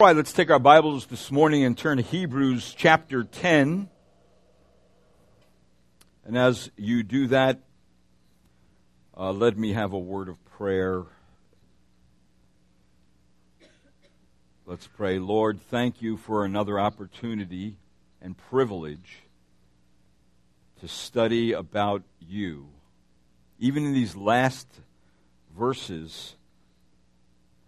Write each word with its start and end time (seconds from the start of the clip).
All 0.00 0.06
right, 0.06 0.14
let's 0.14 0.32
take 0.32 0.48
our 0.48 0.60
Bibles 0.60 1.06
this 1.06 1.32
morning 1.32 1.64
and 1.64 1.76
turn 1.76 1.96
to 1.96 2.04
Hebrews 2.04 2.72
chapter 2.78 3.24
10. 3.24 3.88
And 6.24 6.38
as 6.38 6.70
you 6.76 7.02
do 7.02 7.26
that, 7.26 7.58
uh, 9.16 9.32
let 9.32 9.58
me 9.58 9.72
have 9.72 9.92
a 9.92 9.98
word 9.98 10.28
of 10.28 10.36
prayer. 10.44 11.02
Let's 14.66 14.86
pray. 14.86 15.18
Lord, 15.18 15.60
thank 15.60 16.00
you 16.00 16.16
for 16.16 16.44
another 16.44 16.78
opportunity 16.78 17.74
and 18.22 18.38
privilege 18.38 19.24
to 20.80 20.86
study 20.86 21.50
about 21.50 22.04
you. 22.20 22.68
Even 23.58 23.84
in 23.84 23.94
these 23.94 24.14
last 24.14 24.68
verses 25.58 26.36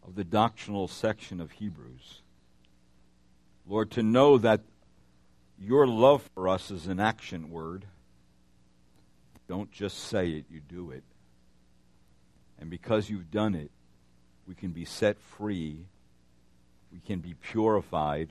of 0.06 0.14
the 0.14 0.24
doctrinal 0.24 0.88
section 0.88 1.40
of 1.40 1.52
Hebrews. 1.52 2.19
Lord, 3.70 3.92
to 3.92 4.02
know 4.02 4.36
that 4.36 4.62
your 5.56 5.86
love 5.86 6.28
for 6.34 6.48
us 6.48 6.72
is 6.72 6.88
an 6.88 6.98
action 6.98 7.50
word. 7.50 7.84
Don't 9.46 9.70
just 9.70 9.96
say 9.96 10.30
it, 10.30 10.46
you 10.50 10.58
do 10.58 10.90
it. 10.90 11.04
And 12.58 12.68
because 12.68 13.08
you've 13.08 13.30
done 13.30 13.54
it, 13.54 13.70
we 14.44 14.56
can 14.56 14.70
be 14.70 14.84
set 14.84 15.20
free, 15.20 15.86
we 16.92 16.98
can 16.98 17.20
be 17.20 17.34
purified, 17.34 18.30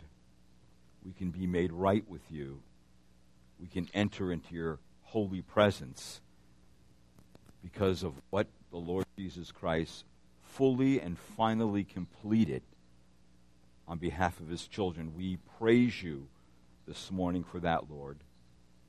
we 1.05 1.13
can 1.13 1.29
be 1.29 1.47
made 1.47 1.71
right 1.71 2.03
with 2.09 2.29
you, 2.29 2.59
we 3.61 3.67
can 3.67 3.87
enter 3.93 4.33
into 4.33 4.53
your 4.53 4.77
holy 5.03 5.41
presence 5.41 6.19
because 7.63 8.03
of 8.03 8.11
what 8.29 8.47
the 8.71 8.77
Lord 8.77 9.05
Jesus 9.17 9.53
Christ 9.53 10.03
fully 10.43 10.99
and 10.99 11.17
finally 11.17 11.85
completed 11.85 12.61
on 13.89 13.97
behalf 13.97 14.39
of 14.39 14.47
his 14.47 14.67
children. 14.67 15.13
We 15.17 15.39
praise 15.57 16.01
you 16.01 16.27
this 16.87 17.11
morning 17.11 17.43
for 17.43 17.59
that, 17.59 17.89
Lord. 17.89 18.19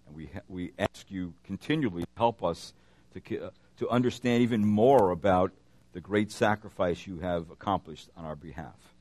And 0.06 0.14
we, 0.14 0.26
ha- 0.26 0.42
we 0.46 0.72
ask 0.78 1.10
you 1.10 1.34
continually 1.42 2.02
to 2.02 2.08
help 2.16 2.44
us 2.44 2.74
to, 3.14 3.46
uh, 3.46 3.50
to 3.78 3.88
understand 3.88 4.42
even 4.42 4.64
more 4.64 5.10
about 5.10 5.52
the 5.92 6.00
great 6.00 6.30
sacrifice 6.30 7.06
you 7.06 7.18
have 7.20 7.50
accomplished 7.50 8.10
on 8.16 8.24
our 8.24 8.36
behalf. 8.36 8.94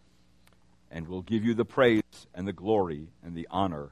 And 0.90 1.08
we'll 1.08 1.22
give 1.22 1.44
you 1.44 1.54
the 1.54 1.66
praise 1.66 2.02
and 2.34 2.48
the 2.48 2.54
glory 2.54 3.10
and 3.24 3.36
the 3.36 3.48
honor 3.52 3.92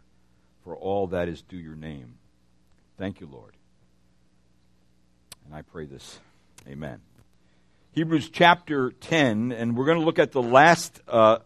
for 0.63 0.75
all 0.75 1.07
that 1.07 1.27
is 1.27 1.41
due 1.41 1.57
your 1.57 1.75
name. 1.75 2.15
Thank 2.97 3.19
you, 3.19 3.27
Lord. 3.27 3.53
And 5.45 5.53
I 5.53 5.61
pray 5.61 5.85
this. 5.85 6.19
Amen. 6.67 7.01
Hebrews 7.91 8.29
chapter 8.29 8.91
10, 8.91 9.51
and 9.51 9.77
we're 9.77 9.85
going 9.85 9.99
to 9.99 10.05
look 10.05 10.19
at 10.19 10.31
the 10.31 10.41
last, 10.41 11.01
uh, 11.07 11.39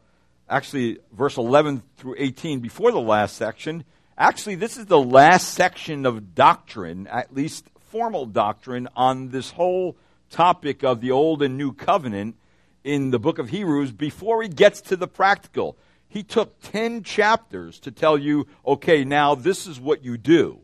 actually, 0.51 0.99
verse 1.11 1.37
11 1.37 1.81
through 1.97 2.15
18 2.17 2.59
before 2.59 2.91
the 2.91 3.01
last 3.01 3.35
section. 3.35 3.83
Actually, 4.17 4.55
this 4.55 4.77
is 4.77 4.85
the 4.85 4.99
last 4.99 5.53
section 5.53 6.05
of 6.05 6.35
doctrine, 6.35 7.07
at 7.07 7.33
least 7.33 7.65
formal 7.89 8.25
doctrine, 8.27 8.87
on 8.95 9.29
this 9.29 9.51
whole 9.51 9.97
topic 10.29 10.83
of 10.83 11.01
the 11.01 11.09
Old 11.09 11.41
and 11.41 11.57
New 11.57 11.73
Covenant 11.73 12.35
in 12.83 13.09
the 13.09 13.19
book 13.19 13.39
of 13.39 13.49
Hebrews 13.49 13.91
before 13.91 14.43
he 14.43 14.49
gets 14.49 14.81
to 14.81 14.95
the 14.95 15.07
practical. 15.07 15.77
He 16.07 16.21
took 16.21 16.61
10 16.61 17.03
chapters 17.03 17.79
to 17.79 17.91
tell 17.91 18.17
you, 18.17 18.45
okay, 18.65 19.03
now 19.03 19.33
this 19.33 19.65
is 19.65 19.79
what 19.79 20.03
you 20.03 20.17
do. 20.17 20.59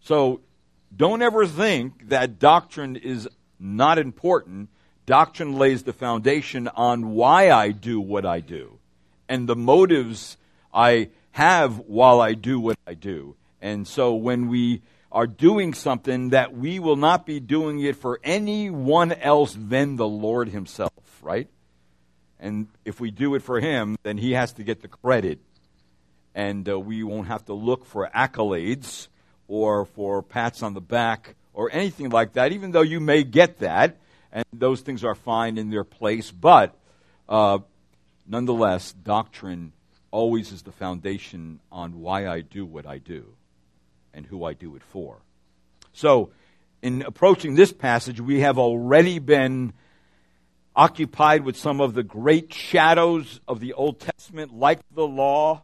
So 0.00 0.40
don't 0.94 1.22
ever 1.22 1.46
think 1.46 2.08
that 2.08 2.38
doctrine 2.38 2.96
is 2.96 3.28
not 3.58 3.98
important 3.98 4.68
Doctrine 5.10 5.54
lays 5.58 5.82
the 5.82 5.92
foundation 5.92 6.68
on 6.68 7.10
why 7.10 7.50
I 7.50 7.72
do 7.72 8.00
what 8.00 8.24
I 8.24 8.38
do 8.38 8.78
and 9.30 9.48
the 9.48 9.56
motives 9.56 10.36
I 10.74 11.08
have 11.30 11.78
while 11.78 12.20
I 12.20 12.34
do 12.34 12.58
what 12.60 12.76
I 12.86 12.94
do. 12.94 13.36
And 13.62 13.86
so 13.86 14.14
when 14.14 14.48
we 14.48 14.82
are 15.12 15.28
doing 15.28 15.72
something 15.72 16.30
that 16.30 16.54
we 16.54 16.80
will 16.80 16.96
not 16.96 17.24
be 17.24 17.38
doing 17.38 17.80
it 17.80 17.96
for 17.96 18.20
anyone 18.24 19.12
else 19.12 19.56
than 19.58 19.96
the 19.96 20.06
Lord 20.06 20.48
himself, 20.48 20.92
right? 21.22 21.48
And 22.40 22.66
if 22.84 23.00
we 23.00 23.10
do 23.12 23.34
it 23.36 23.42
for 23.42 23.60
him, 23.60 23.96
then 24.02 24.18
he 24.18 24.32
has 24.32 24.52
to 24.54 24.64
get 24.64 24.82
the 24.82 24.88
credit. 24.88 25.38
And 26.34 26.68
uh, 26.68 26.78
we 26.78 27.02
won't 27.04 27.28
have 27.28 27.44
to 27.46 27.54
look 27.54 27.86
for 27.86 28.10
accolades 28.14 29.08
or 29.46 29.84
for 29.84 30.22
pats 30.22 30.62
on 30.62 30.74
the 30.74 30.80
back 30.80 31.36
or 31.54 31.70
anything 31.72 32.10
like 32.10 32.32
that, 32.32 32.52
even 32.52 32.72
though 32.72 32.82
you 32.82 32.98
may 32.98 33.22
get 33.22 33.58
that 33.58 33.96
and 34.32 34.44
those 34.52 34.80
things 34.80 35.04
are 35.04 35.14
fine 35.14 35.56
in 35.58 35.70
their 35.70 35.84
place. 35.84 36.30
But 36.30 36.76
uh, 37.28 37.58
nonetheless, 38.30 38.92
doctrine 38.92 39.72
always 40.10 40.52
is 40.52 40.62
the 40.62 40.72
foundation 40.72 41.60
on 41.70 42.00
why 42.00 42.28
I 42.28 42.40
do 42.40 42.64
what 42.64 42.86
I 42.86 42.98
do 42.98 43.34
and 44.14 44.24
who 44.24 44.44
I 44.44 44.54
do 44.54 44.76
it 44.76 44.82
for. 44.82 45.18
So, 45.92 46.30
in 46.82 47.02
approaching 47.02 47.56
this 47.56 47.72
passage, 47.72 48.20
we 48.20 48.40
have 48.40 48.58
already 48.58 49.18
been 49.18 49.72
occupied 50.74 51.44
with 51.44 51.56
some 51.56 51.80
of 51.80 51.94
the 51.94 52.02
great 52.02 52.54
shadows 52.54 53.40
of 53.46 53.60
the 53.60 53.74
Old 53.74 54.00
Testament, 54.00 54.54
like 54.54 54.80
the 54.94 55.06
law, 55.06 55.62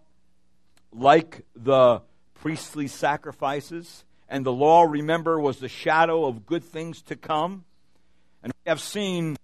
like 0.93 1.43
the 1.55 2.03
priestly 2.35 2.89
sacrifices. 2.89 4.05
And 4.29 4.45
the 4.45 4.53
law, 4.53 4.83
remember, 4.83 5.41
was 5.41 5.59
the 5.59 5.69
shadow 5.69 6.27
of 6.27 6.47
good 6.47 6.65
things 6.65 7.01
to 7.03 7.17
come. 7.17 7.65
And 8.43 8.53
we 8.53 8.69
have 8.69 8.81
seen 8.81 9.37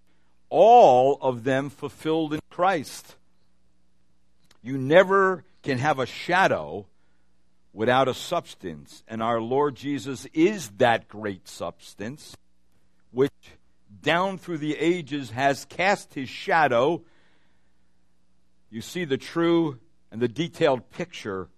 all 0.52 1.16
of 1.22 1.44
them 1.44 1.70
fulfilled 1.70 2.34
in 2.34 2.40
Christ. 2.50 3.16
You 4.60 4.76
never 4.76 5.44
can 5.62 5.78
have 5.78 5.98
a 5.98 6.04
shadow 6.04 6.86
without 7.72 8.06
a 8.06 8.12
substance. 8.12 9.02
And 9.08 9.22
our 9.22 9.40
Lord 9.40 9.76
Jesus 9.76 10.26
is 10.34 10.68
that 10.76 11.08
great 11.08 11.48
substance, 11.48 12.36
which 13.12 13.32
down 14.02 14.36
through 14.36 14.58
the 14.58 14.76
ages 14.76 15.30
has 15.30 15.64
cast 15.64 16.12
his 16.12 16.28
shadow. 16.28 17.02
You 18.70 18.82
see 18.82 19.06
the 19.06 19.16
true 19.16 19.78
and 20.10 20.20
the 20.20 20.28
detailed 20.28 20.90
picture 20.90 21.48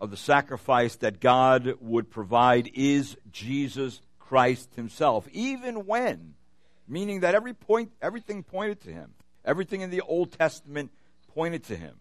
of 0.00 0.10
the 0.10 0.16
sacrifice 0.16 0.96
that 0.96 1.20
God 1.20 1.74
would 1.80 2.10
provide 2.10 2.72
is 2.74 3.16
Jesus 3.30 4.00
Christ 4.18 4.74
himself, 4.74 5.28
even 5.30 5.86
when 5.86 6.34
meaning 6.88 7.20
that 7.20 7.34
every 7.34 7.54
point, 7.54 7.92
everything 8.00 8.42
pointed 8.42 8.80
to 8.82 8.90
him. 8.90 9.12
Everything 9.44 9.80
in 9.80 9.90
the 9.90 10.00
Old 10.00 10.32
Testament 10.32 10.90
pointed 11.34 11.64
to 11.64 11.76
him. 11.76 11.96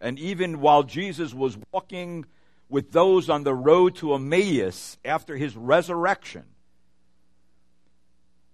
And 0.00 0.18
even 0.18 0.60
while 0.60 0.82
Jesus 0.82 1.32
was 1.34 1.58
walking 1.72 2.26
with 2.68 2.92
those 2.92 3.28
on 3.28 3.44
the 3.44 3.54
road 3.54 3.96
to 3.96 4.14
Emmaus 4.14 4.98
after 5.04 5.36
his 5.36 5.56
resurrection, 5.56 6.44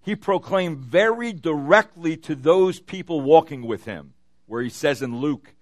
he 0.02 0.16
proclaimed 0.16 0.78
very 0.78 1.32
directly 1.32 2.16
to 2.16 2.34
those 2.34 2.80
people 2.80 3.20
walking 3.20 3.66
with 3.66 3.84
him, 3.84 4.14
where 4.46 4.62
he 4.62 4.70
says 4.70 5.02
in 5.02 5.18
Luke 5.20 5.54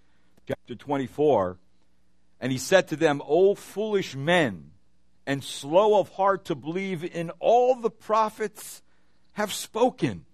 chapter 0.46 0.74
24, 0.74 1.58
and 2.40 2.52
he 2.52 2.58
said 2.58 2.88
to 2.88 2.96
them, 2.96 3.20
O 3.26 3.54
foolish 3.54 4.14
men, 4.14 4.70
and 5.26 5.44
slow 5.44 5.98
of 5.98 6.08
heart 6.10 6.46
to 6.46 6.54
believe 6.54 7.04
in 7.04 7.30
all 7.40 7.74
the 7.74 7.90
prophets 7.90 8.82
have 9.38 9.52
spoken. 9.52 10.24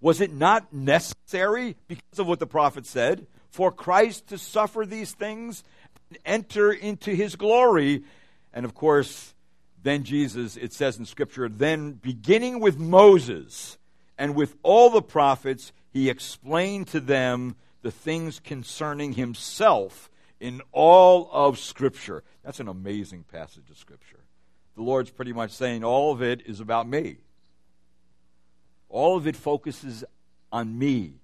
Was 0.00 0.22
it 0.22 0.32
not 0.32 0.72
necessary, 0.72 1.76
because 1.88 2.18
of 2.18 2.26
what 2.26 2.38
the 2.38 2.46
prophet 2.46 2.86
said, 2.86 3.26
for 3.50 3.70
Christ 3.70 4.28
to 4.28 4.38
suffer 4.38 4.86
these 4.86 5.12
things 5.12 5.62
and 6.08 6.18
enter 6.24 6.72
into 6.72 7.10
his 7.10 7.36
glory? 7.36 8.02
And 8.54 8.64
of 8.64 8.74
course, 8.74 9.34
then 9.82 10.04
Jesus, 10.04 10.56
it 10.56 10.72
says 10.72 10.98
in 10.98 11.04
Scripture, 11.04 11.50
then 11.50 11.92
beginning 11.92 12.60
with 12.60 12.78
Moses 12.78 13.76
and 14.16 14.34
with 14.34 14.56
all 14.62 14.88
the 14.88 15.02
prophets, 15.02 15.70
he 15.90 16.08
explained 16.08 16.88
to 16.88 17.00
them 17.00 17.56
the 17.82 17.90
things 17.90 18.40
concerning 18.40 19.12
himself 19.12 20.10
in 20.40 20.62
all 20.72 21.28
of 21.30 21.58
Scripture. 21.58 22.24
That's 22.42 22.60
an 22.60 22.68
amazing 22.68 23.24
passage 23.30 23.68
of 23.68 23.76
Scripture. 23.76 24.20
The 24.76 24.82
Lord's 24.82 25.10
pretty 25.10 25.34
much 25.34 25.50
saying 25.50 25.84
all 25.84 26.10
of 26.10 26.22
it 26.22 26.46
is 26.46 26.60
about 26.60 26.88
me. 26.88 27.18
All 28.90 29.16
of 29.16 29.26
it 29.26 29.36
focuses 29.36 30.04
on 30.52 30.78
me. 30.78 31.14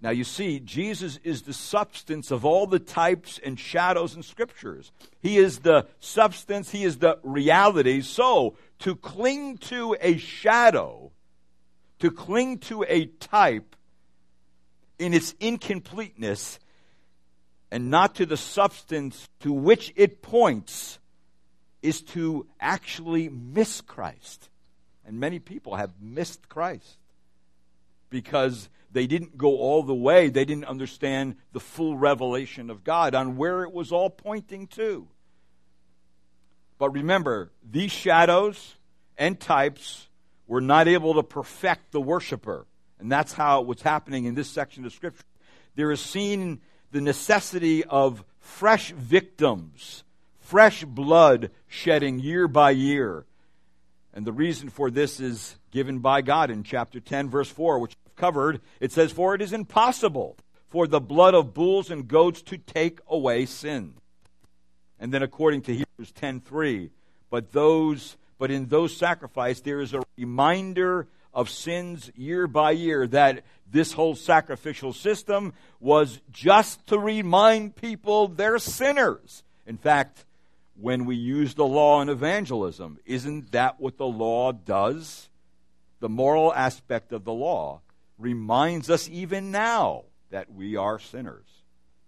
Now, 0.00 0.10
you 0.10 0.24
see, 0.24 0.60
Jesus 0.60 1.18
is 1.24 1.42
the 1.42 1.54
substance 1.54 2.30
of 2.30 2.44
all 2.44 2.66
the 2.66 2.78
types 2.78 3.40
and 3.42 3.58
shadows 3.58 4.14
in 4.14 4.22
scriptures. 4.22 4.92
He 5.22 5.38
is 5.38 5.60
the 5.60 5.86
substance, 5.98 6.70
He 6.70 6.84
is 6.84 6.98
the 6.98 7.18
reality. 7.22 8.02
So, 8.02 8.56
to 8.80 8.96
cling 8.96 9.56
to 9.58 9.96
a 10.00 10.18
shadow, 10.18 11.10
to 12.00 12.10
cling 12.10 12.58
to 12.58 12.84
a 12.86 13.06
type 13.06 13.76
in 14.98 15.14
its 15.14 15.34
incompleteness, 15.40 16.58
and 17.70 17.90
not 17.90 18.14
to 18.16 18.26
the 18.26 18.36
substance 18.36 19.28
to 19.40 19.52
which 19.52 19.90
it 19.96 20.20
points, 20.20 20.98
is 21.80 22.02
to 22.02 22.46
actually 22.60 23.30
miss 23.30 23.80
Christ. 23.80 24.50
And 25.06 25.20
many 25.20 25.38
people 25.38 25.76
have 25.76 25.92
missed 26.00 26.48
Christ 26.48 26.98
because 28.10 28.68
they 28.90 29.06
didn't 29.06 29.36
go 29.36 29.58
all 29.58 29.82
the 29.82 29.94
way. 29.94 30.28
They 30.28 30.44
didn't 30.44 30.66
understand 30.66 31.36
the 31.52 31.60
full 31.60 31.96
revelation 31.96 32.70
of 32.70 32.84
God 32.84 33.14
on 33.14 33.36
where 33.36 33.64
it 33.64 33.72
was 33.72 33.92
all 33.92 34.08
pointing 34.08 34.66
to. 34.68 35.08
But 36.78 36.90
remember, 36.90 37.50
these 37.68 37.92
shadows 37.92 38.76
and 39.18 39.38
types 39.38 40.08
were 40.46 40.60
not 40.60 40.88
able 40.88 41.14
to 41.14 41.22
perfect 41.22 41.92
the 41.92 42.00
worshiper. 42.00 42.66
And 42.98 43.10
that's 43.10 43.32
how 43.32 43.62
what's 43.62 43.82
happening 43.82 44.24
in 44.24 44.34
this 44.34 44.48
section 44.48 44.84
of 44.84 44.92
Scripture. 44.92 45.24
There 45.74 45.90
is 45.90 46.00
seen 46.00 46.60
the 46.92 47.00
necessity 47.00 47.84
of 47.84 48.24
fresh 48.38 48.92
victims, 48.92 50.04
fresh 50.38 50.84
blood 50.84 51.50
shedding 51.66 52.20
year 52.20 52.46
by 52.46 52.70
year. 52.70 53.26
And 54.14 54.24
the 54.24 54.32
reason 54.32 54.70
for 54.70 54.90
this 54.90 55.18
is 55.18 55.56
given 55.72 55.98
by 55.98 56.22
God 56.22 56.50
in 56.50 56.62
chapter 56.62 57.00
10, 57.00 57.28
verse 57.28 57.50
4, 57.50 57.80
which 57.80 57.96
I've 58.06 58.14
covered. 58.14 58.60
It 58.78 58.92
says, 58.92 59.10
For 59.10 59.34
it 59.34 59.42
is 59.42 59.52
impossible 59.52 60.36
for 60.70 60.86
the 60.86 61.00
blood 61.00 61.34
of 61.34 61.52
bulls 61.52 61.90
and 61.90 62.06
goats 62.06 62.40
to 62.42 62.56
take 62.56 63.00
away 63.08 63.44
sin. 63.44 63.94
And 65.00 65.12
then 65.12 65.22
according 65.22 65.62
to 65.62 65.72
Hebrews 65.72 66.12
10:3, 66.12 66.90
but 67.28 67.52
those 67.52 68.16
but 68.38 68.50
in 68.50 68.66
those 68.66 68.96
sacrifices 68.96 69.62
there 69.62 69.80
is 69.80 69.94
a 69.94 70.02
reminder 70.16 71.08
of 71.32 71.50
sins 71.50 72.10
year 72.16 72.46
by 72.46 72.70
year 72.70 73.06
that 73.08 73.44
this 73.70 73.92
whole 73.92 74.14
sacrificial 74.14 74.92
system 74.92 75.52
was 75.80 76.20
just 76.30 76.86
to 76.86 76.98
remind 76.98 77.76
people 77.76 78.28
they're 78.28 78.58
sinners. 78.58 79.42
In 79.66 79.76
fact, 79.76 80.24
when 80.78 81.04
we 81.04 81.16
use 81.16 81.54
the 81.54 81.66
law 81.66 82.00
in 82.00 82.08
evangelism, 82.08 82.98
isn't 83.04 83.52
that 83.52 83.80
what 83.80 83.96
the 83.96 84.06
law 84.06 84.52
does? 84.52 85.28
The 86.00 86.08
moral 86.08 86.52
aspect 86.52 87.12
of 87.12 87.24
the 87.24 87.32
law 87.32 87.80
reminds 88.18 88.90
us 88.90 89.08
even 89.08 89.50
now 89.50 90.04
that 90.30 90.52
we 90.52 90.76
are 90.76 90.98
sinners. 90.98 91.46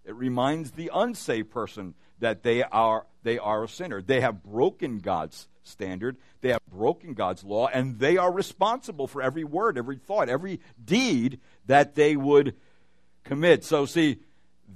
It 0.05 0.15
reminds 0.15 0.71
the 0.71 0.91
unsaved 0.93 1.51
person 1.51 1.93
that 2.19 2.43
they 2.43 2.63
are 2.63 3.05
they 3.23 3.37
are 3.37 3.65
a 3.65 3.67
sinner. 3.67 4.01
They 4.01 4.21
have 4.21 4.41
broken 4.41 4.99
God's 4.99 5.49
standard. 5.63 6.15
They 6.39 6.49
have 6.49 6.65
broken 6.71 7.13
God's 7.13 7.43
law, 7.43 7.67
and 7.67 7.99
they 7.99 8.15
are 8.15 8.31
responsible 8.31 9.05
for 9.05 9.21
every 9.21 9.43
word, 9.43 9.77
every 9.77 9.97
thought, 9.97 10.29
every 10.29 10.61
deed 10.83 11.41
that 11.65 11.95
they 11.95 12.15
would 12.15 12.55
commit. 13.25 13.65
So, 13.65 13.85
see, 13.85 14.19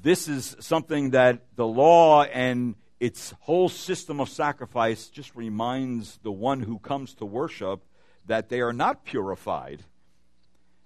this 0.01 0.27
is 0.27 0.57
something 0.59 1.11
that 1.11 1.45
the 1.55 1.65
law 1.65 2.23
and 2.23 2.75
its 3.01 3.33
whole 3.39 3.67
system 3.67 4.21
of 4.21 4.29
sacrifice 4.29 5.07
just 5.07 5.35
reminds 5.35 6.19
the 6.21 6.31
one 6.31 6.61
who 6.61 6.77
comes 6.77 7.15
to 7.15 7.25
worship 7.25 7.81
that 8.27 8.47
they 8.49 8.61
are 8.61 8.71
not 8.71 9.03
purified, 9.03 9.81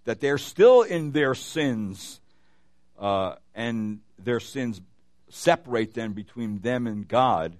that 0.05 0.21
they're 0.21 0.37
still 0.37 0.81
in 0.81 1.11
their 1.11 1.35
sins, 1.35 2.21
uh, 2.97 3.35
and 3.53 3.99
their 4.17 4.39
sins 4.39 4.79
separate 5.27 5.93
them 5.93 6.13
between 6.13 6.59
them 6.59 6.87
and 6.87 7.05
God, 7.05 7.57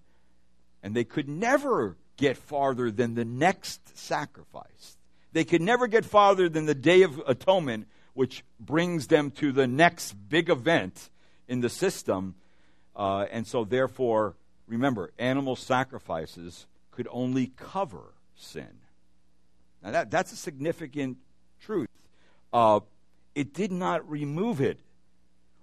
and 0.81 0.95
they 0.95 1.03
could 1.03 1.27
never 1.27 1.97
get 2.15 2.37
farther 2.37 2.89
than 2.89 3.13
the 3.13 3.25
next 3.25 3.97
sacrifice. 3.97 4.95
They 5.33 5.43
could 5.43 5.61
never 5.61 5.87
get 5.87 6.05
farther 6.05 6.47
than 6.47 6.65
the 6.65 6.73
Day 6.73 7.01
of 7.01 7.21
Atonement, 7.27 7.89
which 8.13 8.45
brings 8.57 9.07
them 9.07 9.31
to 9.31 9.51
the 9.51 9.67
next 9.67 10.13
big 10.13 10.49
event 10.49 11.09
in 11.45 11.59
the 11.59 11.69
system. 11.69 12.35
Uh, 12.95 13.25
and 13.29 13.45
so, 13.45 13.65
therefore, 13.65 14.35
remember, 14.67 15.11
animal 15.17 15.55
sacrifices 15.55 16.65
could 16.91 17.07
only 17.11 17.51
cover 17.55 18.13
sin. 18.35 18.79
Now, 19.83 19.91
that, 19.91 20.11
that's 20.11 20.31
a 20.31 20.35
significant 20.35 21.17
truth. 21.61 21.89
Uh, 22.51 22.79
it 23.35 23.53
did 23.53 23.71
not 23.71 24.09
remove 24.09 24.61
it 24.61 24.79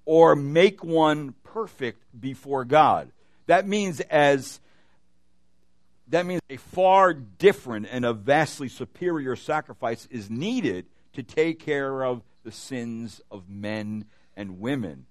or 0.04 0.36
make 0.36 0.84
one 0.84 1.34
perfect 1.42 2.02
before 2.18 2.64
God. 2.64 3.10
That 3.46 3.66
means 3.66 4.00
as 4.00 4.60
that 6.08 6.26
means 6.26 6.42
a 6.50 6.58
far 6.58 7.14
different 7.14 7.86
and 7.90 8.04
a 8.04 8.12
vastly 8.12 8.68
superior 8.68 9.34
sacrifice 9.34 10.06
is 10.10 10.28
needed 10.28 10.84
to 11.14 11.22
take 11.22 11.58
care 11.58 12.04
of 12.04 12.22
the 12.44 12.52
sins 12.52 13.20
of 13.30 13.48
men 13.48 14.04
and 14.36 14.60
women. 14.60 15.06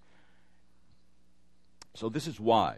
So 1.95 2.09
this 2.09 2.27
is 2.27 2.39
why 2.39 2.77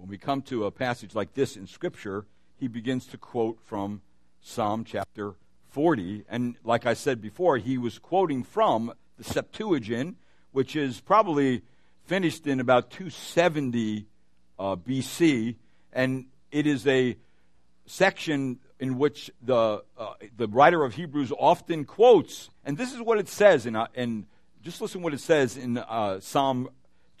when 0.00 0.08
we 0.08 0.16
come 0.16 0.40
to 0.40 0.64
a 0.64 0.70
passage 0.70 1.14
like 1.14 1.34
this 1.34 1.56
in 1.56 1.66
scripture, 1.66 2.24
he 2.56 2.68
begins 2.68 3.06
to 3.08 3.18
quote 3.18 3.58
from 3.66 4.00
Psalm 4.40 4.84
chapter 4.84 5.34
40 5.68 6.24
and 6.30 6.56
like 6.64 6.86
I 6.86 6.94
said 6.94 7.20
before, 7.20 7.58
he 7.58 7.76
was 7.76 7.98
quoting 7.98 8.42
from 8.42 8.94
the 9.18 9.24
Septuagint 9.24 10.16
which 10.52 10.74
is 10.74 11.00
probably 11.00 11.62
finished 12.06 12.46
in 12.46 12.60
about 12.60 12.90
270 12.90 14.06
uh, 14.58 14.76
BC, 14.76 15.56
and 15.92 16.26
it 16.50 16.66
is 16.66 16.86
a 16.86 17.16
section 17.86 18.58
in 18.78 18.98
which 18.98 19.30
the 19.42 19.82
uh, 19.98 20.14
the 20.36 20.48
writer 20.48 20.82
of 20.82 20.94
Hebrews 20.94 21.32
often 21.38 21.84
quotes, 21.84 22.50
and 22.64 22.76
this 22.76 22.92
is 22.92 23.00
what 23.00 23.18
it 23.18 23.28
says 23.28 23.66
in, 23.66 23.76
uh, 23.76 23.86
just 24.62 24.80
listen 24.80 25.02
what 25.02 25.14
it 25.14 25.20
says 25.20 25.56
in 25.56 25.78
uh, 25.78 26.20
Psalm 26.20 26.70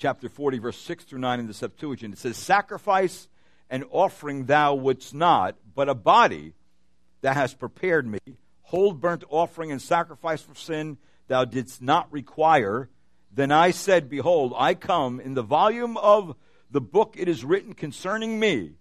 chapter 0.00 0.30
40, 0.30 0.58
verse 0.58 0.78
6 0.78 1.04
through 1.04 1.18
9 1.18 1.40
in 1.40 1.46
the 1.46 1.54
Septuagint. 1.54 2.14
It 2.14 2.18
says, 2.18 2.38
Sacrifice 2.38 3.28
and 3.68 3.84
offering 3.90 4.46
thou 4.46 4.74
wouldst 4.74 5.14
not, 5.14 5.56
but 5.74 5.90
a 5.90 5.94
body 5.94 6.54
that 7.20 7.36
hast 7.36 7.58
prepared 7.58 8.06
me. 8.06 8.18
Whole 8.62 8.92
burnt 8.92 9.24
offering 9.28 9.70
and 9.70 9.80
sacrifice 9.80 10.40
for 10.40 10.54
sin 10.54 10.96
thou 11.28 11.44
didst 11.44 11.82
not 11.82 12.10
require. 12.10 12.88
Then 13.30 13.52
I 13.52 13.72
said, 13.72 14.08
Behold, 14.08 14.54
I 14.56 14.74
come. 14.74 15.20
In 15.20 15.34
the 15.34 15.42
volume 15.42 15.98
of 15.98 16.34
the 16.70 16.80
book 16.80 17.14
it 17.18 17.28
is 17.28 17.44
written 17.44 17.74
concerning 17.74 18.40
me. 18.40 18.72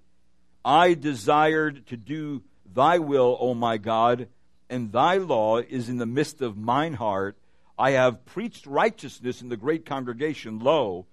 I 0.63 0.93
desired 0.93 1.85
to 1.87 1.97
do 1.97 2.43
thy 2.65 2.99
will, 2.99 3.37
O 3.41 3.53
my 3.53 3.77
God, 3.77 4.29
and 4.69 4.91
thy 4.91 5.17
law 5.17 5.57
is 5.57 5.89
in 5.89 5.97
the 5.97 6.05
midst 6.05 6.41
of 6.41 6.57
mine 6.57 6.93
heart. 6.93 7.37
I 7.79 7.91
have 7.91 8.25
preached 8.25 8.65
righteousness 8.65 9.41
in 9.41 9.47
the 9.47 9.55
great 9.55 9.85
congregation. 9.85 10.59
Lo, 10.59 11.07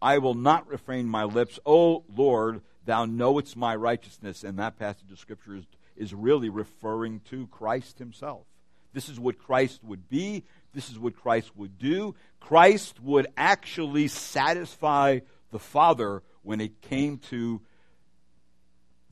I 0.00 0.16
will 0.16 0.34
not 0.34 0.66
refrain 0.66 1.06
my 1.06 1.24
lips. 1.24 1.60
O 1.66 2.04
Lord, 2.16 2.62
thou 2.86 3.04
knowest 3.04 3.54
my 3.54 3.76
righteousness. 3.76 4.42
And 4.42 4.58
that 4.58 4.78
passage 4.78 5.12
of 5.12 5.18
Scripture 5.18 5.56
is, 5.56 5.64
is 5.94 6.14
really 6.14 6.48
referring 6.48 7.20
to 7.28 7.46
Christ 7.48 7.98
himself. 7.98 8.46
This 8.94 9.10
is 9.10 9.20
what 9.20 9.38
Christ 9.38 9.84
would 9.84 10.08
be. 10.08 10.44
This 10.72 10.88
is 10.88 10.98
what 10.98 11.16
Christ 11.16 11.54
would 11.54 11.78
do. 11.78 12.14
Christ 12.40 12.98
would 13.02 13.26
actually 13.36 14.08
satisfy 14.08 15.18
the 15.50 15.58
Father 15.58 16.22
when 16.40 16.62
it 16.62 16.80
came 16.80 17.18
to 17.18 17.60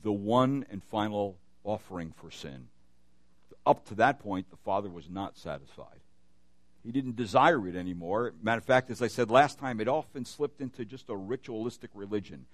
the 0.01 0.11
one 0.11 0.65
and 0.71 0.83
final 0.83 1.37
offering 1.63 2.13
for 2.15 2.31
sin. 2.31 2.69
Up 3.63 3.85
to 3.89 3.95
that 3.95 4.17
point, 4.17 4.49
the 4.49 4.57
Father 4.57 4.89
was 4.89 5.07
not 5.07 5.37
satisfied. 5.37 5.99
He 6.85 6.91
didn't 6.91 7.15
desire 7.15 7.67
it 7.67 7.75
anymore. 7.75 8.33
Matter 8.43 8.59
of 8.59 8.63
fact, 8.63 8.91
as 8.91 9.01
I 9.01 9.07
said 9.07 9.31
last 9.31 9.57
time, 9.57 9.81
it 9.81 9.87
often 9.87 10.23
slipped 10.23 10.61
into 10.61 10.85
just 10.85 11.09
a 11.09 11.15
ritualistic 11.15 11.89
religion. 11.95 12.45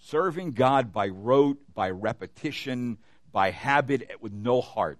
Serving 0.00 0.52
God 0.52 0.92
by 0.92 1.08
rote, 1.08 1.58
by 1.74 1.90
repetition, 1.90 2.96
by 3.32 3.50
habit, 3.50 4.10
with 4.20 4.32
no 4.32 4.62
heart, 4.62 4.98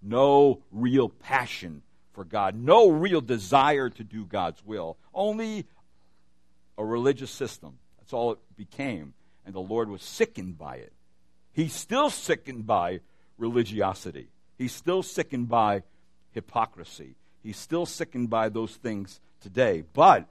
no 0.00 0.62
real 0.70 1.08
passion 1.08 1.82
for 2.12 2.24
God, 2.24 2.54
no 2.54 2.88
real 2.88 3.20
desire 3.20 3.90
to 3.90 4.04
do 4.04 4.24
God's 4.24 4.64
will, 4.64 4.96
only 5.12 5.66
a 6.76 6.84
religious 6.84 7.32
system. 7.32 7.78
That's 7.98 8.12
all 8.12 8.32
it 8.32 8.38
became. 8.56 9.14
And 9.44 9.54
the 9.54 9.60
Lord 9.60 9.88
was 9.88 10.02
sickened 10.02 10.56
by 10.56 10.76
it. 10.76 10.92
He's 11.52 11.72
still 11.72 12.10
sickened 12.10 12.66
by 12.66 13.00
religiosity. 13.38 14.28
He's 14.56 14.72
still 14.72 15.02
sickened 15.02 15.48
by 15.48 15.82
hypocrisy. 16.30 17.16
He's 17.48 17.56
still 17.56 17.86
sickened 17.86 18.28
by 18.28 18.50
those 18.50 18.76
things 18.76 19.22
today. 19.40 19.82
But 19.94 20.28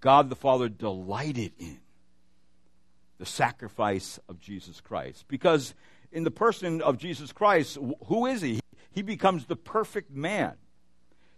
God 0.00 0.30
the 0.30 0.34
Father 0.34 0.70
delighted 0.70 1.52
in 1.58 1.78
the 3.18 3.26
sacrifice 3.26 4.18
of 4.30 4.40
Jesus 4.40 4.80
Christ. 4.80 5.26
Because 5.28 5.74
in 6.10 6.24
the 6.24 6.30
person 6.30 6.80
of 6.80 6.96
Jesus 6.96 7.32
Christ, 7.32 7.76
who 8.06 8.24
is 8.24 8.40
he? 8.40 8.60
He 8.92 9.02
becomes 9.02 9.44
the 9.44 9.56
perfect 9.56 10.10
man 10.10 10.54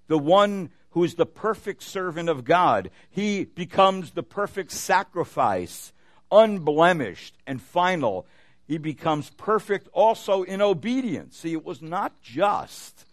the 0.07 0.17
one 0.17 0.71
who 0.91 1.03
is 1.03 1.17
the 1.17 1.27
perfect 1.27 1.83
servant 1.83 2.29
of 2.29 2.45
God. 2.45 2.89
He 3.11 3.47
becomes 3.47 4.13
the 4.13 4.23
perfect 4.23 4.71
sacrifice, 4.71 5.93
unblemished 6.31 7.35
and 7.49 7.61
final. 7.61 8.27
He 8.69 8.79
becomes 8.79 9.31
perfect 9.31 9.89
also 9.93 10.45
in 10.45 10.63
obedience. 10.63 11.39
See, 11.39 11.53
it 11.53 11.65
was 11.65 11.83
not 11.83 12.21
just 12.23 13.07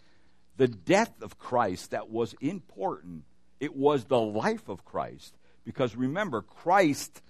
the 0.56 0.68
death 0.68 1.22
of 1.22 1.38
Christ 1.38 1.90
that 1.92 2.10
was 2.10 2.34
important, 2.40 3.24
it 3.60 3.74
was 3.74 4.04
the 4.04 4.20
life 4.20 4.68
of 4.68 4.84
Christ. 4.84 5.34
Because 5.64 5.96
remember, 5.96 6.42
Christ 6.42 7.22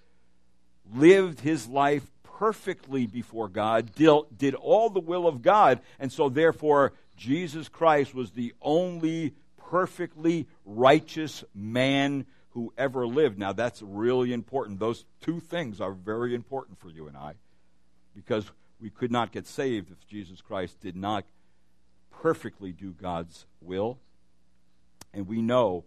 lived 0.94 1.40
his 1.40 1.68
life 1.68 2.10
perfectly 2.22 3.06
before 3.06 3.48
God, 3.48 3.94
did 3.94 4.54
all 4.54 4.90
the 4.90 5.00
will 5.00 5.28
of 5.28 5.42
God, 5.42 5.80
and 6.00 6.10
so 6.10 6.28
therefore 6.28 6.92
Jesus 7.16 7.68
Christ 7.68 8.14
was 8.14 8.30
the 8.32 8.54
only 8.60 9.34
perfectly 9.56 10.48
righteous 10.64 11.44
man 11.54 12.26
who 12.50 12.72
ever 12.76 13.06
lived. 13.06 13.38
Now, 13.38 13.52
that's 13.52 13.80
really 13.80 14.32
important. 14.32 14.80
Those 14.80 15.04
two 15.20 15.40
things 15.40 15.80
are 15.80 15.92
very 15.92 16.34
important 16.34 16.78
for 16.78 16.90
you 16.90 17.06
and 17.06 17.16
I 17.16 17.34
because 18.14 18.50
we 18.80 18.90
could 18.90 19.10
not 19.10 19.32
get 19.32 19.46
saved 19.46 19.90
if 19.90 20.06
Jesus 20.06 20.40
Christ 20.40 20.80
did 20.80 20.96
not 20.96 21.24
perfectly 22.22 22.70
do 22.70 22.92
God's 22.92 23.46
will. 23.60 23.98
And 25.12 25.26
we 25.26 25.42
know 25.42 25.84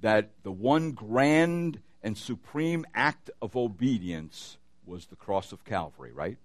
that 0.00 0.30
the 0.42 0.50
one 0.50 0.90
grand 0.92 1.80
and 2.02 2.18
supreme 2.18 2.84
act 2.92 3.30
of 3.40 3.54
obedience 3.54 4.58
was 4.84 5.06
the 5.06 5.16
cross 5.16 5.52
of 5.52 5.64
Calvary, 5.64 6.10
right? 6.12 6.38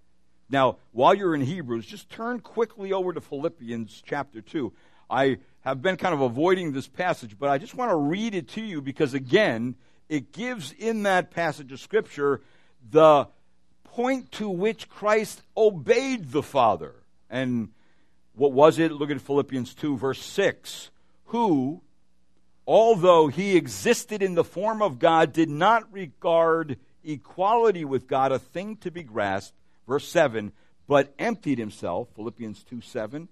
Now, 0.48 0.78
while 0.92 1.16
you're 1.16 1.34
in 1.34 1.42
Hebrews, 1.42 1.88
just 1.88 2.08
turn 2.10 2.40
quickly 2.40 2.94
over 2.94 3.14
to 3.14 3.20
Philippians 3.20 4.04
chapter 4.06 4.42
2. 4.42 4.72
I 5.10 5.38
have 5.62 5.82
been 5.82 5.98
kind 5.98 6.14
of 6.14 6.22
avoiding 6.22 6.72
this 6.72 6.88
passage, 6.88 7.36
but 7.40 7.50
I 7.50 7.58
just 7.58 7.74
want 7.74 7.90
to 7.90 7.96
read 7.96 8.36
it 8.36 8.48
to 8.50 8.62
you 8.62 8.80
because, 8.80 9.16
again, 9.16 9.74
it 10.08 10.34
gives 10.34 10.72
in 10.72 11.04
that 11.04 11.32
passage 11.32 11.72
of 11.72 11.80
Scripture 11.80 12.42
the 12.92 13.28
point 13.86 14.32
to 14.34 14.50
which 14.50 14.88
Christ 14.88 15.42
obeyed 15.58 16.32
the 16.32 16.44
Father. 16.44 16.94
And 17.28 17.70
what 18.36 18.52
was 18.52 18.80
it? 18.80 18.92
Look 18.92 19.12
at 19.12 19.22
Philippians 19.22 19.74
2, 19.74 19.98
verse 19.98 20.22
6. 20.22 20.92
Who, 21.26 21.82
although 22.68 23.28
he 23.28 23.56
existed 23.56 24.22
in 24.22 24.36
the 24.36 24.44
form 24.44 24.82
of 24.82 25.00
God, 25.00 25.34
did 25.34 25.50
not 25.50 25.92
regard 25.92 26.78
equality 27.04 27.86
with 27.86 28.08
God 28.08 28.32
a 28.32 28.40
thing 28.40 28.78
to 28.78 28.92
be 28.92 29.04
grasped, 29.04 29.58
verse 29.88 30.08
7, 30.08 30.52
but 30.88 31.14
emptied 31.18 31.58
himself, 31.58 32.10
Philippians 32.16 32.64
2 32.64 32.82
7, 32.82 33.28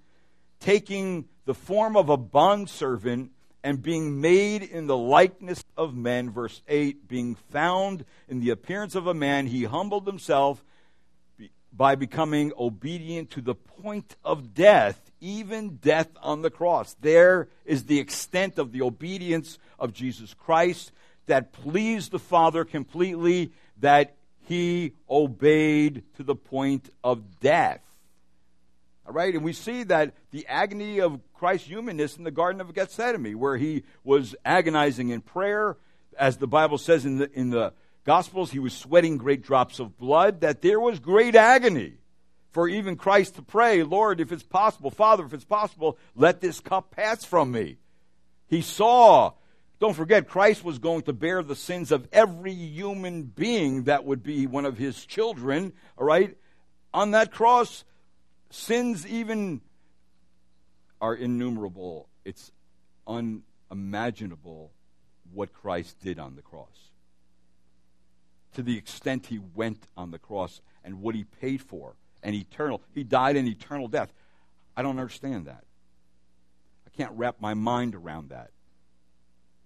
taking 0.60 1.26
the 1.46 1.54
form 1.54 1.98
of 1.98 2.10
a 2.10 2.18
bondservant 2.18 3.32
and 3.64 3.82
being 3.82 4.20
made 4.20 4.64
in 4.64 4.88
the 4.88 4.98
likeness 4.98 5.64
of 5.78 5.96
men, 5.96 6.30
verse 6.30 6.62
8, 6.68 7.08
being 7.08 7.36
found 7.36 8.06
in 8.28 8.40
the 8.40 8.50
appearance 8.50 8.96
of 8.96 9.08
a 9.08 9.14
man, 9.14 9.48
he 9.48 9.64
humbled 9.64 10.06
himself 10.06 10.64
by 11.76 11.96
becoming 11.96 12.54
obedient 12.58 13.32
to 13.32 13.42
the 13.42 13.56
point 13.56 14.16
of 14.24 14.54
death, 14.54 15.12
even 15.20 15.78
death 15.78 16.10
on 16.22 16.42
the 16.42 16.52
cross. 16.52 16.96
There 17.02 17.48
is 17.66 17.86
the 17.86 18.00
extent 18.00 18.60
of 18.60 18.72
the 18.72 18.84
obedience 18.84 19.58
of 19.80 19.94
Jesus 19.94 20.34
Christ 20.34 20.92
that 21.26 21.52
pleased 21.52 22.12
the 22.12 22.20
Father 22.20 22.64
completely, 22.64 23.52
that 23.80 24.16
he 24.42 24.94
obeyed 25.10 26.04
to 26.18 26.24
the 26.24 26.36
point 26.36 26.90
of 27.04 27.40
death. 27.40 27.82
All 29.06 29.14
right, 29.14 29.34
and 29.34 29.44
we 29.44 29.54
see 29.54 29.84
that 29.84 30.14
the 30.32 30.46
agony 30.48 31.00
of 31.00 31.20
Christ's 31.34 31.68
humanness 31.68 32.18
in 32.18 32.24
the 32.24 32.32
Garden 32.32 32.62
of 32.62 32.74
Gethsemane, 32.74 33.40
where 33.40 33.58
he 33.58 33.84
was 34.04 34.36
agonizing 34.46 35.10
in 35.10 35.22
prayer, 35.22 35.78
as 36.18 36.38
the 36.38 36.48
Bible 36.48 36.78
says 36.78 37.06
in 37.06 37.18
the, 37.18 37.32
in 37.34 37.50
the 37.50 37.74
Gospels, 38.06 38.52
he 38.52 38.60
was 38.60 38.74
sweating 38.74 39.18
great 39.18 39.44
drops 39.44 39.80
of 39.80 39.98
blood, 39.98 40.42
that 40.42 40.62
there 40.62 40.80
was 40.80 41.00
great 41.00 41.36
agony 41.36 41.94
for 42.52 42.68
even 42.68 42.98
Christ 42.98 43.36
to 43.36 43.42
pray, 43.42 43.82
Lord, 43.84 44.20
if 44.20 44.32
it's 44.32 44.44
possible, 44.44 44.92
Father, 44.92 45.26
if 45.26 45.34
it's 45.34 45.46
possible, 45.46 45.98
let 46.16 46.42
this 46.42 46.60
cup 46.60 46.92
pass 46.92 47.24
from 47.24 47.52
me. 47.52 47.78
He 48.48 48.62
saw, 48.62 49.32
don't 49.80 49.96
forget, 49.96 50.28
Christ 50.28 50.64
was 50.64 50.80
going 50.80 51.04
to 51.04 51.14
bear 51.14 51.42
the 51.42 51.56
sins 51.56 51.92
of 51.92 52.08
every 52.12 52.54
human 52.54 53.24
being 53.24 53.84
that 53.84 54.06
would 54.06 54.22
be 54.22 54.46
one 54.48 54.66
of 54.66 54.78
his 54.78 55.06
children, 55.06 55.74
all 55.98 56.06
right? 56.06 56.38
On 56.94 57.12
that 57.12 57.32
cross, 57.32 57.86
sins 58.52 59.08
even 59.08 59.62
are 61.02 61.16
innumerable. 61.16 62.08
It's 62.24 62.52
unimaginable 63.08 64.72
what 65.34 65.54
Christ 65.54 65.98
did 66.02 66.20
on 66.20 66.36
the 66.36 66.42
cross 66.44 66.93
to 68.54 68.64
the 68.64 68.78
extent 68.78 69.28
he 69.28 69.40
went 69.56 69.88
on 69.96 70.12
the 70.12 70.20
cross 70.20 70.62
and 70.84 71.02
what 71.02 71.16
he 71.16 71.24
paid 71.24 71.62
for 71.62 71.96
and 72.22 72.36
eternal. 72.36 72.82
He 72.94 73.04
died 73.04 73.36
an 73.36 73.48
eternal 73.48 73.88
death. 73.88 74.12
I 74.76 74.82
don't 74.82 75.00
understand 75.00 75.46
that. 75.46 75.64
I 76.88 76.90
can't 76.96 77.12
wrap 77.16 77.38
my 77.40 77.54
mind 77.54 77.96
around 77.96 78.30
that. 78.30 78.52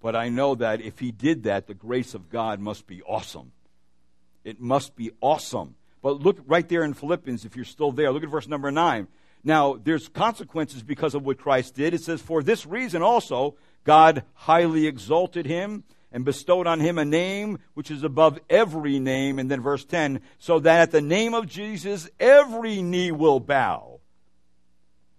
But 0.01 0.15
I 0.15 0.29
know 0.29 0.55
that 0.55 0.81
if 0.81 0.99
he 0.99 1.11
did 1.11 1.43
that, 1.43 1.67
the 1.67 1.73
grace 1.73 2.13
of 2.13 2.29
God 2.29 2.59
must 2.59 2.87
be 2.87 3.01
awesome. 3.01 3.51
It 4.43 4.59
must 4.59 4.95
be 4.95 5.11
awesome. 5.21 5.75
But 6.01 6.21
look 6.21 6.39
right 6.45 6.67
there 6.67 6.83
in 6.83 6.93
Philippians, 6.93 7.45
if 7.45 7.55
you're 7.55 7.65
still 7.65 7.91
there, 7.91 8.11
look 8.11 8.23
at 8.23 8.29
verse 8.29 8.47
number 8.47 8.71
9. 8.71 9.07
Now, 9.43 9.79
there's 9.81 10.07
consequences 10.07 10.83
because 10.83 11.15
of 11.15 11.25
what 11.25 11.37
Christ 11.37 11.75
did. 11.75 11.93
It 11.93 12.01
says, 12.01 12.21
For 12.21 12.43
this 12.43 12.65
reason 12.65 13.01
also, 13.01 13.55
God 13.83 14.23
highly 14.33 14.87
exalted 14.87 15.45
him 15.45 15.83
and 16.17 16.25
bestowed 16.25 16.65
on 16.65 16.79
him 16.79 16.97
a 16.97 17.05
name 17.05 17.59
which 17.75 17.91
is 17.91 18.01
above 18.01 18.39
every 18.49 18.97
name. 18.97 19.37
And 19.37 19.51
then 19.51 19.61
verse 19.61 19.85
10 19.85 20.19
so 20.39 20.59
that 20.61 20.81
at 20.81 20.89
the 20.89 20.99
name 20.99 21.35
of 21.35 21.45
Jesus 21.45 22.09
every 22.19 22.81
knee 22.81 23.11
will 23.11 23.39
bow 23.39 23.99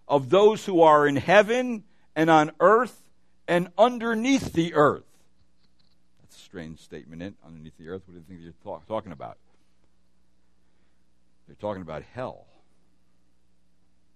of 0.09 0.29
those 0.29 0.67
who 0.67 0.83
are 0.83 1.07
in 1.07 1.15
heaven 1.15 1.85
and 2.17 2.29
on 2.29 2.51
earth 2.59 3.01
and 3.47 3.69
underneath 3.79 4.53
the 4.53 4.75
earth. 4.75 5.05
That's 6.21 6.37
a 6.37 6.41
strange 6.41 6.81
statement, 6.81 7.37
Underneath 7.47 7.79
the 7.79 7.91
earth? 7.91 8.03
What 8.07 8.15
do 8.15 8.19
you 8.19 8.25
think 8.27 8.41
you're 8.43 8.53
talk- 8.65 8.89
talking 8.89 9.13
about? 9.13 9.39
They're 11.47 11.55
talking 11.55 11.83
about 11.83 12.03
hell. 12.13 12.47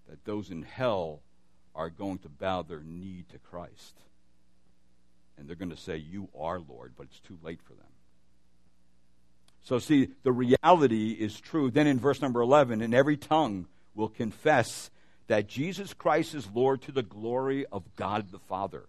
That 0.09 0.25
those 0.25 0.51
in 0.51 0.63
hell 0.63 1.21
are 1.77 1.91
going 1.91 2.19
to 2.19 2.29
bow 2.29 2.63
their 2.63 2.83
knee 2.83 3.25
to 3.31 3.39
Christ 3.39 4.01
and 5.37 5.49
they're 5.49 5.57
going 5.57 5.71
to 5.71 5.77
say, 5.77 5.97
You 5.97 6.29
are 6.39 6.61
Lord, 6.61 6.93
but 6.97 7.07
it's 7.07 7.21
too 7.21 7.39
late 7.43 7.61
for 7.63 7.75
them. 7.75 7.87
So, 9.65 9.79
see, 9.79 10.09
the 10.23 10.33
reality 10.33 11.13
is 11.13 11.41
true. 11.41 11.71
Then 11.71 11.87
in 11.87 12.01
verse 12.01 12.21
number 12.21 12.41
11, 12.41 12.83
and 12.83 12.95
every 12.95 13.17
tongue 13.17 13.67
will 13.95 14.09
confess 14.09 14.91
that 15.29 15.47
Jesus 15.47 15.95
Christ 15.95 16.35
is 16.35 16.49
Lord 16.53 16.83
to 16.83 16.93
the 16.93 17.03
glory 17.03 17.65
of 17.67 17.85
God 17.95 18.31
the 18.33 18.41
Father. 18.41 18.85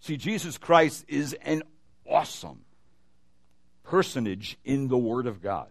See, 0.00 0.16
Jesus 0.16 0.56
Christ 0.56 1.04
is 1.08 1.32
an 1.44 1.62
awesome 2.06 2.60
personage 3.82 4.56
in 4.64 4.88
the 4.88 4.98
Word 4.98 5.26
of 5.26 5.42
God. 5.42 5.68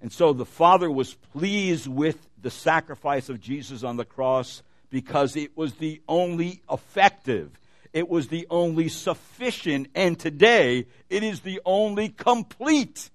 And 0.00 0.12
so 0.12 0.34
the 0.34 0.44
Father 0.44 0.90
was 0.90 1.14
pleased 1.14 1.86
with 1.86 2.28
the 2.40 2.50
sacrifice 2.50 3.30
of 3.30 3.40
Jesus 3.40 3.82
on 3.82 3.96
the 3.96 4.04
cross 4.04 4.62
because 4.90 5.34
it 5.34 5.56
was 5.56 5.74
the 5.74 6.02
only 6.06 6.60
effective 6.70 7.50
it 7.94 8.08
was 8.08 8.26
the 8.26 8.46
only 8.50 8.88
sufficient, 8.88 9.86
and 9.94 10.18
today 10.18 10.86
it 11.08 11.22
is 11.22 11.40
the 11.40 11.60
only 11.64 12.08
complete, 12.08 13.08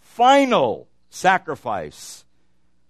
final 0.00 0.88
sacrifice 1.10 2.24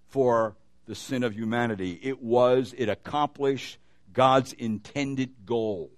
for 0.07 0.55
the 0.87 0.95
sin 0.95 1.23
of 1.23 1.33
humanity. 1.33 1.99
It 2.01 2.23
was, 2.23 2.73
it 2.75 2.89
accomplished 2.89 3.77
God's 4.11 4.51
intended 4.53 5.45
goal. 5.45 5.91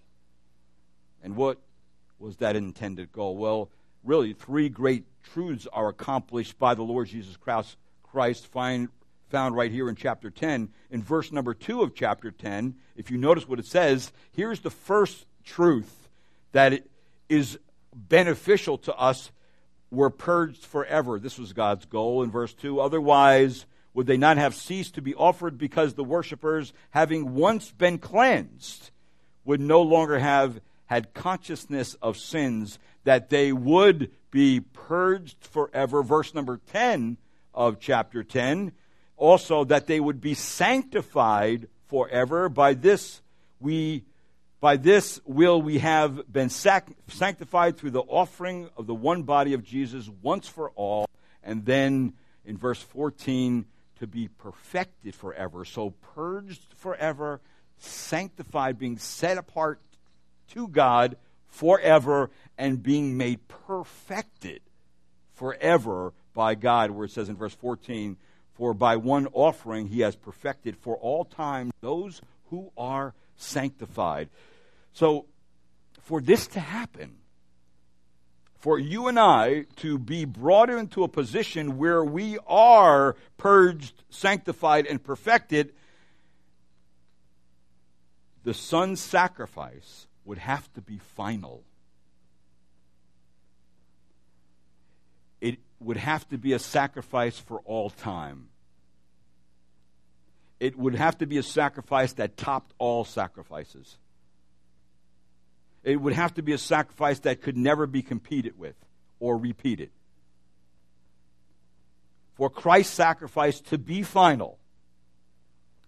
And 1.24 1.38
what 1.38 1.58
was 2.20 2.36
that 2.38 2.58
intended 2.58 3.14
goal? 3.14 3.38
Well, 3.38 3.70
really, 4.04 4.34
three 4.34 4.68
great 4.68 5.06
truths 5.24 5.68
are 5.72 5.88
accomplished 5.88 6.60
by 6.60 6.76
the 6.76 6.84
Lord 6.84 7.08
Jesus 7.08 7.38
Christ, 7.38 8.48
find, 8.48 8.90
found 9.34 9.56
right 9.56 9.72
here 9.72 9.90
in 9.90 9.96
chapter 9.96 10.30
10. 10.30 10.70
In 10.92 11.02
verse 11.02 11.32
number 11.32 11.56
2 11.56 11.82
of 11.82 11.96
chapter 11.96 12.30
10, 12.30 12.76
if 12.96 13.10
you 13.10 13.18
notice 13.18 13.48
what 13.48 13.58
it 13.58 13.66
says, 13.66 14.12
here's 14.32 14.60
the 14.60 14.70
first 14.70 15.26
truth 15.44 16.08
that 16.52 16.84
is 17.30 17.58
beneficial 17.96 18.78
to 18.78 18.96
us. 18.96 19.32
We're 19.90 20.12
purged 20.12 20.64
forever. 20.64 21.18
This 21.18 21.40
was 21.40 21.52
God's 21.52 21.86
goal 21.86 22.22
in 22.22 22.30
verse 22.30 22.54
2. 22.54 22.80
Otherwise, 22.80 23.66
would 23.96 24.06
they 24.06 24.18
not 24.18 24.38
have 24.38 24.54
ceased 24.54 24.94
to 24.96 25.02
be 25.02 25.16
offered 25.16 25.58
because 25.58 25.96
the 25.96 26.04
worshippers, 26.04 26.72
having 26.92 27.34
once 27.34 27.72
been 27.72 27.98
cleansed, 27.98 28.92
would 29.46 29.60
no 29.60 29.82
longer 29.82 30.20
have 30.20 30.62
had 30.86 31.16
consciousness 31.16 31.96
of 32.04 32.18
sins, 32.18 32.78
that 33.04 33.32
they 33.32 33.52
would 33.52 34.12
be 34.30 34.60
purged 34.60 35.44
forever. 35.44 36.04
Verse 36.04 36.36
number 36.36 36.62
10 36.72 37.18
of 37.52 37.80
chapter 37.80 38.24
10 38.24 38.74
also 39.18 39.64
that 39.66 39.88
they 39.88 40.00
would 40.00 40.22
be 40.22 40.34
sanctified 40.34 41.68
forever. 41.88 42.50
By 42.50 42.74
this 42.74 43.22
we 43.60 44.04
by 44.60 44.78
this 44.78 45.20
will 45.26 45.62
we 45.62 45.80
have 45.80 46.32
been 46.32 46.50
sac- 46.50 46.88
sanctified 47.10 47.76
through 47.78 47.92
the 47.92 48.02
offering 48.02 48.70
of 48.78 48.88
the 48.88 48.96
one 48.96 49.24
body 49.24 49.54
of 49.54 49.64
Jesus 49.64 50.10
once 50.22 50.48
for 50.48 50.72
all. 50.72 51.06
And 51.44 51.66
then 51.66 52.14
in 52.46 52.58
verse 52.58 52.82
14, 52.82 53.66
to 54.00 54.08
be 54.08 54.28
perfected 54.28 55.16
forever. 55.16 55.66
So 55.66 55.92
purged 56.16 56.66
forever, 56.76 57.42
sanctified, 57.78 58.80
being 58.80 58.98
set 58.98 59.38
apart 59.38 59.82
to 60.52 60.68
God 60.68 61.18
forever, 61.48 62.32
and 62.58 62.82
being 62.82 63.18
made 63.18 63.48
perfected 63.48 64.62
forever 65.34 66.14
by 66.34 66.56
God, 66.56 66.92
where 66.92 67.06
it 67.06 67.12
says 67.12 67.30
in 67.30 67.36
verse 67.36 67.54
14, 67.54 68.18
for 68.54 68.74
by 68.74 68.96
one 68.96 69.28
offering 69.34 69.88
he 69.88 70.02
has 70.02 70.16
perfected 70.16 70.78
for 70.78 70.96
all 70.98 71.26
time 71.26 71.72
those 71.82 72.22
who 72.50 72.72
are 72.78 73.14
sanctified. 73.36 74.30
So, 74.94 75.26
for 76.02 76.22
this 76.22 76.48
to 76.48 76.60
happen, 76.60 77.16
for 78.64 78.80
you 78.80 79.08
and 79.08 79.20
I 79.20 79.66
to 79.78 79.98
be 79.98 80.24
brought 80.24 80.70
into 80.70 81.04
a 81.04 81.08
position 81.08 81.78
where 81.78 82.04
we 82.04 82.38
are 82.48 83.16
purged, 83.38 84.04
sanctified, 84.10 84.86
and 84.86 85.04
perfected, 85.04 85.74
the 88.44 88.54
Son's 88.54 89.02
sacrifice 89.02 90.08
would 90.26 90.38
have 90.38 90.72
to 90.74 90.82
be 90.82 90.98
final. 90.98 91.64
It 95.42 95.60
would 95.84 95.98
have 95.98 96.28
to 96.30 96.38
be 96.38 96.54
a 96.54 96.60
sacrifice 96.60 97.38
for 97.40 97.60
all 97.66 97.90
time. 97.90 98.50
It 100.60 100.78
would 100.78 100.96
have 100.96 101.18
to 101.18 101.26
be 101.26 101.38
a 101.38 101.44
sacrifice 101.44 102.14
that 102.14 102.38
topped 102.38 102.74
all 102.78 103.04
sacrifices. 103.04 103.98
It 105.84 105.98
would 105.98 106.14
have 106.14 106.34
to 106.36 106.42
be 106.42 106.54
a 106.54 106.58
sacrifice 106.58 107.20
that 107.20 107.42
could 107.42 107.58
never 107.58 107.86
be 107.86 108.02
competed 108.02 108.58
with 108.58 108.76
or 109.20 109.38
repeated. 109.38 109.90
For 112.36 112.50
Christ's 112.50 112.94
sacrifice 112.94 113.60
to 113.62 113.78
be 113.78 114.04
final, 114.04 114.58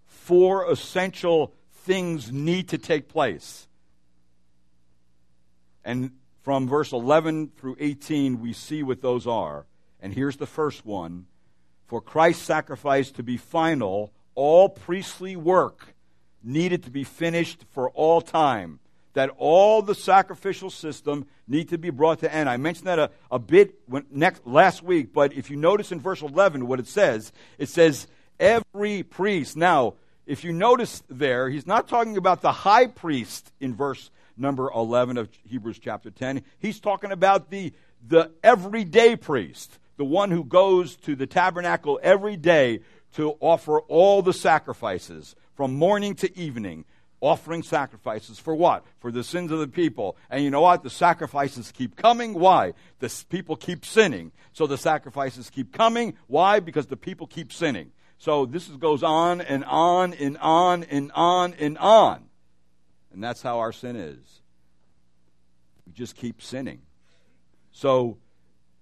four 0.06 0.70
essential 0.70 1.54
things 1.72 2.32
need 2.32 2.70
to 2.70 2.78
take 2.78 3.08
place. 3.08 3.68
And 5.84 6.12
from 6.44 6.68
verse 6.68 6.92
11 6.92 7.52
through 7.58 7.78
18, 7.80 8.42
we 8.42 8.54
see 8.54 8.84
what 8.84 9.02
those 9.02 9.26
are. 9.26 9.66
And 10.06 10.14
here's 10.14 10.38
the 10.38 10.46
first 10.46 10.86
one 10.86 11.26
For 11.88 12.00
Christ's 12.00 12.44
sacrifice 12.44 13.10
to 13.14 13.24
be 13.24 13.38
final, 13.38 14.14
all 14.36 14.70
priestly 14.70 15.36
work 15.36 15.96
needed 16.44 16.84
to 16.84 16.92
be 16.92 17.04
finished 17.04 17.66
for 17.72 17.90
all 17.90 18.22
time. 18.22 18.80
That 19.14 19.32
all 19.38 19.82
the 19.82 19.96
sacrificial 19.96 20.70
system 20.70 21.26
need 21.48 21.70
to 21.70 21.80
be 21.80 21.90
brought 21.90 22.20
to 22.20 22.32
end. 22.32 22.50
I 22.50 22.58
mentioned 22.58 22.86
that 22.86 23.00
a, 23.00 23.10
a 23.32 23.40
bit 23.40 23.80
when, 23.88 24.06
next, 24.12 24.46
last 24.46 24.84
week, 24.84 25.12
but 25.12 25.34
if 25.34 25.50
you 25.50 25.58
notice 25.58 25.92
in 25.92 26.00
verse 26.00 26.22
11 26.22 26.68
what 26.68 26.80
it 26.80 26.88
says, 26.88 27.32
it 27.58 27.70
says, 27.70 28.06
every 28.40 29.02
priest. 29.02 29.58
Now, 29.58 29.96
if 30.28 30.44
you 30.44 30.54
notice 30.54 31.02
there, 31.10 31.50
he's 31.50 31.66
not 31.66 31.88
talking 31.88 32.16
about 32.16 32.42
the 32.42 32.52
high 32.52 32.86
priest 32.86 33.52
in 33.60 33.74
verse 33.74 34.12
number 34.38 34.70
11 34.70 35.18
of 35.18 35.30
Hebrews 35.50 35.80
chapter 35.80 36.12
10. 36.12 36.44
He's 36.60 36.80
talking 36.80 37.12
about 37.12 37.50
the, 37.50 37.74
the 38.08 38.30
everyday 38.44 39.16
priest, 39.16 39.80
the 39.98 40.06
one 40.06 40.32
who 40.32 40.44
goes 40.44 40.96
to 40.98 41.16
the 41.16 41.28
tabernacle 41.28 42.00
every 42.04 42.38
day 42.38 42.82
to 43.14 43.36
offer 43.40 43.80
all 43.82 44.22
the 44.22 44.34
sacrifices 44.34 45.36
from 45.56 45.74
morning 45.76 46.16
to 46.16 46.38
evening. 46.38 46.86
Offering 47.22 47.64
sacrifices 47.64 48.38
for 48.38 48.54
what? 48.54 48.84
For 49.00 49.10
the 49.10 49.24
sins 49.24 49.50
of 49.52 49.60
the 49.60 49.68
people. 49.68 50.18
And 50.30 50.44
you 50.44 50.52
know 50.52 50.62
what? 50.62 50.84
The 50.84 50.90
sacrifices 50.90 51.72
keep 51.72 51.96
coming. 51.96 52.34
Why? 52.34 52.74
The 53.00 53.24
people 53.30 53.56
keep 53.56 53.86
sinning. 53.86 54.32
So 54.52 54.68
the 54.68 54.78
sacrifices 54.78 55.50
keep 55.50 55.72
coming. 55.72 56.16
Why? 56.28 56.60
Because 56.60 56.88
the 56.88 56.98
people 56.98 57.26
keep 57.26 57.52
sinning. 57.52 57.92
So 58.18 58.46
this 58.46 58.68
goes 58.68 59.02
on 59.02 59.42
and 59.42 59.64
on 59.66 60.14
and 60.14 60.38
on 60.38 60.84
and 60.84 61.12
on 61.16 61.54
and 61.56 61.78
on. 61.78 62.26
And 63.14 63.24
that's 63.24 63.42
how 63.42 63.60
our 63.60 63.72
sin 63.72 63.96
is. 63.96 64.42
We 65.88 65.94
just 65.94 66.16
keep 66.16 66.42
sinning. 66.42 66.82
So 67.72 68.18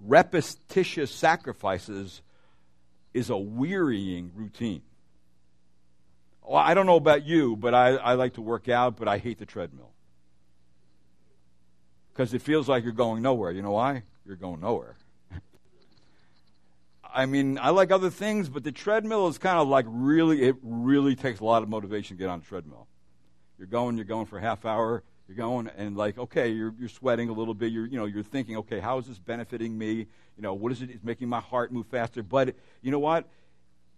repetitious 0.06 1.12
sacrifices 1.12 2.22
is 3.14 3.30
a 3.30 3.38
wearying 3.38 4.32
routine. 4.36 4.82
Well, 6.46 6.62
I 6.62 6.74
don't 6.74 6.86
know 6.86 6.98
about 6.98 7.26
you, 7.26 7.56
but 7.56 7.74
I, 7.74 7.96
I 7.96 8.14
like 8.14 8.34
to 8.34 8.42
work 8.42 8.68
out, 8.68 8.98
but 8.98 9.08
I 9.08 9.18
hate 9.18 9.38
the 9.38 9.46
treadmill. 9.46 9.92
Because 12.12 12.34
it 12.34 12.42
feels 12.42 12.68
like 12.68 12.84
you're 12.84 12.94
going 12.94 13.22
nowhere. 13.22 13.52
You 13.52 13.62
know 13.62 13.72
why? 13.72 14.04
You're 14.26 14.36
going 14.36 14.60
nowhere. 14.60 14.98
I 17.14 17.26
mean, 17.26 17.58
I 17.58 17.70
like 17.70 17.92
other 17.92 18.10
things, 18.10 18.50
but 18.50 18.64
the 18.64 18.72
treadmill 18.72 19.28
is 19.28 19.38
kind 19.38 19.58
of 19.58 19.68
like 19.68 19.86
really, 19.88 20.44
it 20.44 20.56
really 20.62 21.16
takes 21.16 21.40
a 21.40 21.46
lot 21.46 21.64
of 21.64 21.70
motivation 21.70 22.18
to 22.18 22.22
get 22.22 22.30
on 22.30 22.42
the 22.42 22.46
treadmill. 22.46 22.88
You're 23.58 23.68
going, 23.68 23.96
you're 23.96 24.06
going 24.06 24.26
for 24.26 24.38
a 24.38 24.42
half 24.42 24.66
hour, 24.66 25.04
you're 25.28 25.38
going, 25.38 25.70
and 25.78 25.96
like, 25.96 26.18
okay, 26.18 26.50
you're, 26.50 26.74
you're 26.78 26.90
sweating 26.90 27.30
a 27.30 27.34
little 27.34 27.54
bit. 27.54 27.72
You're, 27.72 27.86
you 27.86 27.98
know, 27.98 28.06
you're 28.06 28.24
thinking, 28.24 28.58
okay, 28.58 28.80
how 28.80 28.98
is 28.98 29.08
this 29.08 29.20
benefiting 29.20 29.78
me? 29.78 29.94
You 29.94 30.42
know, 30.42 30.54
what 30.54 30.72
is 30.72 30.82
it? 30.82 30.90
It's 30.90 31.04
making 31.04 31.30
my 31.30 31.40
heart 31.40 31.72
move 31.72 31.88
faster. 31.88 32.24
But 32.24 32.56
you 32.82 32.92
know 32.92 33.00
what? 33.00 33.28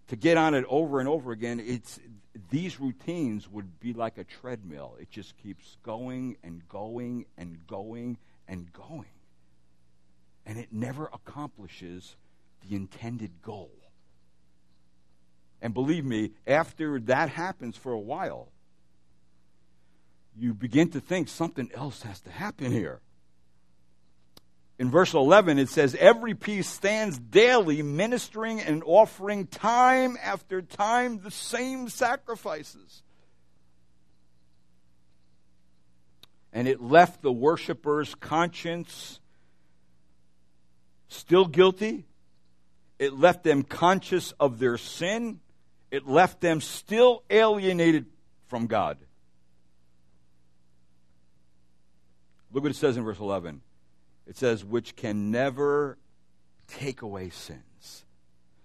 To 0.10 0.16
get 0.16 0.38
on 0.38 0.54
it 0.54 0.66
over 0.70 1.00
and 1.00 1.10
over 1.10 1.32
again, 1.32 1.60
it's 1.60 2.00
these 2.52 2.80
routines 2.80 3.50
would 3.50 3.80
be 3.80 3.94
like 3.94 4.18
a 4.18 4.24
treadmill. 4.24 4.96
It 5.00 5.10
just 5.10 5.36
keeps 5.38 5.78
going 5.82 6.38
and 6.44 6.68
going 6.68 7.26
and 7.38 7.66
going 7.66 8.18
and 8.48 8.72
going. 8.72 9.06
And 10.46 10.60
it 10.60 10.68
never 10.72 11.10
accomplishes 11.12 12.16
the 12.68 12.76
intended 12.76 13.42
goal. 13.42 13.72
And 15.62 15.74
believe 15.74 16.06
me, 16.06 16.34
after 16.46 17.00
that 17.02 17.30
happens 17.30 17.76
for 17.76 17.92
a 17.92 18.00
while, 18.00 18.50
you 20.38 20.54
begin 20.54 20.90
to 20.92 21.00
think 21.00 21.28
something 21.28 21.70
else 21.74 22.02
has 22.04 22.20
to 22.22 22.30
happen 22.30 22.72
here. 22.72 23.02
In 24.78 24.92
verse 24.92 25.14
11, 25.14 25.58
it 25.58 25.70
says, 25.70 25.96
Every 25.96 26.34
piece 26.34 26.68
stands 26.68 27.18
daily 27.18 27.82
ministering 27.82 28.60
and 28.60 28.84
offering 28.86 29.48
time 29.48 30.18
after 30.22 30.62
time 30.62 31.22
the 31.22 31.32
same 31.32 31.88
sacrifices. 31.88 33.02
And 36.52 36.68
it 36.68 36.82
left 36.82 37.22
the 37.22 37.32
worshiper's 37.32 38.16
conscience 38.16 39.20
still 41.08 41.46
guilty, 41.46 42.06
it 43.00 43.14
left 43.14 43.44
them 43.44 43.64
conscious 43.64 44.32
of 44.40 44.60
their 44.60 44.78
sin. 44.78 45.40
It 45.92 46.08
left 46.08 46.42
them 46.42 46.62
still 46.62 47.24
alienated 47.30 48.08
from 48.48 48.68
God. 48.68 48.98
Look 52.52 52.64
what 52.64 52.72
it 52.72 52.76
says 52.76 52.98
in 52.98 53.04
verse 53.04 53.20
11. 53.20 53.62
It 54.28 54.38
says, 54.38 54.64
which 54.64 54.96
can 54.96 55.32
never 55.32 55.98
take 56.68 57.02
away 57.02 57.30
sins. 57.30 58.06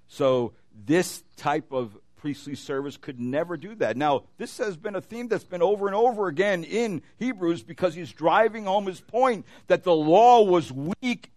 So, 0.09 0.53
this 0.87 1.23
type 1.37 1.73
of 1.73 1.97
priestly 2.17 2.55
service 2.55 2.97
could 2.97 3.19
never 3.19 3.57
do 3.57 3.75
that. 3.77 3.97
Now, 3.97 4.25
this 4.37 4.59
has 4.59 4.77
been 4.77 4.95
a 4.95 5.01
theme 5.01 5.29
that's 5.29 5.45
been 5.45 5.63
over 5.63 5.87
and 5.87 5.95
over 5.95 6.29
again 6.29 6.65
in 6.65 7.03
Hebrews 7.19 7.63
because 7.63 7.95
he's 7.95 8.13
driving 8.13 8.67
home 8.67 8.87
his 8.87 9.01
point 9.01 9.47
that 9.69 9.85
the 9.85 9.95
law 9.95 10.43
was 10.43 10.71
weak 10.71 11.33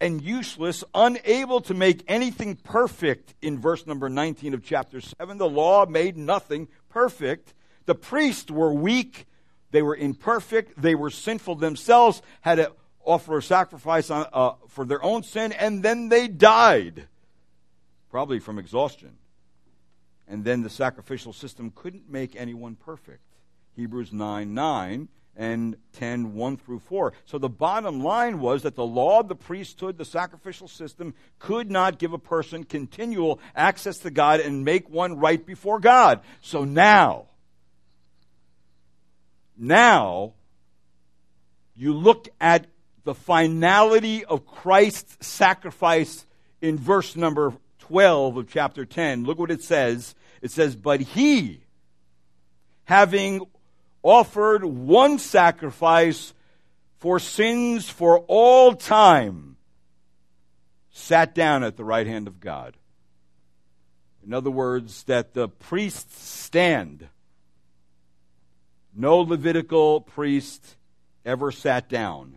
and 0.00 0.22
useless, 0.22 0.84
unable 0.94 1.60
to 1.62 1.74
make 1.74 2.04
anything 2.06 2.56
perfect 2.56 3.34
in 3.42 3.58
verse 3.58 3.86
number 3.86 4.08
19 4.08 4.54
of 4.54 4.62
chapter 4.62 5.00
7. 5.00 5.38
The 5.38 5.48
law 5.48 5.86
made 5.86 6.16
nothing 6.16 6.68
perfect. 6.90 7.54
The 7.86 7.94
priests 7.94 8.50
were 8.50 8.72
weak, 8.72 9.26
they 9.74 9.82
were 9.82 9.96
imperfect, 9.96 10.80
they 10.80 10.94
were 10.94 11.10
sinful 11.10 11.56
themselves, 11.56 12.22
had 12.42 12.54
to 12.54 12.70
offer 13.04 13.38
a 13.38 13.42
sacrifice 13.42 14.08
on, 14.08 14.24
uh, 14.32 14.52
for 14.68 14.84
their 14.84 15.02
own 15.02 15.24
sin, 15.24 15.50
and 15.50 15.82
then 15.82 16.08
they 16.08 16.28
died, 16.28 17.08
probably 18.08 18.38
from 18.38 18.60
exhaustion. 18.60 19.18
And 20.28 20.44
then 20.44 20.62
the 20.62 20.70
sacrificial 20.70 21.32
system 21.32 21.72
couldn't 21.74 22.08
make 22.08 22.36
anyone 22.36 22.76
perfect. 22.76 23.24
Hebrews 23.74 24.12
9 24.12 24.54
9 24.54 25.08
and 25.36 25.76
10, 25.94 26.34
1 26.34 26.56
through 26.56 26.78
4. 26.78 27.12
So 27.24 27.38
the 27.38 27.48
bottom 27.48 28.00
line 28.00 28.38
was 28.38 28.62
that 28.62 28.76
the 28.76 28.86
law, 28.86 29.24
the 29.24 29.34
priesthood, 29.34 29.98
the 29.98 30.04
sacrificial 30.04 30.68
system 30.68 31.14
could 31.40 31.68
not 31.68 31.98
give 31.98 32.12
a 32.12 32.18
person 32.18 32.62
continual 32.62 33.40
access 33.56 33.98
to 33.98 34.10
God 34.12 34.38
and 34.38 34.64
make 34.64 34.88
one 34.88 35.18
right 35.18 35.44
before 35.44 35.80
God. 35.80 36.20
So 36.40 36.62
now, 36.62 37.26
now, 39.56 40.34
you 41.74 41.92
look 41.92 42.28
at 42.40 42.66
the 43.04 43.14
finality 43.14 44.24
of 44.24 44.46
Christ's 44.46 45.26
sacrifice 45.26 46.26
in 46.60 46.78
verse 46.78 47.16
number 47.16 47.52
12 47.80 48.36
of 48.38 48.48
chapter 48.48 48.84
10. 48.84 49.24
Look 49.24 49.38
what 49.38 49.50
it 49.50 49.62
says. 49.62 50.14
It 50.40 50.50
says, 50.50 50.76
But 50.76 51.00
he, 51.00 51.60
having 52.84 53.46
offered 54.02 54.64
one 54.64 55.18
sacrifice 55.18 56.32
for 56.98 57.18
sins 57.18 57.88
for 57.88 58.20
all 58.20 58.74
time, 58.74 59.56
sat 60.90 61.34
down 61.34 61.62
at 61.62 61.76
the 61.76 61.84
right 61.84 62.06
hand 62.06 62.26
of 62.26 62.40
God. 62.40 62.76
In 64.24 64.32
other 64.32 64.50
words, 64.50 65.02
that 65.04 65.34
the 65.34 65.48
priests 65.48 66.24
stand. 66.24 67.08
No 68.94 69.18
Levitical 69.18 70.00
priest 70.00 70.76
ever 71.24 71.50
sat 71.50 71.88
down. 71.88 72.36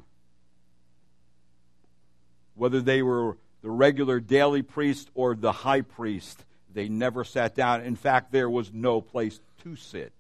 Whether 2.56 2.82
they 2.82 3.02
were 3.02 3.38
the 3.62 3.70
regular 3.70 4.20
daily 4.20 4.64
priest 4.64 5.10
or 5.14 5.36
the 5.36 5.52
high 5.52 5.82
priest, 5.82 6.44
they 6.74 6.90
never 6.90 7.24
sat 7.24 7.56
down. 7.56 7.82
In 7.82 7.96
fact, 7.96 8.32
there 8.32 8.50
was 8.50 8.74
no 8.74 9.02
place 9.02 9.40
to 9.64 9.76
sit. 9.76 10.12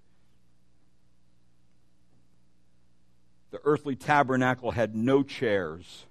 the 3.52 3.60
earthly 3.63 3.95
tabernacle 3.95 4.71
had 4.71 4.95
no 4.95 5.23
chairs, 5.23 6.06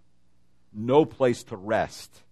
no 0.73 1.05
place 1.05 1.43
to 1.45 1.57
rest. 1.57 2.23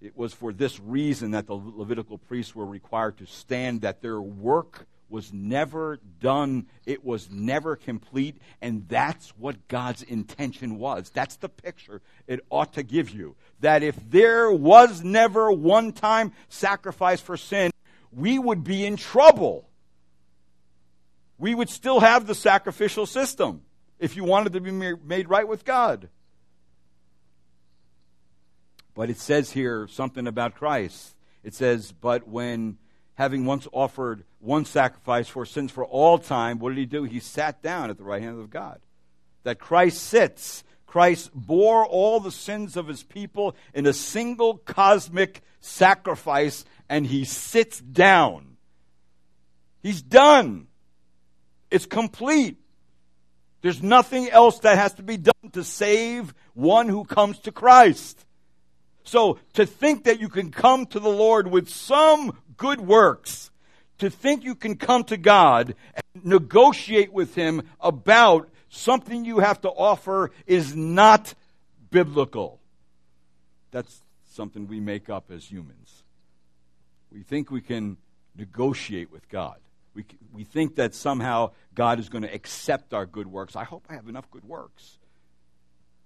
It 0.00 0.16
was 0.16 0.32
for 0.32 0.52
this 0.52 0.78
reason 0.78 1.32
that 1.32 1.46
the 1.46 1.54
Levitical 1.54 2.18
priests 2.18 2.54
were 2.54 2.66
required 2.66 3.18
to 3.18 3.26
stand, 3.26 3.80
that 3.80 4.02
their 4.02 4.20
work 4.20 4.86
was 5.08 5.32
never 5.32 5.98
done, 6.20 6.66
it 6.84 7.04
was 7.04 7.30
never 7.30 7.76
complete, 7.76 8.36
and 8.60 8.88
that's 8.88 9.30
what 9.38 9.68
God's 9.68 10.02
intention 10.02 10.78
was. 10.78 11.10
That's 11.10 11.36
the 11.36 11.48
picture 11.48 12.02
it 12.26 12.40
ought 12.50 12.72
to 12.74 12.82
give 12.82 13.10
you. 13.10 13.36
That 13.60 13.82
if 13.82 13.96
there 14.10 14.50
was 14.50 15.04
never 15.04 15.52
one 15.52 15.92
time 15.92 16.32
sacrifice 16.48 17.20
for 17.20 17.36
sin, 17.36 17.70
we 18.12 18.38
would 18.38 18.64
be 18.64 18.84
in 18.84 18.96
trouble. 18.96 19.68
We 21.38 21.54
would 21.54 21.68
still 21.68 22.00
have 22.00 22.26
the 22.26 22.34
sacrificial 22.34 23.06
system 23.06 23.62
if 23.98 24.16
you 24.16 24.24
wanted 24.24 24.54
to 24.54 24.60
be 24.60 24.70
made 24.70 25.28
right 25.28 25.46
with 25.46 25.64
God. 25.64 26.08
But 28.94 29.10
it 29.10 29.18
says 29.18 29.52
here 29.52 29.86
something 29.88 30.26
about 30.26 30.54
Christ. 30.54 31.14
It 31.44 31.54
says, 31.54 31.92
But 31.92 32.26
when 32.26 32.78
having 33.14 33.44
once 33.44 33.68
offered 33.72 34.24
one 34.46 34.64
sacrifice 34.64 35.28
for 35.28 35.44
sins 35.44 35.72
for 35.72 35.84
all 35.84 36.18
time, 36.18 36.58
what 36.58 36.70
did 36.70 36.78
he 36.78 36.86
do? 36.86 37.04
He 37.04 37.20
sat 37.20 37.62
down 37.62 37.90
at 37.90 37.98
the 37.98 38.04
right 38.04 38.22
hand 38.22 38.40
of 38.40 38.48
God. 38.48 38.80
That 39.42 39.58
Christ 39.58 40.02
sits. 40.02 40.64
Christ 40.86 41.30
bore 41.34 41.84
all 41.84 42.20
the 42.20 42.30
sins 42.30 42.76
of 42.76 42.86
his 42.86 43.02
people 43.02 43.56
in 43.74 43.86
a 43.86 43.92
single 43.92 44.56
cosmic 44.58 45.42
sacrifice, 45.60 46.64
and 46.88 47.06
he 47.06 47.24
sits 47.24 47.80
down. 47.80 48.56
He's 49.82 50.00
done. 50.00 50.68
It's 51.70 51.86
complete. 51.86 52.56
There's 53.62 53.82
nothing 53.82 54.30
else 54.30 54.60
that 54.60 54.78
has 54.78 54.94
to 54.94 55.02
be 55.02 55.16
done 55.16 55.50
to 55.52 55.64
save 55.64 56.32
one 56.54 56.88
who 56.88 57.04
comes 57.04 57.40
to 57.40 57.52
Christ. 57.52 58.24
So 59.02 59.38
to 59.54 59.66
think 59.66 60.04
that 60.04 60.20
you 60.20 60.28
can 60.28 60.50
come 60.50 60.86
to 60.86 61.00
the 61.00 61.08
Lord 61.08 61.48
with 61.48 61.68
some 61.68 62.38
good 62.56 62.80
works, 62.80 63.50
to 63.98 64.10
think 64.10 64.44
you 64.44 64.54
can 64.54 64.76
come 64.76 65.04
to 65.04 65.16
God 65.16 65.74
and 65.94 66.24
negotiate 66.24 67.12
with 67.12 67.34
Him 67.34 67.62
about 67.80 68.48
something 68.68 69.24
you 69.24 69.38
have 69.38 69.60
to 69.62 69.68
offer 69.68 70.30
is 70.46 70.74
not 70.74 71.34
biblical. 71.90 72.60
That's 73.70 74.02
something 74.32 74.66
we 74.66 74.80
make 74.80 75.08
up 75.08 75.30
as 75.30 75.44
humans. 75.44 76.02
We 77.10 77.22
think 77.22 77.50
we 77.50 77.60
can 77.60 77.96
negotiate 78.36 79.10
with 79.10 79.28
God. 79.28 79.56
We, 79.94 80.04
we 80.32 80.44
think 80.44 80.76
that 80.76 80.94
somehow 80.94 81.52
God 81.74 81.98
is 81.98 82.10
going 82.10 82.22
to 82.22 82.32
accept 82.32 82.92
our 82.92 83.06
good 83.06 83.26
works. 83.26 83.56
I 83.56 83.64
hope 83.64 83.86
I 83.88 83.94
have 83.94 84.08
enough 84.08 84.30
good 84.30 84.44
works. 84.44 84.98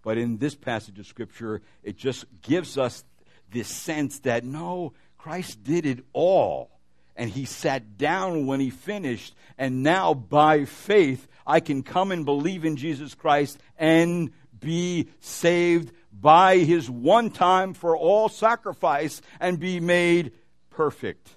But 0.02 0.16
in 0.16 0.38
this 0.38 0.54
passage 0.54 0.98
of 0.98 1.06
Scripture, 1.06 1.60
it 1.82 1.96
just 1.96 2.24
gives 2.40 2.78
us 2.78 3.04
this 3.50 3.68
sense 3.68 4.20
that 4.20 4.44
no, 4.44 4.92
Christ 5.18 5.62
did 5.64 5.84
it 5.84 6.04
all. 6.12 6.70
And 7.16 7.30
he 7.30 7.44
sat 7.44 7.98
down 7.98 8.46
when 8.46 8.60
he 8.60 8.70
finished. 8.70 9.34
And 9.58 9.82
now, 9.82 10.14
by 10.14 10.64
faith, 10.64 11.28
I 11.46 11.60
can 11.60 11.82
come 11.82 12.12
and 12.12 12.24
believe 12.24 12.64
in 12.64 12.76
Jesus 12.76 13.14
Christ 13.14 13.58
and 13.78 14.30
be 14.58 15.08
saved 15.20 15.92
by 16.12 16.58
his 16.58 16.88
one 16.90 17.30
time 17.30 17.74
for 17.74 17.96
all 17.96 18.28
sacrifice 18.28 19.22
and 19.38 19.58
be 19.58 19.80
made 19.80 20.32
perfect 20.70 21.36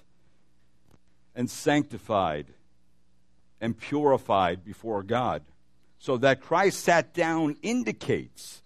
and 1.34 1.50
sanctified 1.50 2.46
and 3.60 3.78
purified 3.78 4.64
before 4.64 5.02
God. 5.02 5.42
So 5.98 6.18
that 6.18 6.42
Christ 6.42 6.80
sat 6.80 7.14
down 7.14 7.56
indicates 7.62 8.62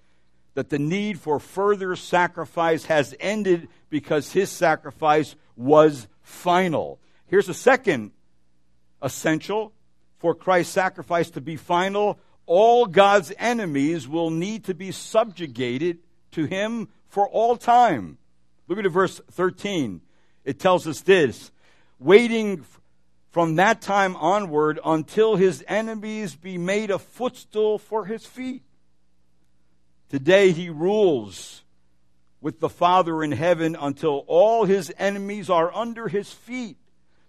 that 0.55 0.71
the 0.71 0.79
need 0.79 1.21
for 1.21 1.38
further 1.38 1.94
sacrifice 1.94 2.87
has 2.87 3.14
ended 3.21 3.68
because 3.90 4.33
his 4.33 4.51
sacrifice 4.51 5.37
was 5.57 6.09
final. 6.29 7.01
Here's 7.27 7.49
a 7.49 7.55
second 7.55 8.12
essential 9.03 9.73
for 10.19 10.35
Christ's 10.35 10.73
sacrifice 10.73 11.31
to 11.31 11.41
be 11.41 11.57
final. 11.57 12.19
All 12.47 12.87
God's 12.87 13.33
enemies 13.38 14.07
will 14.07 14.31
need 14.31 14.64
to 14.64 14.75
be 14.75 14.93
subjugated 14.93 15.99
to 16.33 16.45
him 16.45 16.88
for 17.09 17.29
all 17.29 17.57
time. 17.57 18.19
Look 18.67 18.79
at 18.79 18.87
verse 18.91 19.21
13. 19.33 20.03
It 20.45 20.59
tells 20.59 20.87
us 20.87 21.01
this 21.01 21.51
waiting 21.99 22.64
from 23.31 23.57
that 23.57 23.81
time 23.81 24.17
onward 24.17 24.79
until 24.85 25.37
his 25.37 25.64
enemies 25.69 26.35
be 26.35 26.59
made 26.59 26.91
a 26.91 26.99
footstool 26.99 27.79
for 27.79 28.05
his 28.05 28.25
feet. 28.25 28.62
Today 30.09 30.53
he 30.53 30.71
rules 30.71 31.62
with 32.40 32.61
the 32.61 32.68
Father 32.68 33.22
in 33.22 33.33
heaven 33.33 33.77
until 33.79 34.24
all 34.27 34.64
his 34.64 34.92
enemies 34.98 35.51
are 35.51 35.74
under 35.74 36.09
his 36.09 36.33
feet. 36.33 36.77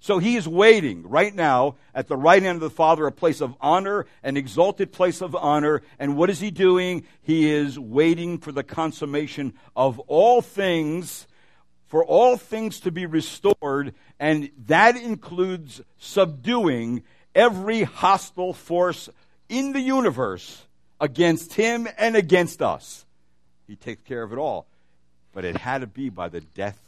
So 0.02 0.20
he 0.20 0.38
is 0.38 0.48
waiting 0.48 1.08
right 1.08 1.34
now 1.34 1.76
at 1.94 2.08
the 2.08 2.16
right 2.16 2.42
hand 2.42 2.58
of 2.58 2.62
the 2.62 2.70
Father, 2.70 3.06
a 3.06 3.12
place 3.12 3.42
of 3.42 3.56
honor, 3.60 4.06
an 4.24 4.38
exalted 4.38 4.94
place 4.94 5.22
of 5.22 5.36
honor. 5.36 5.82
And 5.98 6.16
what 6.16 6.30
is 6.30 6.40
he 6.40 6.52
doing? 6.52 7.04
He 7.22 7.52
is 7.52 7.78
waiting 7.78 8.38
for 8.38 8.52
the 8.52 8.64
consummation 8.64 9.54
of 9.76 10.00
all 10.00 10.42
things 10.42 11.28
for 11.90 12.06
all 12.06 12.38
things 12.38 12.80
to 12.82 12.92
be 12.92 13.08
restored, 13.08 13.96
and 14.20 14.52
that 14.68 14.96
includes 14.96 15.82
subduing 15.98 17.04
every 17.34 17.82
hostile 17.82 18.54
force 18.54 19.10
in 19.50 19.74
the 19.74 19.82
universe 19.82 20.68
against 21.02 21.56
him 21.56 21.88
and 21.98 22.16
against 22.16 22.62
us. 22.62 23.06
He 23.68 23.76
takes 23.76 24.04
care 24.04 24.22
of 24.22 24.32
it 24.32 24.38
all. 24.38 24.68
But 25.34 25.46
it 25.46 25.58
had 25.58 25.82
to 25.82 25.88
be 25.88 26.10
by 26.10 26.30
the 26.30 26.42
death 26.42 26.80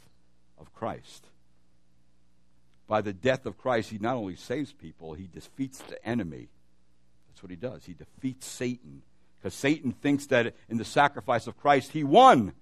of 0.58 0.72
Christ. 0.74 1.26
By 2.86 3.00
the 3.00 3.12
death 3.12 3.46
of 3.46 3.58
Christ, 3.58 3.90
he 3.90 3.98
not 3.98 4.16
only 4.16 4.36
saves 4.36 4.72
people, 4.72 5.14
he 5.14 5.28
defeats 5.32 5.78
the 5.78 6.04
enemy. 6.06 6.48
That's 7.28 7.42
what 7.42 7.50
he 7.50 7.56
does. 7.56 7.84
He 7.84 7.94
defeats 7.94 8.46
Satan. 8.46 9.02
Because 9.38 9.54
Satan 9.54 9.92
thinks 9.92 10.26
that 10.26 10.54
in 10.68 10.76
the 10.76 10.84
sacrifice 10.84 11.46
of 11.46 11.58
Christ, 11.58 11.92
he 11.92 12.04
won. 12.04 12.52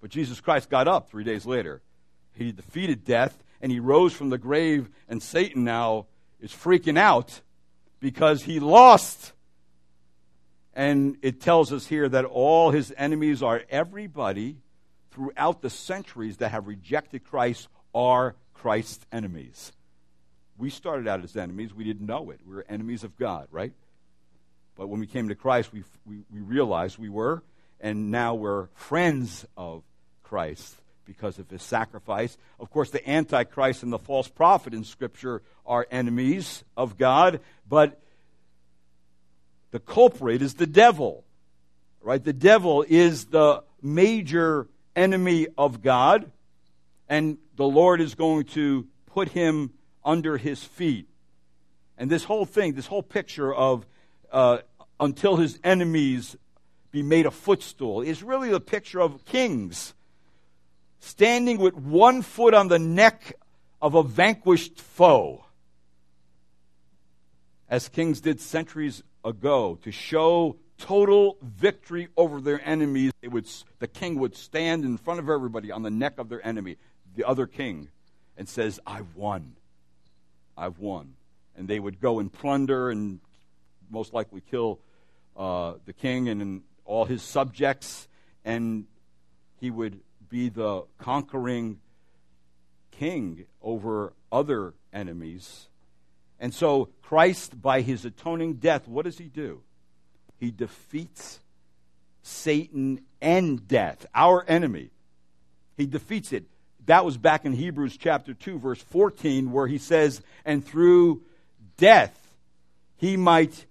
But 0.00 0.10
Jesus 0.10 0.40
Christ 0.40 0.70
got 0.70 0.88
up 0.88 1.10
three 1.10 1.24
days 1.24 1.44
later. 1.44 1.82
He 2.34 2.52
defeated 2.52 3.04
death 3.04 3.42
and 3.60 3.72
he 3.72 3.80
rose 3.80 4.12
from 4.12 4.30
the 4.30 4.38
grave, 4.38 4.88
and 5.08 5.22
Satan 5.22 5.64
now 5.64 6.06
is 6.40 6.52
freaking 6.52 6.98
out 6.98 7.40
because 8.00 8.42
he 8.42 8.60
lost. 8.60 9.32
And 10.74 11.16
it 11.22 11.40
tells 11.40 11.72
us 11.72 11.86
here 11.86 12.08
that 12.08 12.24
all 12.24 12.70
his 12.70 12.92
enemies 12.96 13.42
are 13.42 13.62
everybody 13.68 14.58
throughout 15.18 15.62
the 15.62 15.70
centuries 15.70 16.36
that 16.36 16.50
have 16.50 16.68
rejected 16.68 17.24
Christ 17.24 17.66
are 17.92 18.36
Christ's 18.54 19.04
enemies. 19.10 19.72
We 20.56 20.70
started 20.70 21.08
out 21.08 21.24
as 21.24 21.36
enemies. 21.36 21.74
We 21.74 21.82
didn't 21.82 22.06
know 22.06 22.30
it. 22.30 22.38
We 22.46 22.54
were 22.54 22.64
enemies 22.68 23.02
of 23.02 23.16
God, 23.18 23.48
right? 23.50 23.72
But 24.76 24.86
when 24.86 25.00
we 25.00 25.08
came 25.08 25.28
to 25.28 25.34
Christ, 25.34 25.72
we, 25.72 25.82
we, 26.06 26.18
we 26.32 26.40
realized 26.40 26.98
we 26.98 27.08
were, 27.08 27.42
and 27.80 28.12
now 28.12 28.36
we're 28.36 28.68
friends 28.74 29.44
of 29.56 29.82
Christ 30.22 30.76
because 31.04 31.40
of 31.40 31.50
his 31.50 31.64
sacrifice. 31.64 32.38
Of 32.60 32.70
course, 32.70 32.90
the 32.90 33.08
Antichrist 33.08 33.82
and 33.82 33.92
the 33.92 33.98
false 33.98 34.28
prophet 34.28 34.72
in 34.72 34.84
Scripture 34.84 35.42
are 35.66 35.84
enemies 35.90 36.62
of 36.76 36.96
God, 36.96 37.40
but 37.68 38.00
the 39.72 39.80
culprit 39.80 40.42
is 40.42 40.54
the 40.54 40.66
devil. 40.66 41.24
Right? 42.00 42.22
The 42.22 42.32
devil 42.32 42.84
is 42.88 43.24
the 43.26 43.64
major 43.82 44.68
enemy 44.98 45.46
of 45.56 45.80
God, 45.82 46.30
and 47.08 47.38
the 47.56 47.64
Lord 47.64 48.00
is 48.00 48.14
going 48.14 48.44
to 48.46 48.86
put 49.06 49.30
him 49.30 49.72
under 50.04 50.36
his 50.36 50.62
feet. 50.62 51.08
And 51.96 52.10
this 52.10 52.24
whole 52.24 52.44
thing, 52.44 52.74
this 52.74 52.86
whole 52.86 53.02
picture 53.02 53.54
of 53.54 53.86
uh, 54.30 54.58
until 55.00 55.36
his 55.36 55.58
enemies 55.64 56.36
be 56.90 57.02
made 57.02 57.26
a 57.26 57.30
footstool, 57.30 58.02
is 58.02 58.22
really 58.22 58.50
the 58.50 58.60
picture 58.60 59.00
of 59.00 59.24
kings 59.24 59.94
standing 61.00 61.58
with 61.58 61.74
one 61.74 62.22
foot 62.22 62.54
on 62.54 62.68
the 62.68 62.78
neck 62.78 63.34
of 63.80 63.94
a 63.94 64.02
vanquished 64.02 64.80
foe, 64.80 65.44
as 67.68 67.88
kings 67.88 68.20
did 68.20 68.40
centuries 68.40 69.02
ago, 69.24 69.78
to 69.82 69.92
show 69.92 70.56
total 70.78 71.36
victory 71.42 72.08
over 72.16 72.40
their 72.40 72.60
enemies. 72.66 73.12
It 73.20 73.32
Would, 73.32 73.48
the 73.78 73.88
king 73.88 74.18
would 74.20 74.36
stand 74.36 74.84
in 74.84 74.96
front 74.96 75.20
of 75.20 75.28
everybody 75.28 75.70
on 75.70 75.82
the 75.82 75.90
neck 75.90 76.18
of 76.18 76.28
their 76.28 76.44
enemy, 76.46 76.76
the 77.16 77.24
other 77.24 77.46
king, 77.46 77.88
and 78.36 78.48
says, 78.48 78.80
I've 78.86 79.16
won. 79.16 79.56
I've 80.56 80.78
won. 80.78 81.14
And 81.56 81.68
they 81.68 81.80
would 81.80 82.00
go 82.00 82.20
and 82.20 82.32
plunder 82.32 82.90
and 82.90 83.20
most 83.90 84.14
likely 84.14 84.40
kill 84.40 84.78
uh, 85.36 85.74
the 85.84 85.92
king 85.92 86.28
and 86.28 86.62
all 86.84 87.04
his 87.04 87.22
subjects, 87.22 88.08
and 88.44 88.86
he 89.60 89.70
would 89.70 90.00
be 90.28 90.48
the 90.48 90.84
conquering 90.98 91.80
king 92.90 93.44
over 93.62 94.12
other 94.32 94.74
enemies. 94.92 95.68
And 96.40 96.54
so, 96.54 96.88
Christ, 97.02 97.60
by 97.60 97.80
his 97.80 98.04
atoning 98.04 98.54
death, 98.54 98.86
what 98.86 99.04
does 99.04 99.18
he 99.18 99.24
do? 99.24 99.62
He 100.38 100.50
defeats 100.50 101.40
Satan 102.22 103.00
and 103.20 103.66
death, 103.66 104.06
our 104.14 104.44
enemy. 104.46 104.90
He 105.76 105.86
defeats 105.86 106.32
it. 106.32 106.44
That 106.86 107.04
was 107.04 107.16
back 107.16 107.44
in 107.44 107.52
Hebrews 107.52 107.96
chapter 107.96 108.34
2, 108.34 108.58
verse 108.58 108.80
14, 108.82 109.52
where 109.52 109.66
he 109.66 109.78
says, 109.78 110.22
And 110.44 110.64
through 110.64 111.22
death 111.76 112.36
he 112.96 113.16
might 113.16 113.66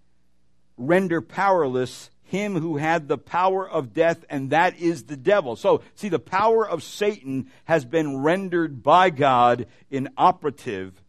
render 0.78 1.22
powerless 1.22 2.10
him 2.28 2.60
who 2.60 2.78
had 2.78 3.08
the 3.08 3.18
power 3.18 3.68
of 3.68 3.94
death, 3.94 4.26
and 4.30 4.50
that 4.50 4.78
is 4.78 5.04
the 5.04 5.16
devil. 5.16 5.56
So, 5.56 5.82
see, 5.96 6.10
the 6.10 6.20
power 6.20 6.68
of 6.68 6.84
Satan 6.84 7.50
has 7.66 7.86
been 7.86 8.18
rendered 8.18 8.84
by 8.84 9.10
God 9.10 9.66
inoperative 9.90 11.02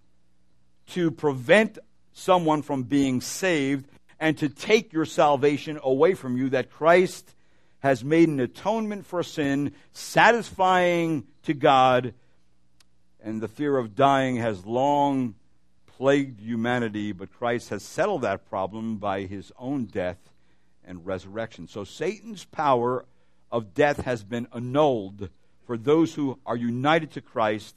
to 0.91 1.11
prevent 1.11 1.79
someone 2.13 2.63
from 2.63 2.85
being 2.85 3.21
saved 3.21 3.87
and 4.21 4.37
to 4.39 4.49
take 4.49 4.93
your 4.93 5.05
salvation 5.05 5.79
away 5.83 6.15
from 6.15 6.37
you, 6.37 6.51
that 6.51 6.71
Christ 6.71 7.35
has 7.81 8.03
made 8.05 8.29
an 8.29 8.41
atonement 8.41 9.07
for 9.07 9.23
sin, 9.23 9.73
satisfying 9.93 11.25
to 11.45 11.55
God, 11.55 12.15
and 13.23 13.41
the 13.41 13.49
fear 13.49 13.77
of 13.77 13.95
dying 13.95 14.37
has 14.37 14.67
long 14.67 15.35
plagued 15.87 16.41
humanity, 16.41 17.13
but 17.13 17.33
Christ 17.33 17.71
has 17.71 17.83
settled 17.83 18.23
that 18.23 18.49
problem 18.49 18.97
by 18.97 19.23
his 19.23 19.53
own 19.59 19.85
death 19.87 20.19
and 20.85 21.05
resurrection. 21.05 21.69
So 21.69 21.85
Satan's 21.85 22.45
power 22.45 23.05
of 23.51 23.75
death 23.75 24.03
has 24.03 24.23
been 24.23 24.47
annulled 24.53 25.29
for 25.67 25.77
those 25.77 26.15
who 26.15 26.39
are 26.47 26.57
united 26.57 27.11
to 27.13 27.21
Christ 27.21 27.77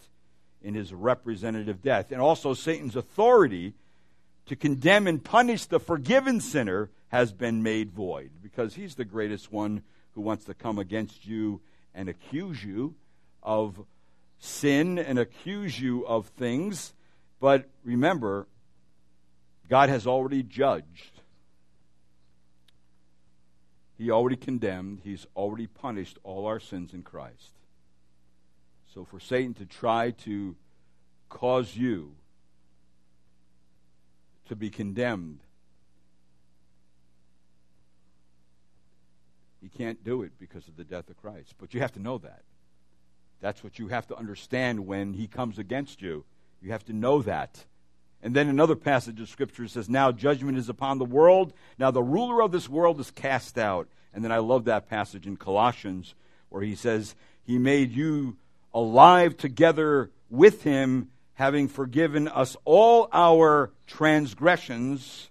in 0.62 0.75
his 0.75 0.93
representative 0.93 1.82
death. 1.82 2.12
And 2.12 2.21
also, 2.21 2.54
Satan's 2.54 2.95
authority 2.95 3.73
to 4.52 4.56
condemn 4.58 5.08
and 5.08 5.24
punish 5.24 5.66
the 5.66 5.80
forgiven 5.80 6.42
sinner 6.42 6.90
has 7.08 7.32
been 7.32 7.64
made 7.64 7.90
void 7.92 8.30
because 8.44 8.76
he's 8.76 8.96
the 8.96 9.06
greatest 9.06 9.52
one 9.52 9.82
who 10.14 10.22
wants 10.22 10.44
to 10.44 10.54
come 10.54 10.78
against 10.78 11.26
you 11.26 11.62
and 11.96 12.10
accuse 12.10 12.64
you 12.64 12.94
of 13.42 13.86
sin 14.40 15.00
and 15.00 15.18
accuse 15.18 15.80
you 15.80 16.06
of 16.06 16.28
things. 16.28 16.94
But 17.40 17.70
remember, 17.86 18.46
God 19.70 19.88
has 19.88 20.06
already 20.06 20.44
judged 20.44 21.22
he 24.02 24.10
already 24.10 24.36
condemned, 24.36 25.02
He's 25.04 25.28
already 25.36 25.68
punished 25.68 26.18
all 26.24 26.48
our 26.48 26.60
sins 26.60 26.92
in 26.92 27.04
Christ. 27.04 27.52
So 28.92 29.06
for 29.06 29.20
Satan 29.20 29.54
to 29.54 29.66
try 29.66 30.10
to 30.26 30.56
cause 31.30 31.76
you 31.76 32.16
to 34.52 34.56
be 34.58 34.70
condemned, 34.70 35.40
he 39.62 39.70
can't 39.70 40.04
do 40.04 40.24
it 40.24 40.34
because 40.38 40.68
of 40.68 40.76
the 40.76 40.84
death 40.84 41.10
of 41.10 41.16
Christ. 41.16 41.56
But 41.58 41.74
you 41.74 41.80
have 41.80 41.94
to 41.94 42.02
know 42.02 42.18
that. 42.18 42.42
That's 43.40 43.64
what 43.64 43.80
you 43.80 43.88
have 43.88 44.08
to 44.08 44.18
understand 44.18 44.86
when 44.86 45.14
he 45.14 45.26
comes 45.28 45.58
against 45.58 46.02
you. 46.02 46.26
You 46.62 46.74
have 46.74 46.84
to 46.88 46.94
know 46.94 47.22
that. 47.22 47.64
And 48.22 48.36
then 48.36 48.50
another 48.50 48.76
passage 48.76 49.22
of 49.22 49.30
Scripture 49.30 49.70
says, 49.70 49.88
Now 49.88 50.12
judgment 50.12 50.58
is 50.58 50.68
upon 50.68 50.98
the 50.98 51.06
world. 51.06 51.54
Now 51.80 51.90
the 51.90 52.04
ruler 52.04 52.44
of 52.44 52.52
this 52.52 52.68
world 52.68 53.00
is 53.00 53.10
cast 53.10 53.58
out. 53.58 53.88
And 54.14 54.22
then 54.22 54.34
I 54.34 54.40
love 54.40 54.66
that 54.66 54.90
passage 54.90 55.26
in 55.26 55.38
Colossians 55.38 56.14
where 56.50 56.62
he 56.62 56.76
says, 56.76 57.16
He 57.42 57.58
made 57.58 57.94
you 57.94 58.36
alive 58.74 59.38
together 59.38 60.12
with 60.30 60.64
him, 60.64 61.10
having 61.36 61.67
forgiven 61.67 62.28
us 62.28 62.56
all 62.65 63.10
our 63.12 63.72
transgressions, 63.88 65.30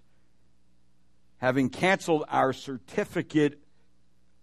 having 1.37 1.69
canceled 1.69 2.23
our 2.29 2.53
certificate 2.53 3.59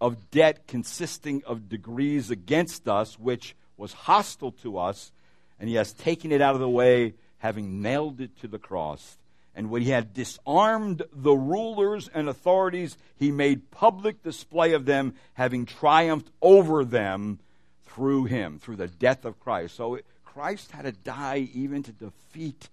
of 0.00 0.30
debt 0.30 0.66
consisting 0.66 1.42
of 1.44 1.68
degrees 1.68 2.30
against 2.30 2.88
us, 2.88 3.18
which 3.18 3.54
was 3.76 3.92
hostile 3.92 4.52
to 4.52 4.78
us, 4.78 5.12
and 5.58 5.68
he 5.68 5.74
has 5.74 5.92
taken 5.92 6.32
it 6.32 6.40
out 6.40 6.54
of 6.54 6.60
the 6.60 6.68
way 6.68 7.14
having 7.38 7.82
nailed 7.82 8.20
it 8.20 8.36
to 8.40 8.48
the 8.48 8.58
cross. 8.58 9.16
And 9.54 9.70
when 9.70 9.82
he 9.82 9.90
had 9.90 10.14
disarmed 10.14 11.02
the 11.12 11.34
rulers 11.34 12.08
and 12.14 12.28
authorities, 12.28 12.96
he 13.16 13.32
made 13.32 13.70
public 13.70 14.22
display 14.22 14.72
of 14.72 14.84
them, 14.84 15.14
having 15.34 15.66
triumphed 15.66 16.30
over 16.40 16.84
them 16.84 17.40
through 17.86 18.26
him, 18.26 18.60
through 18.60 18.76
the 18.76 18.86
death 18.86 19.24
of 19.24 19.40
Christ. 19.40 19.74
So 19.74 19.98
Christ 20.38 20.70
had 20.70 20.82
to 20.82 20.92
die 20.92 21.48
even 21.52 21.82
to 21.82 21.90
defeat 21.90 22.68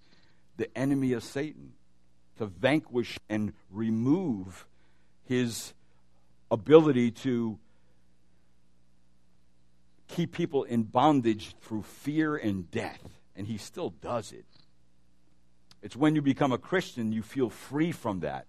the 0.56 0.68
enemy 0.78 1.14
of 1.14 1.24
Satan, 1.24 1.72
to 2.38 2.46
vanquish 2.46 3.18
and 3.28 3.54
remove 3.72 4.68
his 5.24 5.74
ability 6.48 7.10
to 7.10 7.58
keep 10.06 10.30
people 10.30 10.62
in 10.62 10.84
bondage 10.84 11.56
through 11.60 11.82
fear 11.82 12.36
and 12.36 12.70
death. 12.70 13.02
And 13.34 13.48
he 13.48 13.58
still 13.58 13.90
does 13.90 14.30
it. 14.30 14.46
It's 15.82 15.96
when 15.96 16.14
you 16.14 16.22
become 16.22 16.52
a 16.52 16.58
Christian 16.58 17.10
you 17.10 17.22
feel 17.22 17.50
free 17.50 17.90
from 17.90 18.20
that. 18.20 18.46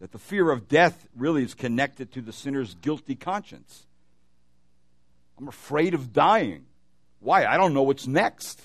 That 0.00 0.12
the 0.12 0.18
fear 0.18 0.50
of 0.50 0.68
death 0.68 1.06
really 1.16 1.44
is 1.44 1.54
connected 1.54 2.12
to 2.12 2.20
the 2.20 2.34
sinner's 2.34 2.74
guilty 2.74 3.14
conscience. 3.14 3.86
I'm 5.38 5.48
afraid 5.48 5.94
of 5.94 6.12
dying. 6.12 6.66
Why? 7.20 7.44
I 7.44 7.56
don't 7.56 7.74
know 7.74 7.82
what's 7.82 8.06
next. 8.06 8.60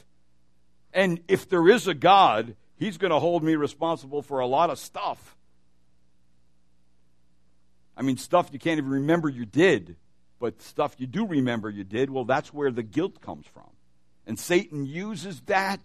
And 0.93 1.19
if 1.27 1.49
there 1.49 1.67
is 1.67 1.87
a 1.87 1.93
God, 1.93 2.55
He's 2.77 2.97
going 2.97 3.11
to 3.11 3.19
hold 3.19 3.43
me 3.43 3.55
responsible 3.55 4.21
for 4.21 4.39
a 4.39 4.47
lot 4.47 4.69
of 4.69 4.77
stuff. 4.77 5.35
I 7.95 8.01
mean, 8.01 8.17
stuff 8.17 8.49
you 8.51 8.59
can't 8.59 8.77
even 8.79 8.89
remember 8.89 9.29
you 9.29 9.45
did, 9.45 9.95
but 10.39 10.61
stuff 10.61 10.95
you 10.97 11.07
do 11.07 11.25
remember 11.25 11.69
you 11.69 11.83
did, 11.83 12.09
well, 12.09 12.25
that's 12.25 12.53
where 12.53 12.71
the 12.71 12.83
guilt 12.83 13.21
comes 13.21 13.45
from. 13.45 13.69
And 14.25 14.39
Satan 14.39 14.85
uses 14.85 15.41
that 15.41 15.79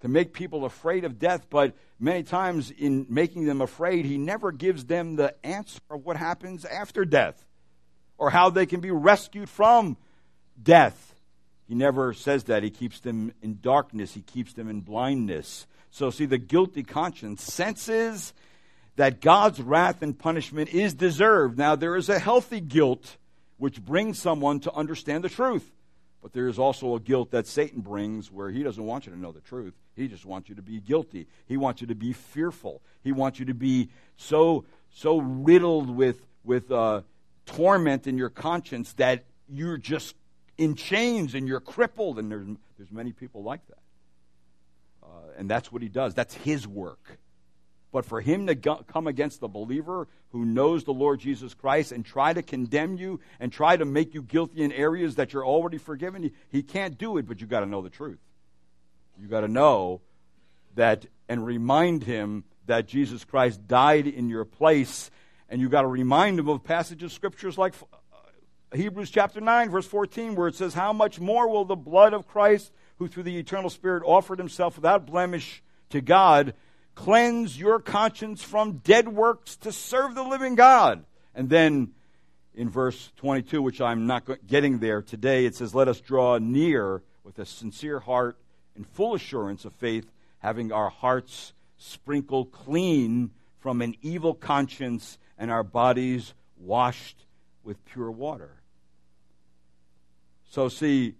to 0.00 0.08
make 0.08 0.32
people 0.32 0.64
afraid 0.64 1.04
of 1.04 1.18
death, 1.18 1.46
but 1.48 1.74
many 2.00 2.24
times 2.24 2.70
in 2.70 3.06
making 3.08 3.46
them 3.46 3.60
afraid, 3.60 4.04
he 4.04 4.18
never 4.18 4.50
gives 4.50 4.84
them 4.86 5.14
the 5.14 5.34
answer 5.46 5.80
of 5.90 6.04
what 6.04 6.16
happens 6.16 6.64
after 6.64 7.04
death 7.04 7.46
or 8.18 8.30
how 8.30 8.50
they 8.50 8.66
can 8.66 8.80
be 8.80 8.90
rescued 8.90 9.48
from 9.48 9.96
death. 10.60 11.14
He 11.68 11.74
never 11.74 12.12
says 12.12 12.44
that. 12.44 12.62
He 12.62 12.70
keeps 12.70 13.00
them 13.00 13.32
in 13.42 13.58
darkness, 13.60 14.14
he 14.14 14.22
keeps 14.22 14.52
them 14.52 14.68
in 14.68 14.80
blindness. 14.80 15.66
So, 15.90 16.10
see, 16.10 16.24
the 16.24 16.38
guilty 16.38 16.82
conscience 16.82 17.42
senses 17.42 18.32
that 18.96 19.20
God's 19.20 19.60
wrath 19.60 20.02
and 20.02 20.18
punishment 20.18 20.70
is 20.70 20.94
deserved. 20.94 21.58
Now, 21.58 21.76
there 21.76 21.96
is 21.96 22.08
a 22.08 22.18
healthy 22.18 22.60
guilt 22.60 23.18
which 23.58 23.82
brings 23.82 24.18
someone 24.18 24.58
to 24.60 24.72
understand 24.72 25.22
the 25.22 25.28
truth. 25.28 25.70
But 26.22 26.32
there 26.32 26.48
is 26.48 26.58
also 26.58 26.94
a 26.94 27.00
guilt 27.00 27.32
that 27.32 27.46
Satan 27.46 27.80
brings 27.80 28.30
where 28.30 28.50
he 28.50 28.62
doesn't 28.62 28.84
want 28.84 29.06
you 29.06 29.12
to 29.12 29.18
know 29.18 29.32
the 29.32 29.40
truth. 29.40 29.74
He 29.96 30.08
just 30.08 30.24
wants 30.24 30.48
you 30.48 30.54
to 30.54 30.62
be 30.62 30.80
guilty. 30.80 31.26
He 31.46 31.56
wants 31.56 31.80
you 31.80 31.88
to 31.88 31.94
be 31.94 32.12
fearful. 32.12 32.80
He 33.02 33.12
wants 33.12 33.38
you 33.38 33.46
to 33.46 33.54
be 33.54 33.90
so 34.16 34.64
so 34.90 35.18
riddled 35.18 35.90
with 35.90 36.24
with 36.44 36.70
uh, 36.70 37.02
torment 37.46 38.06
in 38.06 38.18
your 38.18 38.30
conscience 38.30 38.92
that 38.94 39.24
you're 39.48 39.78
just 39.78 40.14
in 40.58 40.74
chains 40.74 41.34
and 41.34 41.48
you're 41.48 41.60
crippled. 41.60 42.18
And 42.18 42.30
there's 42.30 42.46
there's 42.76 42.92
many 42.92 43.12
people 43.12 43.42
like 43.42 43.66
that. 43.68 43.78
Uh, 45.02 45.06
and 45.38 45.48
that's 45.50 45.70
what 45.70 45.82
he 45.82 45.88
does. 45.88 46.14
That's 46.14 46.34
his 46.34 46.66
work. 46.66 47.18
But 47.92 48.06
for 48.06 48.20
him 48.20 48.46
to 48.46 48.54
go- 48.54 48.84
come 48.88 49.06
against 49.06 49.40
the 49.40 49.48
believer 49.48 50.08
who 50.30 50.46
knows 50.46 50.84
the 50.84 50.94
Lord 50.94 51.20
Jesus 51.20 51.52
Christ 51.52 51.92
and 51.92 52.04
try 52.04 52.32
to 52.32 52.42
condemn 52.42 52.96
you 52.96 53.20
and 53.38 53.52
try 53.52 53.76
to 53.76 53.84
make 53.84 54.14
you 54.14 54.22
guilty 54.22 54.62
in 54.62 54.72
areas 54.72 55.16
that 55.16 55.32
you're 55.32 55.44
already 55.44 55.76
forgiven, 55.76 56.22
he, 56.22 56.32
he 56.48 56.62
can't 56.62 56.96
do 56.96 57.18
it, 57.18 57.28
but 57.28 57.40
you've 57.40 57.50
got 57.50 57.60
to 57.60 57.66
know 57.66 57.82
the 57.82 57.90
truth. 57.90 58.18
You've 59.20 59.30
got 59.30 59.42
to 59.42 59.48
know 59.48 60.00
that 60.74 61.06
and 61.28 61.44
remind 61.44 62.04
him 62.04 62.44
that 62.66 62.88
Jesus 62.88 63.24
Christ 63.24 63.66
died 63.68 64.06
in 64.06 64.28
your 64.28 64.44
place. 64.44 65.10
And 65.48 65.60
you've 65.60 65.70
got 65.70 65.82
to 65.82 65.88
remind 65.88 66.38
him 66.38 66.48
of 66.48 66.64
passages 66.64 67.06
of 67.06 67.12
scriptures 67.12 67.58
like 67.58 67.74
Hebrews 68.74 69.10
chapter 69.10 69.40
9, 69.40 69.70
verse 69.70 69.86
14, 69.86 70.34
where 70.34 70.48
it 70.48 70.54
says, 70.54 70.74
How 70.74 70.92
much 70.92 71.20
more 71.20 71.48
will 71.48 71.64
the 71.64 71.76
blood 71.76 72.14
of 72.14 72.26
Christ, 72.26 72.72
who 72.96 73.06
through 73.06 73.24
the 73.24 73.38
eternal 73.38 73.70
Spirit 73.70 74.02
offered 74.06 74.38
himself 74.38 74.76
without 74.76 75.06
blemish 75.06 75.62
to 75.90 76.00
God, 76.00 76.54
Cleanse 76.94 77.58
your 77.58 77.80
conscience 77.80 78.42
from 78.42 78.78
dead 78.78 79.08
works 79.08 79.56
to 79.56 79.72
serve 79.72 80.14
the 80.14 80.22
living 80.22 80.54
God. 80.54 81.04
And 81.34 81.48
then 81.48 81.92
in 82.54 82.68
verse 82.68 83.10
22, 83.16 83.62
which 83.62 83.80
I'm 83.80 84.06
not 84.06 84.28
getting 84.46 84.78
there 84.78 85.00
today, 85.00 85.46
it 85.46 85.54
says, 85.54 85.74
Let 85.74 85.88
us 85.88 86.00
draw 86.00 86.38
near 86.38 87.02
with 87.24 87.38
a 87.38 87.46
sincere 87.46 88.00
heart 88.00 88.36
and 88.74 88.86
full 88.86 89.14
assurance 89.14 89.64
of 89.64 89.72
faith, 89.74 90.10
having 90.38 90.70
our 90.72 90.90
hearts 90.90 91.54
sprinkled 91.78 92.52
clean 92.52 93.30
from 93.58 93.80
an 93.80 93.94
evil 94.02 94.34
conscience 94.34 95.18
and 95.38 95.50
our 95.50 95.62
bodies 95.62 96.34
washed 96.58 97.24
with 97.64 97.84
pure 97.86 98.10
water. 98.10 98.61
So, 100.52 100.68
see, 100.68 101.14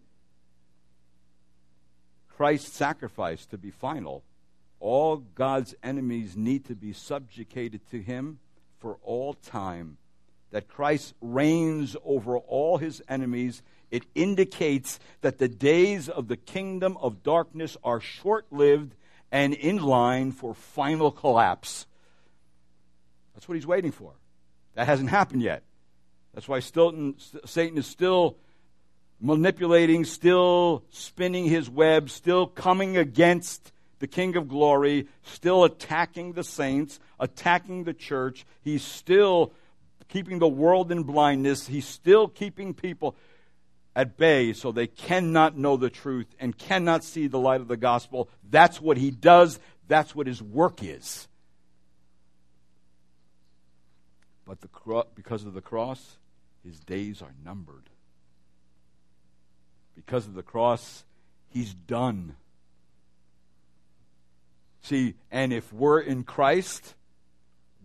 Christ's 2.28 2.76
sacrifice 2.76 3.46
to 3.46 3.56
be 3.56 3.70
final, 3.70 4.24
all 4.78 5.16
God's 5.16 5.74
enemies 5.82 6.36
need 6.36 6.66
to 6.66 6.74
be 6.74 6.92
subjugated 6.92 7.80
to 7.92 8.02
him 8.02 8.40
for 8.78 8.98
all 9.02 9.32
time. 9.32 9.96
That 10.50 10.68
Christ 10.68 11.14
reigns 11.22 11.96
over 12.04 12.36
all 12.36 12.76
his 12.76 13.00
enemies. 13.08 13.62
It 13.90 14.04
indicates 14.14 15.00
that 15.22 15.38
the 15.38 15.48
days 15.48 16.10
of 16.10 16.28
the 16.28 16.36
kingdom 16.36 16.98
of 16.98 17.22
darkness 17.22 17.78
are 17.82 18.00
short 18.00 18.44
lived 18.52 18.94
and 19.30 19.54
in 19.54 19.78
line 19.78 20.32
for 20.32 20.52
final 20.52 21.10
collapse. 21.10 21.86
That's 23.32 23.48
what 23.48 23.54
he's 23.54 23.66
waiting 23.66 23.92
for. 23.92 24.12
That 24.74 24.86
hasn't 24.86 25.08
happened 25.08 25.40
yet. 25.40 25.62
That's 26.34 26.48
why 26.48 26.60
Stilton, 26.60 27.14
Satan 27.46 27.78
is 27.78 27.86
still 27.86 28.36
manipulating, 29.22 30.04
still 30.04 30.82
spinning 30.90 31.44
his 31.44 31.70
web, 31.70 32.10
still 32.10 32.46
coming 32.46 32.96
against 32.96 33.72
the 34.00 34.08
King 34.08 34.36
of 34.36 34.48
Glory, 34.48 35.06
still 35.22 35.62
attacking 35.62 36.32
the 36.32 36.42
saints, 36.42 36.98
attacking 37.20 37.84
the 37.84 37.94
church. 37.94 38.44
He's 38.60 38.82
still 38.82 39.52
keeping 40.08 40.40
the 40.40 40.48
world 40.48 40.90
in 40.90 41.04
blindness. 41.04 41.68
He's 41.68 41.86
still 41.86 42.26
keeping 42.26 42.74
people 42.74 43.16
at 43.94 44.16
bay 44.16 44.52
so 44.52 44.72
they 44.72 44.88
cannot 44.88 45.56
know 45.56 45.76
the 45.76 45.90
truth 45.90 46.26
and 46.40 46.58
cannot 46.58 47.04
see 47.04 47.28
the 47.28 47.38
light 47.38 47.60
of 47.60 47.68
the 47.68 47.76
gospel. 47.76 48.28
That's 48.50 48.80
what 48.80 48.96
he 48.96 49.12
does, 49.12 49.60
that's 49.86 50.16
what 50.16 50.26
his 50.26 50.42
work 50.42 50.82
is. 50.82 51.28
But 54.44 54.60
the 54.60 55.04
because 55.14 55.44
of 55.44 55.54
the 55.54 55.60
cross, 55.60 56.18
his 56.64 56.80
days 56.80 57.22
are 57.22 57.34
numbered. 57.44 57.88
Because 59.94 60.26
of 60.26 60.34
the 60.34 60.42
cross, 60.42 61.04
he's 61.48 61.74
done. 61.74 62.36
See, 64.82 65.14
and 65.30 65.52
if 65.52 65.72
we're 65.72 66.00
in 66.00 66.24
Christ, 66.24 66.94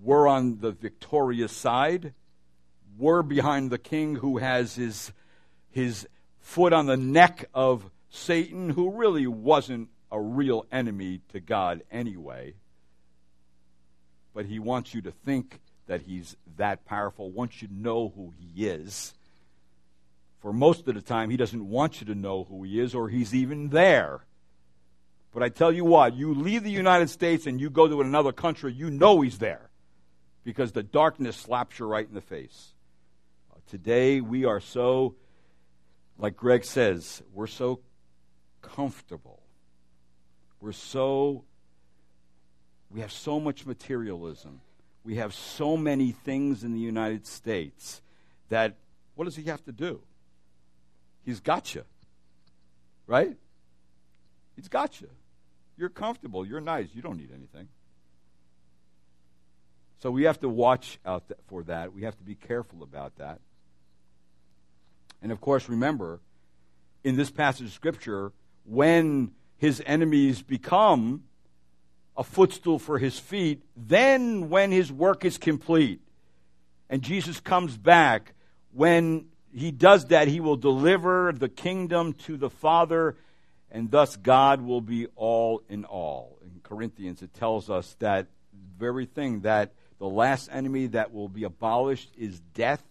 we're 0.01 0.27
on 0.27 0.59
the 0.59 0.71
victorious 0.71 1.51
side. 1.51 2.13
We're 2.97 3.21
behind 3.21 3.69
the 3.69 3.77
king 3.77 4.15
who 4.15 4.37
has 4.37 4.75
his, 4.75 5.11
his 5.69 6.07
foot 6.39 6.73
on 6.73 6.87
the 6.87 6.97
neck 6.97 7.49
of 7.53 7.89
Satan, 8.09 8.69
who 8.69 8.91
really 8.91 9.27
wasn't 9.27 9.89
a 10.11 10.19
real 10.19 10.65
enemy 10.71 11.21
to 11.29 11.39
God 11.39 11.83
anyway. 11.91 12.55
But 14.33 14.45
he 14.45 14.59
wants 14.59 14.93
you 14.93 15.01
to 15.01 15.11
think 15.11 15.59
that 15.87 16.01
he's 16.03 16.35
that 16.57 16.85
powerful, 16.85 17.31
wants 17.31 17.61
you 17.61 17.67
to 17.67 17.73
know 17.73 18.11
who 18.15 18.33
he 18.37 18.67
is. 18.67 19.13
For 20.39 20.53
most 20.53 20.87
of 20.87 20.95
the 20.95 21.01
time, 21.01 21.29
he 21.29 21.37
doesn't 21.37 21.67
want 21.67 21.99
you 21.99 22.07
to 22.07 22.15
know 22.15 22.43
who 22.43 22.63
he 22.63 22.79
is 22.79 22.93
or 22.93 23.09
he's 23.09 23.33
even 23.33 23.69
there. 23.69 24.25
But 25.33 25.43
I 25.43 25.49
tell 25.49 25.71
you 25.71 25.83
what, 25.85 26.15
you 26.15 26.33
leave 26.33 26.63
the 26.63 26.71
United 26.71 27.09
States 27.09 27.47
and 27.47 27.59
you 27.59 27.69
go 27.69 27.87
to 27.87 28.01
another 28.01 28.31
country, 28.31 28.73
you 28.73 28.89
know 28.89 29.21
he's 29.21 29.39
there 29.39 29.69
because 30.43 30.71
the 30.71 30.83
darkness 30.83 31.35
slaps 31.35 31.79
you 31.79 31.85
right 31.85 32.07
in 32.07 32.13
the 32.13 32.21
face. 32.21 32.73
Uh, 33.51 33.59
today, 33.69 34.21
we 34.21 34.45
are 34.45 34.59
so, 34.59 35.15
like 36.17 36.37
Greg 36.37 36.63
says, 36.63 37.21
we're 37.33 37.47
so 37.47 37.81
comfortable. 38.61 39.41
We're 40.61 40.71
so, 40.71 41.43
we 42.89 43.01
have 43.01 43.11
so 43.11 43.39
much 43.39 43.65
materialism 43.65 44.61
we 45.07 45.15
have 45.15 45.33
so 45.33 45.77
many 45.77 46.11
things 46.11 46.65
in 46.65 46.73
the 46.73 46.81
United 46.81 47.25
States 47.25 48.01
that 48.49 48.75
what 49.15 49.23
does 49.23 49.37
he 49.37 49.43
have 49.43 49.63
to 49.63 49.71
do? 49.71 50.01
He's 51.27 51.41
got 51.41 51.75
you. 51.75 51.83
Right? 53.05 53.35
He's 54.55 54.69
got 54.69 55.01
you. 55.01 55.09
You're 55.75 55.89
comfortable. 55.89 56.47
You're 56.47 56.61
nice. 56.61 56.87
You 56.93 57.01
don't 57.01 57.17
need 57.17 57.31
anything. 57.35 57.67
So 59.99 60.09
we 60.09 60.23
have 60.23 60.39
to 60.39 60.47
watch 60.47 60.99
out 61.05 61.29
for 61.47 61.63
that. 61.63 61.93
We 61.93 62.03
have 62.03 62.17
to 62.17 62.23
be 62.23 62.35
careful 62.35 62.81
about 62.81 63.17
that. 63.17 63.41
And 65.21 65.33
of 65.33 65.41
course, 65.41 65.67
remember, 65.67 66.21
in 67.03 67.17
this 67.17 67.29
passage 67.29 67.67
of 67.67 67.73
Scripture, 67.73 68.31
when 68.63 69.31
his 69.57 69.83
enemies 69.85 70.41
become 70.41 71.25
a 72.15 72.23
footstool 72.23 72.79
for 72.79 72.99
his 72.99 73.19
feet, 73.19 73.63
then 73.75 74.49
when 74.49 74.71
his 74.71 74.93
work 74.93 75.25
is 75.25 75.37
complete 75.37 75.99
and 76.89 77.01
Jesus 77.01 77.41
comes 77.41 77.75
back, 77.75 78.33
when 78.71 79.25
he 79.53 79.71
does 79.71 80.05
that, 80.05 80.27
he 80.27 80.39
will 80.39 80.57
deliver 80.57 81.33
the 81.35 81.49
kingdom 81.49 82.13
to 82.25 82.37
the 82.37 82.49
Father, 82.49 83.15
and 83.71 83.89
thus 83.89 84.15
God 84.15 84.61
will 84.61 84.81
be 84.81 85.07
all 85.15 85.61
in 85.69 85.85
all. 85.85 86.39
In 86.43 86.59
Corinthians, 86.63 87.21
it 87.21 87.33
tells 87.33 87.69
us 87.69 87.95
that 87.99 88.27
very 88.77 89.05
thing 89.05 89.41
that 89.41 89.73
the 89.99 90.07
last 90.07 90.49
enemy 90.51 90.87
that 90.87 91.13
will 91.13 91.29
be 91.29 91.43
abolished 91.43 92.11
is 92.17 92.39
death 92.53 92.83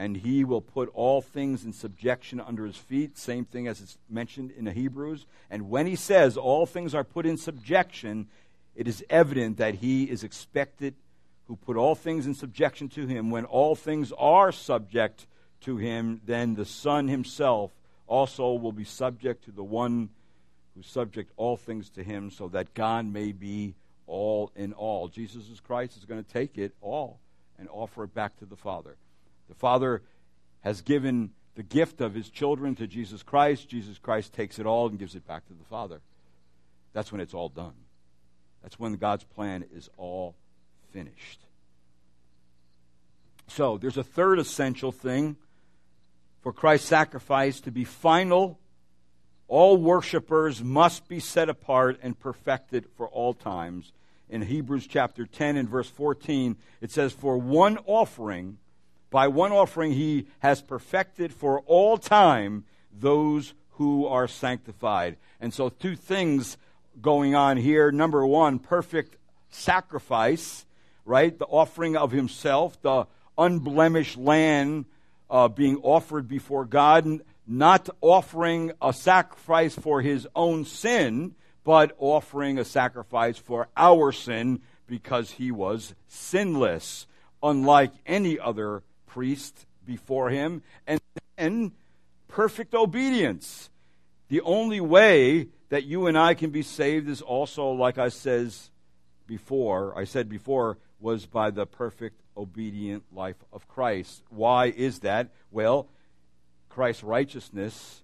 and 0.00 0.16
he 0.16 0.44
will 0.44 0.62
put 0.62 0.88
all 0.94 1.20
things 1.20 1.64
in 1.64 1.74
subjection 1.74 2.40
under 2.40 2.64
his 2.64 2.76
feet. 2.76 3.18
Same 3.18 3.44
thing 3.44 3.68
as 3.68 3.82
it's 3.82 3.98
mentioned 4.08 4.50
in 4.50 4.64
the 4.64 4.72
Hebrews. 4.72 5.26
And 5.50 5.68
when 5.68 5.86
he 5.86 5.94
says 5.94 6.38
all 6.38 6.64
things 6.64 6.94
are 6.94 7.04
put 7.04 7.26
in 7.26 7.36
subjection, 7.36 8.28
it 8.74 8.88
is 8.88 9.04
evident 9.10 9.58
that 9.58 9.74
he 9.74 10.04
is 10.04 10.24
expected 10.24 10.94
who 11.50 11.56
put 11.56 11.76
all 11.76 11.96
things 11.96 12.28
in 12.28 12.34
subjection 12.34 12.88
to 12.88 13.08
him. 13.08 13.28
When 13.28 13.44
all 13.44 13.74
things 13.74 14.12
are 14.16 14.52
subject 14.52 15.26
to 15.62 15.78
him, 15.78 16.20
then 16.24 16.54
the 16.54 16.64
Son 16.64 17.08
himself 17.08 17.72
also 18.06 18.52
will 18.52 18.70
be 18.70 18.84
subject 18.84 19.46
to 19.46 19.50
the 19.50 19.64
one 19.64 20.10
who 20.76 20.82
subject 20.84 21.32
all 21.36 21.56
things 21.56 21.90
to 21.90 22.04
him, 22.04 22.30
so 22.30 22.46
that 22.46 22.72
God 22.72 23.04
may 23.04 23.32
be 23.32 23.74
all 24.06 24.52
in 24.54 24.72
all. 24.74 25.08
Jesus 25.08 25.42
Christ 25.66 25.96
is 25.96 26.04
going 26.04 26.22
to 26.22 26.32
take 26.32 26.56
it 26.56 26.72
all 26.80 27.18
and 27.58 27.68
offer 27.68 28.04
it 28.04 28.14
back 28.14 28.38
to 28.38 28.46
the 28.46 28.54
Father. 28.54 28.94
The 29.48 29.56
Father 29.56 30.02
has 30.60 30.82
given 30.82 31.30
the 31.56 31.64
gift 31.64 32.00
of 32.00 32.14
his 32.14 32.30
children 32.30 32.76
to 32.76 32.86
Jesus 32.86 33.24
Christ. 33.24 33.68
Jesus 33.68 33.98
Christ 33.98 34.32
takes 34.32 34.60
it 34.60 34.66
all 34.66 34.86
and 34.86 35.00
gives 35.00 35.16
it 35.16 35.26
back 35.26 35.48
to 35.48 35.54
the 35.54 35.64
Father. 35.64 36.00
That's 36.92 37.10
when 37.10 37.20
it's 37.20 37.34
all 37.34 37.48
done. 37.48 37.74
That's 38.62 38.78
when 38.78 38.92
God's 38.92 39.24
plan 39.24 39.64
is 39.74 39.90
all 39.96 40.36
finished. 40.92 41.40
So, 43.48 43.78
there's 43.78 43.96
a 43.96 44.04
third 44.04 44.38
essential 44.38 44.92
thing 44.92 45.36
for 46.40 46.52
Christ's 46.52 46.88
sacrifice 46.88 47.60
to 47.62 47.70
be 47.70 47.84
final. 47.84 48.58
All 49.48 49.76
worshippers 49.76 50.62
must 50.62 51.08
be 51.08 51.18
set 51.18 51.48
apart 51.48 51.98
and 52.02 52.18
perfected 52.18 52.86
for 52.96 53.08
all 53.08 53.34
times. 53.34 53.92
In 54.28 54.42
Hebrews 54.42 54.86
chapter 54.86 55.26
10 55.26 55.56
and 55.56 55.68
verse 55.68 55.88
14, 55.88 56.56
it 56.80 56.92
says, 56.92 57.12
For 57.12 57.36
one 57.36 57.78
offering 57.86 58.58
by 59.10 59.26
one 59.26 59.50
offering, 59.50 59.92
he 59.92 60.28
has 60.38 60.62
perfected 60.62 61.32
for 61.32 61.60
all 61.66 61.98
time 61.98 62.64
those 62.96 63.54
who 63.72 64.06
are 64.06 64.28
sanctified. 64.28 65.16
And 65.40 65.52
so, 65.52 65.68
two 65.68 65.96
things 65.96 66.56
going 67.02 67.34
on 67.34 67.56
here. 67.56 67.90
Number 67.90 68.24
one, 68.24 68.60
perfect 68.60 69.16
sacrifice, 69.50 70.64
right? 71.04 71.38
The 71.38 71.46
offering 71.46 71.96
of 71.96 72.12
himself, 72.12 72.80
the 72.82 73.06
unblemished 73.36 74.16
lamb 74.16 74.86
uh, 75.28 75.48
being 75.48 75.76
offered 75.78 76.28
before 76.28 76.64
God, 76.64 77.20
not 77.46 77.88
offering 78.00 78.72
a 78.80 78.92
sacrifice 78.92 79.74
for 79.74 80.02
his 80.02 80.26
own 80.34 80.64
sin, 80.64 81.34
but 81.64 81.94
offering 81.98 82.58
a 82.58 82.64
sacrifice 82.64 83.38
for 83.38 83.68
our 83.76 84.12
sin 84.12 84.60
because 84.86 85.32
he 85.32 85.50
was 85.50 85.94
sinless, 86.08 87.06
unlike 87.42 87.92
any 88.06 88.38
other 88.38 88.82
priest 89.06 89.66
before 89.86 90.30
him, 90.30 90.62
and 90.86 91.00
then 91.36 91.72
perfect 92.28 92.74
obedience. 92.74 93.70
The 94.28 94.40
only 94.42 94.80
way 94.80 95.48
that 95.70 95.84
you 95.84 96.06
and 96.06 96.18
I 96.18 96.34
can 96.34 96.50
be 96.50 96.62
saved 96.62 97.08
is 97.08 97.22
also, 97.22 97.70
like 97.70 97.98
I 97.98 98.08
says 98.08 98.70
before, 99.26 99.96
I 99.98 100.04
said 100.04 100.28
before, 100.28 100.78
was 101.00 101.26
by 101.26 101.50
the 101.50 101.66
perfect 101.66 102.20
obedient 102.36 103.04
life 103.12 103.42
of 103.52 103.66
Christ. 103.68 104.22
Why 104.28 104.66
is 104.66 105.00
that? 105.00 105.30
Well, 105.50 105.88
Christ's 106.68 107.02
righteousness, 107.02 108.02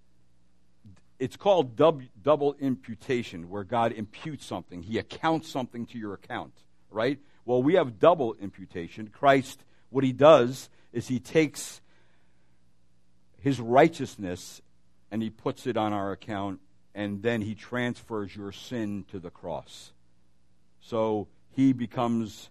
it's 1.19 1.37
called 1.37 1.77
dub, 1.77 2.03
double 2.23 2.55
imputation, 2.61 3.49
where 3.49 3.65
God 3.65 3.93
imputes 3.93 4.45
something. 4.45 4.83
He 4.83 4.99
accounts 4.99 5.49
something 5.49 5.87
to 5.87 5.99
your 5.99 6.15
account, 6.15 6.53
right? 6.91 7.19
Well, 7.45 7.63
we 7.63 7.75
have 7.75 7.99
double 7.99 8.35
imputation. 8.35 9.09
Christ, 9.09 9.63
what 9.91 10.05
he 10.05 10.13
does 10.13 10.69
is 10.93 11.09
he 11.09 11.21
takes 11.21 11.81
his 13.41 13.61
righteousness 13.61 14.61
and 15.11 15.23
he 15.23 15.31
puts 15.31 15.67
it 15.69 15.77
on 15.77 15.93
our 15.93 16.11
account, 16.11 16.61
and 16.93 17.23
then 17.23 17.41
he 17.41 17.55
transfers 17.55 18.35
your 18.35 18.51
sin 18.51 19.05
to 19.09 19.21
the 19.21 19.31
cross. 19.31 19.93
So 20.81 21.29
he 21.51 21.73
becomes 21.73 22.51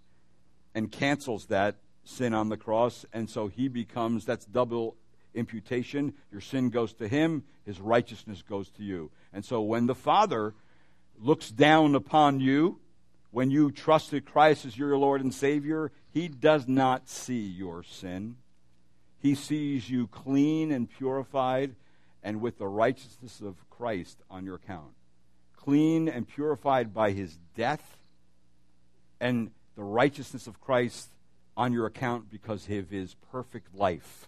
and 0.76 0.92
cancels 0.92 1.48
that 1.48 1.78
sin 2.04 2.36
on 2.36 2.50
the 2.50 2.58
cross, 2.58 3.06
and 3.12 3.28
so 3.28 3.48
he 3.48 3.68
becomes 3.68 4.26
that's 4.26 4.46
double 4.46 4.96
imputation. 5.34 6.14
Your 6.32 6.42
sin 6.42 6.70
goes 6.70 6.94
to 6.94 7.08
him, 7.08 7.44
his 7.66 7.80
righteousness 7.80 8.44
goes 8.48 8.70
to 8.72 8.84
you. 8.84 9.10
And 9.34 9.44
so 9.44 9.62
when 9.62 9.88
the 9.88 9.96
Father 9.96 10.54
looks 11.20 11.50
down 11.50 11.96
upon 11.96 12.40
you, 12.40 12.80
when 13.36 13.52
you 13.52 13.70
trusted 13.70 14.26
Christ 14.26 14.66
as 14.66 14.78
your 14.78 14.98
Lord 14.98 15.20
and 15.20 15.34
Savior, 15.34 15.92
He 16.14 16.30
does 16.30 16.70
not 16.70 17.10
see 17.10 17.42
your 17.42 17.84
sin. 17.84 18.38
He 19.20 19.36
sees 19.36 19.90
you 19.90 20.08
clean 20.08 20.72
and 20.72 20.90
purified 20.90 21.76
and 22.24 22.40
with 22.40 22.58
the 22.58 22.68
righteousness 22.68 23.42
of 23.42 23.70
Christ 23.70 24.22
on 24.30 24.46
your 24.46 24.56
account. 24.56 24.94
Clean 25.58 26.08
and 26.08 26.26
purified 26.26 26.94
by 26.94 27.12
His 27.12 27.38
death 27.58 27.98
and 29.20 29.52
the 29.76 29.84
righteousness 29.84 30.48
of 30.48 30.62
Christ 30.62 31.10
on 31.58 31.74
your 31.74 31.86
account 31.86 32.30
because 32.30 32.68
of 32.70 32.90
His 32.90 33.16
perfect 33.32 33.76
life. 33.76 34.28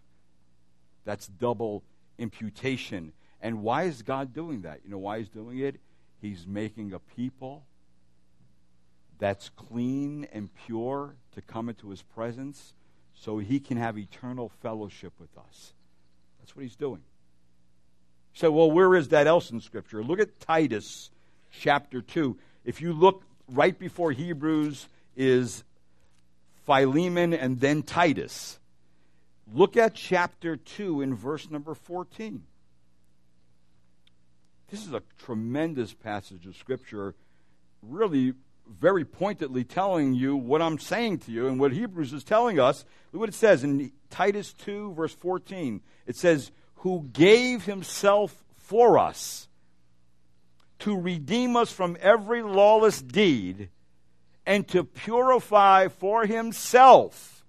That's 1.05 1.27
double 1.27 1.83
imputation. 2.17 3.13
And 3.41 3.61
why 3.61 3.83
is 3.83 4.01
God 4.01 4.33
doing 4.33 4.61
that? 4.61 4.81
You 4.83 4.91
know 4.91 4.97
why 4.97 5.19
He's 5.19 5.29
doing 5.29 5.59
it? 5.59 5.79
He's 6.21 6.47
making 6.47 6.93
a 6.93 6.99
people 6.99 7.63
that's 9.19 9.49
clean 9.49 10.27
and 10.31 10.49
pure 10.65 11.15
to 11.33 11.41
come 11.41 11.69
into 11.69 11.89
his 11.89 12.01
presence 12.01 12.73
so 13.13 13.39
he 13.39 13.59
can 13.59 13.77
have 13.77 13.97
eternal 13.97 14.49
fellowship 14.61 15.13
with 15.19 15.35
us. 15.37 15.73
That's 16.39 16.55
what 16.55 16.63
he's 16.63 16.75
doing. 16.75 17.01
So, 18.33 18.51
well, 18.51 18.69
where 18.69 18.95
is 18.95 19.09
that 19.09 19.25
else 19.25 19.49
in 19.49 19.59
Scripture? 19.61 20.03
Look 20.03 20.19
at 20.19 20.39
Titus 20.39 21.09
chapter 21.51 22.01
2. 22.01 22.37
If 22.65 22.81
you 22.81 22.93
look 22.93 23.23
right 23.49 23.77
before 23.77 24.11
Hebrews 24.11 24.87
is 25.17 25.65
Philemon 26.65 27.33
and 27.33 27.59
then 27.59 27.83
Titus. 27.83 28.59
Look 29.53 29.75
at 29.75 29.95
chapter 29.95 30.55
2 30.55 31.01
in 31.01 31.15
verse 31.15 31.49
number 31.49 31.73
14. 31.73 32.43
This 34.69 34.85
is 34.85 34.93
a 34.93 35.01
tremendous 35.17 35.93
passage 35.93 36.45
of 36.45 36.55
Scripture, 36.55 37.15
really 37.81 38.33
very 38.69 39.05
pointedly 39.05 39.63
telling 39.63 40.13
you 40.13 40.35
what 40.35 40.61
I'm 40.61 40.77
saying 40.77 41.19
to 41.19 41.31
you 41.31 41.47
and 41.47 41.57
what 41.57 41.71
Hebrews 41.71 42.11
is 42.11 42.25
telling 42.25 42.59
us. 42.59 42.83
Look 43.11 43.21
what 43.21 43.29
it 43.29 43.35
says 43.35 43.63
in 43.63 43.91
Titus 44.09 44.51
2, 44.53 44.93
verse 44.93 45.13
14. 45.15 45.81
It 46.05 46.17
says, 46.17 46.51
Who 46.75 47.07
gave 47.13 47.63
himself 47.63 48.43
for 48.57 48.99
us 48.99 49.47
to 50.79 50.99
redeem 50.99 51.55
us 51.55 51.71
from 51.71 51.97
every 52.01 52.43
lawless 52.43 53.01
deed 53.01 53.69
and 54.47 54.67
to 54.69 54.83
purify 54.83 55.87
for 55.87 56.25
himself 56.25 57.45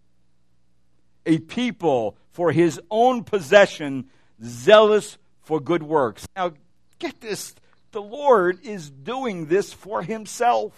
a 1.24 1.38
people 1.38 2.18
for 2.32 2.52
his 2.52 2.78
own 2.90 3.24
possession, 3.24 4.10
zealous 4.42 5.16
for 5.40 5.60
good 5.60 5.82
works. 5.82 6.28
Now, 6.36 6.52
Get 6.98 7.20
this. 7.20 7.54
The 7.92 8.02
Lord 8.02 8.60
is 8.64 8.90
doing 8.90 9.46
this 9.46 9.72
for 9.72 10.02
himself. 10.02 10.72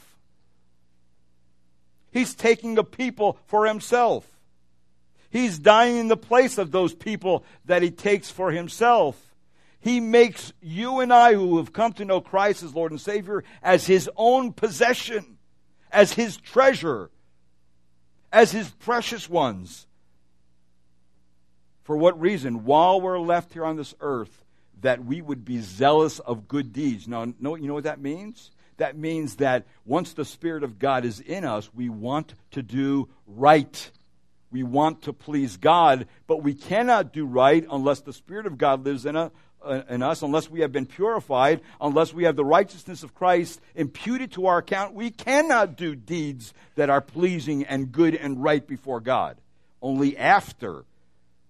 He's 2.13 2.35
taking 2.35 2.79
a 2.79 2.85
people 2.85 3.39
for 3.47 3.67
himself. 3.67 4.27
He's 5.31 5.59
dying 5.59 5.97
in 5.97 6.09
the 6.09 6.17
place 6.17 6.59
of 6.59 6.73
those 6.73 6.95
people 6.95 7.45
that 7.65 7.83
he 7.83 7.91
takes 7.91 8.31
for 8.31 8.51
himself. 8.51 9.17
He 9.79 10.01
makes 10.01 10.53
you 10.61 11.01
and 11.01 11.13
I, 11.13 11.35
who 11.35 11.57
have 11.59 11.73
come 11.73 11.93
to 11.95 12.05
know 12.05 12.21
Christ 12.21 12.63
as 12.63 12.75
Lord 12.75 12.91
and 12.91 13.01
Savior, 13.01 13.45
as 13.63 13.87
his 13.87 14.11
own 14.17 14.53
possession, 14.53 15.39
as 15.93 16.13
his 16.13 16.37
treasure, 16.37 17.11
as 18.33 18.53
his 18.53 18.71
precious 18.71 19.29
ones. 19.29 19.87
For 21.83 21.97
what 21.97 22.21
reason? 22.21 22.65
While 22.65 23.01
we're 23.01 23.19
left 23.19 23.53
here 23.53 23.65
on 23.65 23.77
this 23.77 23.95
earth, 24.01 24.45
that 24.83 25.05
we 25.05 25.21
would 25.21 25.45
be 25.45 25.61
zealous 25.61 26.19
of 26.21 26.49
good 26.49 26.73
deeds. 26.73 27.07
Now, 27.07 27.27
know, 27.39 27.55
you 27.55 27.69
know 27.69 27.75
what 27.75 27.85
that 27.85 28.01
means? 28.01 28.51
That 28.79 28.97
means 28.97 29.37
that 29.37 29.67
once 29.85 30.15
the 30.15 30.25
Spirit 30.25 30.63
of 30.63 30.79
God 30.79 31.05
is 31.05 31.21
in 31.21 31.45
us, 31.45 31.69
we 31.75 31.89
want 31.89 32.35
to 32.53 32.63
do 32.63 33.09
right. 33.27 33.91
We 34.51 34.63
want 34.63 35.03
to 35.03 35.13
please 35.13 35.59
God, 35.59 36.07
but 36.27 36.43
we 36.43 36.55
cannot 36.55 37.13
do 37.13 37.27
right 37.27 37.65
unless 37.71 38.01
the 38.01 38.13
Spirit 38.13 38.47
of 38.47 38.57
God 38.57 38.85
lives 38.85 39.05
in, 39.05 39.17
uh, 39.17 39.31
Uh, 39.63 39.83
in 39.91 40.03
us, 40.03 40.23
unless 40.23 40.49
we 40.49 40.61
have 40.61 40.73
been 40.73 40.87
purified, 40.87 41.61
unless 41.83 42.15
we 42.15 42.25
have 42.25 42.35
the 42.35 42.45
righteousness 42.45 43.03
of 43.03 43.15
Christ 43.15 43.61
imputed 43.75 44.33
to 44.33 44.47
our 44.47 44.59
account. 44.59 44.95
We 44.95 45.11
cannot 45.11 45.77
do 45.77 45.95
deeds 45.95 46.55
that 46.77 46.89
are 46.89 47.03
pleasing 47.03 47.65
and 47.65 47.93
good 47.93 48.15
and 48.15 48.43
right 48.43 48.67
before 48.67 49.01
God. 49.01 49.37
Only 49.83 50.17
after 50.17 50.85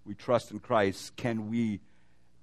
we 0.05 0.13
trust 0.13 0.51
in 0.51 0.59
Christ 0.59 1.15
can 1.15 1.49
we 1.49 1.79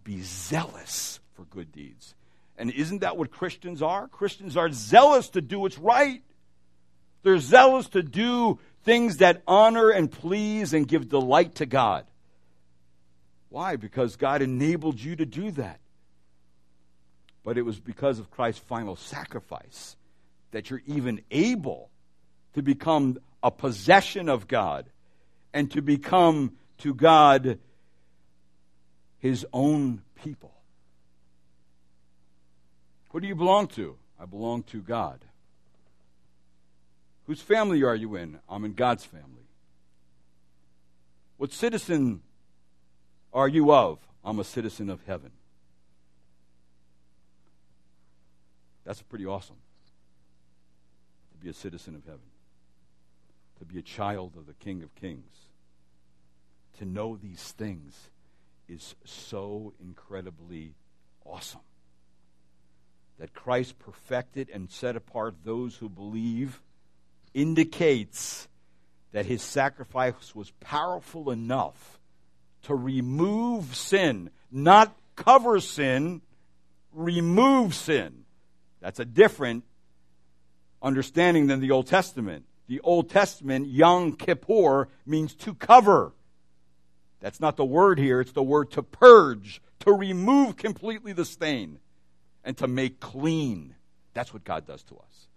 be 0.04 0.22
zealous 0.22 1.20
for 1.34 1.44
good 1.44 1.70
deeds. 1.70 2.14
And 2.56 2.70
isn't 2.70 3.00
that 3.00 3.18
what 3.18 3.30
Christians 3.30 3.82
are? 3.82 4.08
Christians 4.08 4.56
are 4.56 4.70
zealous 4.70 5.28
to 5.30 5.42
do 5.42 5.60
what's 5.60 5.78
right. 5.78 6.22
They're 7.22 7.38
zealous 7.38 7.88
to 7.90 8.02
do 8.02 8.58
things 8.84 9.18
that 9.18 9.42
honor 9.46 9.90
and 9.90 10.10
please 10.10 10.72
and 10.72 10.88
give 10.88 11.10
delight 11.10 11.56
to 11.56 11.66
God. 11.66 12.06
Why? 13.48 13.76
Because 13.76 14.16
God 14.16 14.42
enabled 14.42 15.00
you 15.00 15.16
to 15.16 15.26
do 15.26 15.50
that. 15.52 15.80
But 17.44 17.56
it 17.56 17.62
was 17.62 17.80
because 17.80 18.18
of 18.18 18.30
Christ's 18.30 18.60
final 18.60 18.96
sacrifice 18.96 19.96
that 20.50 20.70
you're 20.70 20.82
even 20.86 21.22
able 21.30 21.90
to 22.54 22.62
become 22.62 23.18
a 23.42 23.50
possession 23.50 24.28
of 24.28 24.48
God 24.48 24.86
and 25.52 25.70
to 25.72 25.80
become 25.80 26.52
to 26.78 26.92
God 26.92 27.58
his 29.18 29.46
own 29.52 30.02
people. 30.22 30.52
Who 33.10 33.20
do 33.20 33.26
you 33.26 33.34
belong 33.34 33.68
to? 33.68 33.96
I 34.20 34.26
belong 34.26 34.62
to 34.64 34.80
God. 34.82 35.24
Whose 37.26 37.40
family 37.40 37.82
are 37.82 37.94
you 37.94 38.16
in? 38.16 38.38
I'm 38.48 38.64
in 38.64 38.74
God's 38.74 39.04
family. 39.04 39.48
What 41.36 41.52
citizen 41.52 42.22
are 43.32 43.48
you 43.48 43.72
of? 43.72 43.98
I'm 44.24 44.38
a 44.38 44.44
citizen 44.44 44.90
of 44.90 45.00
heaven. 45.06 45.30
That's 48.84 49.02
pretty 49.02 49.26
awesome. 49.26 49.56
To 51.32 51.38
be 51.38 51.50
a 51.50 51.54
citizen 51.54 51.94
of 51.94 52.04
heaven, 52.04 52.20
to 53.58 53.64
be 53.64 53.78
a 53.78 53.82
child 53.82 54.32
of 54.36 54.46
the 54.46 54.54
King 54.54 54.82
of 54.82 54.94
Kings, 54.94 55.48
to 56.78 56.84
know 56.84 57.16
these 57.16 57.52
things 57.52 58.10
is 58.68 58.94
so 59.04 59.74
incredibly 59.80 60.74
awesome. 61.24 61.60
That 63.18 63.34
Christ 63.34 63.78
perfected 63.78 64.48
and 64.52 64.70
set 64.70 64.96
apart 64.96 65.34
those 65.44 65.76
who 65.76 65.88
believe 65.88 66.62
indicates 67.34 68.48
that 69.12 69.26
his 69.26 69.42
sacrifice 69.42 70.34
was 70.34 70.50
powerful 70.60 71.30
enough 71.30 71.97
to 72.68 72.74
remove 72.74 73.74
sin, 73.74 74.28
not 74.52 74.94
cover 75.16 75.58
sin, 75.58 76.20
remove 76.92 77.74
sin. 77.74 78.24
That's 78.80 79.00
a 79.00 79.06
different 79.06 79.64
understanding 80.82 81.46
than 81.46 81.60
the 81.60 81.70
Old 81.70 81.86
Testament. 81.86 82.44
The 82.66 82.80
Old 82.80 83.08
Testament, 83.08 83.68
Yom 83.68 84.12
Kippur, 84.12 84.88
means 85.06 85.34
to 85.36 85.54
cover. 85.54 86.12
That's 87.20 87.40
not 87.40 87.56
the 87.56 87.64
word 87.64 87.98
here, 87.98 88.20
it's 88.20 88.32
the 88.32 88.42
word 88.42 88.70
to 88.72 88.82
purge, 88.82 89.62
to 89.80 89.92
remove 89.92 90.58
completely 90.58 91.14
the 91.14 91.24
stain, 91.24 91.78
and 92.44 92.54
to 92.58 92.66
make 92.66 93.00
clean. 93.00 93.76
That's 94.12 94.34
what 94.34 94.44
God 94.44 94.66
does 94.66 94.82
to 94.84 94.94
us. 94.96 95.28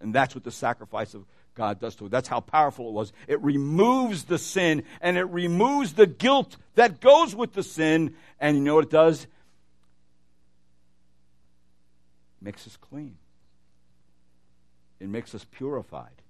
And 0.00 0.14
that's 0.14 0.34
what 0.34 0.44
the 0.44 0.50
sacrifice 0.50 1.12
of 1.12 1.26
God 1.58 1.80
does 1.80 1.96
to 1.96 2.06
it. 2.06 2.10
That's 2.10 2.28
how 2.28 2.38
powerful 2.38 2.88
it 2.88 2.92
was. 2.92 3.12
It 3.26 3.42
removes 3.42 4.24
the 4.24 4.38
sin 4.38 4.84
and 5.00 5.18
it 5.18 5.24
removes 5.24 5.94
the 5.94 6.06
guilt 6.06 6.56
that 6.76 7.00
goes 7.00 7.34
with 7.34 7.52
the 7.52 7.64
sin. 7.64 8.14
And 8.38 8.56
you 8.56 8.62
know 8.62 8.76
what 8.76 8.84
it 8.84 8.90
does? 8.90 9.24
It 9.24 9.28
makes 12.40 12.64
us 12.68 12.76
clean. 12.76 13.16
It 15.00 15.08
makes 15.08 15.34
us 15.34 15.44
purified. 15.50 16.22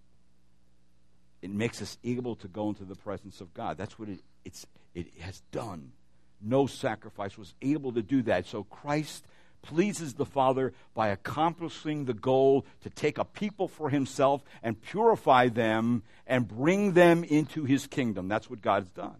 It 1.42 1.50
makes 1.50 1.82
us 1.82 1.98
able 2.02 2.34
to 2.36 2.48
go 2.48 2.70
into 2.70 2.84
the 2.84 2.96
presence 2.96 3.42
of 3.42 3.52
God. 3.52 3.76
That's 3.76 3.98
what 3.98 4.08
it, 4.08 4.20
it's, 4.46 4.66
it 4.94 5.08
has 5.20 5.42
done. 5.52 5.92
No 6.40 6.66
sacrifice 6.66 7.36
was 7.36 7.52
able 7.60 7.92
to 7.92 8.02
do 8.02 8.22
that. 8.22 8.46
So 8.46 8.64
Christ 8.64 9.26
pleases 9.62 10.14
the 10.14 10.24
Father 10.24 10.72
by 10.94 11.08
accomplishing 11.08 12.04
the 12.04 12.14
goal 12.14 12.64
to 12.82 12.90
take 12.90 13.18
a 13.18 13.24
people 13.24 13.68
for 13.68 13.90
himself 13.90 14.42
and 14.62 14.80
purify 14.80 15.48
them 15.48 16.02
and 16.26 16.48
bring 16.48 16.92
them 16.92 17.24
into 17.24 17.64
his 17.64 17.86
kingdom. 17.86 18.28
That's 18.28 18.48
what 18.48 18.62
God's 18.62 18.90
done. 18.90 19.16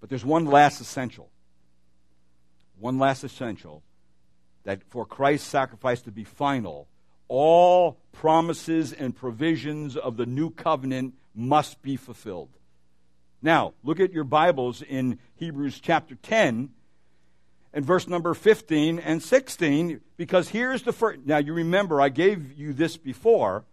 But 0.00 0.10
there's 0.10 0.24
one 0.24 0.44
last 0.44 0.80
essential. 0.80 1.30
One 2.78 2.98
last 2.98 3.24
essential 3.24 3.82
that 4.64 4.82
for 4.90 5.06
Christ's 5.06 5.48
sacrifice 5.48 6.02
to 6.02 6.10
be 6.10 6.24
final, 6.24 6.88
all 7.28 7.98
promises 8.12 8.92
and 8.92 9.14
provisions 9.14 9.96
of 9.96 10.16
the 10.16 10.26
new 10.26 10.50
covenant 10.50 11.14
must 11.34 11.82
be 11.82 11.96
fulfilled. 11.96 12.50
Now, 13.42 13.74
look 13.84 14.00
at 14.00 14.12
your 14.12 14.24
Bibles 14.24 14.82
in 14.82 15.18
Hebrews 15.36 15.80
chapter 15.80 16.16
10 16.16 16.70
in 17.74 17.84
verse 17.84 18.08
number 18.08 18.34
15 18.34 18.98
and 18.98 19.22
16 19.22 20.00
because 20.16 20.48
here's 20.48 20.82
the 20.82 20.92
first. 20.92 21.20
Now, 21.24 21.38
you 21.38 21.52
remember, 21.52 22.00
I 22.00 22.08
gave 22.08 22.52
you 22.58 22.72
this 22.72 22.96
before. 22.96 23.64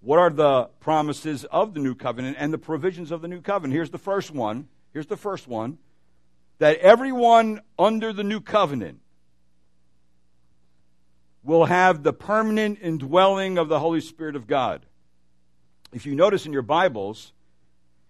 What 0.00 0.18
are 0.18 0.30
the 0.30 0.64
promises 0.78 1.44
of 1.46 1.74
the 1.74 1.80
new 1.80 1.94
covenant 1.94 2.36
and 2.38 2.52
the 2.52 2.58
provisions 2.58 3.10
of 3.10 3.20
the 3.20 3.28
new 3.28 3.40
covenant? 3.40 3.74
Here's 3.74 3.90
the 3.90 3.98
first 3.98 4.30
one. 4.30 4.68
Here's 4.92 5.06
the 5.06 5.16
first 5.16 5.48
one 5.48 5.78
that 6.58 6.78
everyone 6.78 7.60
under 7.78 8.12
the 8.12 8.24
new 8.24 8.40
covenant 8.40 9.00
will 11.42 11.66
have 11.66 12.02
the 12.02 12.12
permanent 12.12 12.78
indwelling 12.82 13.58
of 13.58 13.68
the 13.68 13.78
Holy 13.78 14.00
Spirit 14.00 14.36
of 14.36 14.46
God. 14.46 14.84
If 15.92 16.04
you 16.04 16.14
notice 16.14 16.46
in 16.46 16.52
your 16.52 16.62
Bibles, 16.62 17.32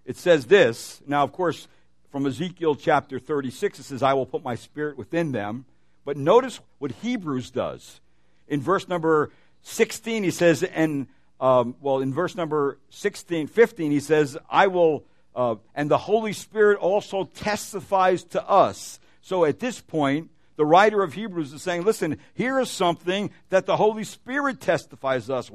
it 0.04 0.16
says 0.16 0.46
this. 0.46 1.00
Now, 1.06 1.22
of 1.22 1.32
course, 1.32 1.68
from 2.10 2.26
Ezekiel 2.26 2.74
chapter 2.74 3.18
36, 3.18 3.80
it 3.80 3.82
says, 3.82 4.02
I 4.02 4.14
will 4.14 4.26
put 4.26 4.42
my 4.42 4.54
spirit 4.54 4.96
within 4.96 5.32
them. 5.32 5.66
But 6.04 6.16
notice 6.16 6.60
what 6.78 6.90
Hebrews 6.92 7.50
does. 7.50 8.00
In 8.48 8.60
verse 8.60 8.88
number 8.88 9.30
16, 9.62 10.22
he 10.22 10.30
says, 10.30 10.62
and, 10.62 11.06
um, 11.38 11.76
well, 11.80 12.00
in 12.00 12.14
verse 12.14 12.34
number 12.34 12.78
16, 12.90 13.46
15, 13.46 13.90
he 13.90 14.00
says, 14.00 14.38
I 14.48 14.68
will, 14.68 15.04
uh, 15.36 15.56
and 15.74 15.90
the 15.90 15.98
Holy 15.98 16.32
Spirit 16.32 16.78
also 16.78 17.24
testifies 17.24 18.24
to 18.24 18.48
us. 18.48 19.00
So 19.20 19.44
at 19.44 19.60
this 19.60 19.80
point, 19.82 20.30
the 20.56 20.64
writer 20.64 21.02
of 21.02 21.12
Hebrews 21.12 21.52
is 21.52 21.62
saying, 21.62 21.84
listen, 21.84 22.18
here 22.34 22.58
is 22.58 22.70
something 22.70 23.30
that 23.50 23.66
the 23.66 23.76
Holy 23.76 24.04
Spirit 24.04 24.60
testifies 24.60 25.28
us, 25.28 25.50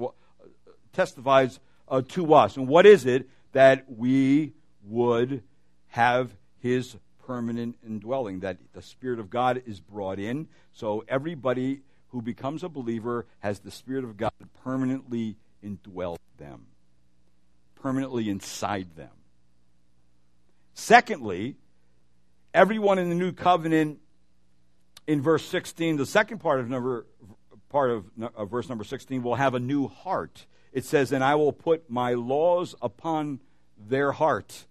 testifies 0.93 1.59
uh, 1.89 2.03
to 2.09 2.33
us. 2.35 2.57
And 2.57 2.67
what 2.67 2.85
is 2.85 3.05
it? 3.05 3.27
That 3.53 3.85
we 3.89 4.53
would 4.85 5.43
have 5.87 6.35
his 6.63 6.95
permanent 7.27 7.75
indwelling, 7.85 8.39
that 8.39 8.57
the 8.71 8.81
Spirit 8.81 9.19
of 9.19 9.29
God 9.29 9.61
is 9.65 9.81
brought 9.81 10.17
in. 10.17 10.47
So 10.71 11.03
everybody 11.09 11.81
who 12.07 12.21
becomes 12.21 12.63
a 12.63 12.69
believer 12.69 13.25
has 13.39 13.59
the 13.59 13.69
Spirit 13.69 14.05
of 14.05 14.15
God 14.15 14.31
permanently 14.63 15.35
indwelt 15.61 16.21
them, 16.37 16.67
permanently 17.75 18.29
inside 18.29 18.95
them. 18.95 19.11
Secondly, 20.73 21.57
everyone 22.53 22.97
in 22.97 23.09
the 23.09 23.15
new 23.15 23.33
covenant 23.33 23.99
in 25.05 25.21
verse 25.21 25.45
16, 25.45 25.97
the 25.97 26.05
second 26.05 26.39
part 26.39 26.61
of 26.61 26.69
number 26.69 27.05
part 27.67 27.91
of, 27.91 28.05
of 28.35 28.49
verse 28.49 28.69
number 28.69 28.83
16 28.83 29.21
will 29.21 29.35
have 29.35 29.53
a 29.53 29.59
new 29.59 29.87
heart. 29.87 30.45
It 30.71 30.85
says, 30.85 31.11
"And 31.11 31.23
I 31.23 31.35
will 31.35 31.51
put 31.51 31.89
my 31.89 32.13
laws 32.13 32.73
upon 32.81 33.41
their 33.77 34.13
heart." 34.13 34.65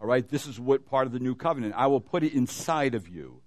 All 0.00 0.06
right, 0.06 0.26
this 0.28 0.46
is 0.46 0.60
what 0.60 0.86
part 0.86 1.06
of 1.06 1.12
the 1.12 1.18
new 1.18 1.34
covenant. 1.34 1.74
I 1.76 1.88
will 1.88 2.00
put 2.00 2.22
it 2.22 2.32
inside 2.32 2.94
of 2.94 3.08
you. 3.08 3.40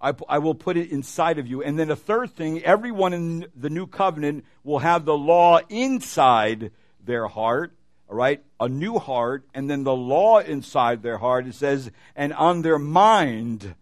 I, 0.00 0.12
I, 0.28 0.38
will 0.38 0.54
put 0.54 0.76
it 0.76 0.90
inside 0.90 1.38
of 1.38 1.46
you. 1.46 1.62
And 1.62 1.78
then 1.78 1.88
the 1.88 1.96
third 1.96 2.30
thing, 2.32 2.62
everyone 2.62 3.12
in 3.12 3.46
the 3.56 3.70
new 3.70 3.86
covenant 3.86 4.44
will 4.62 4.80
have 4.80 5.04
the 5.04 5.16
law 5.16 5.58
inside 5.68 6.70
their 7.02 7.26
heart. 7.26 7.72
All 8.08 8.16
right, 8.16 8.44
a 8.60 8.68
new 8.68 8.98
heart, 9.00 9.48
and 9.52 9.68
then 9.68 9.82
the 9.82 9.96
law 9.96 10.38
inside 10.38 11.02
their 11.02 11.18
heart. 11.18 11.46
It 11.46 11.54
says, 11.54 11.90
and 12.14 12.32
on 12.34 12.62
their 12.62 12.78
mind 12.78 13.74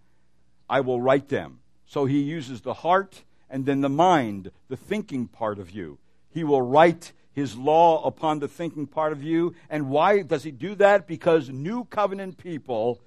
I 0.71 0.81
will 0.81 1.01
write 1.01 1.29
them. 1.29 1.61
So 1.85 2.07
he 2.07 2.21
uses 2.21 2.63
the 2.63 2.75
heart 2.75 3.25
and 3.51 3.67
then 3.67 3.83
the 3.83 3.89
mind, 3.89 4.51
the 4.69 4.77
thinking 4.77 5.29
part 5.29 5.59
of 5.59 5.71
you. 5.71 5.99
He 6.31 6.43
will 6.43 6.63
write 6.63 7.13
his 7.35 7.57
law 7.57 8.05
upon 8.05 8.39
the 8.39 8.49
thinking 8.49 8.87
part 8.87 9.13
of 9.13 9.23
you. 9.23 9.55
And 9.69 9.91
why 9.91 10.23
does 10.23 10.45
he 10.45 10.51
do 10.51 10.75
that? 10.77 11.07
Because 11.07 11.51
new 11.51 11.85
covenant 11.85 12.39
people, 12.39 13.01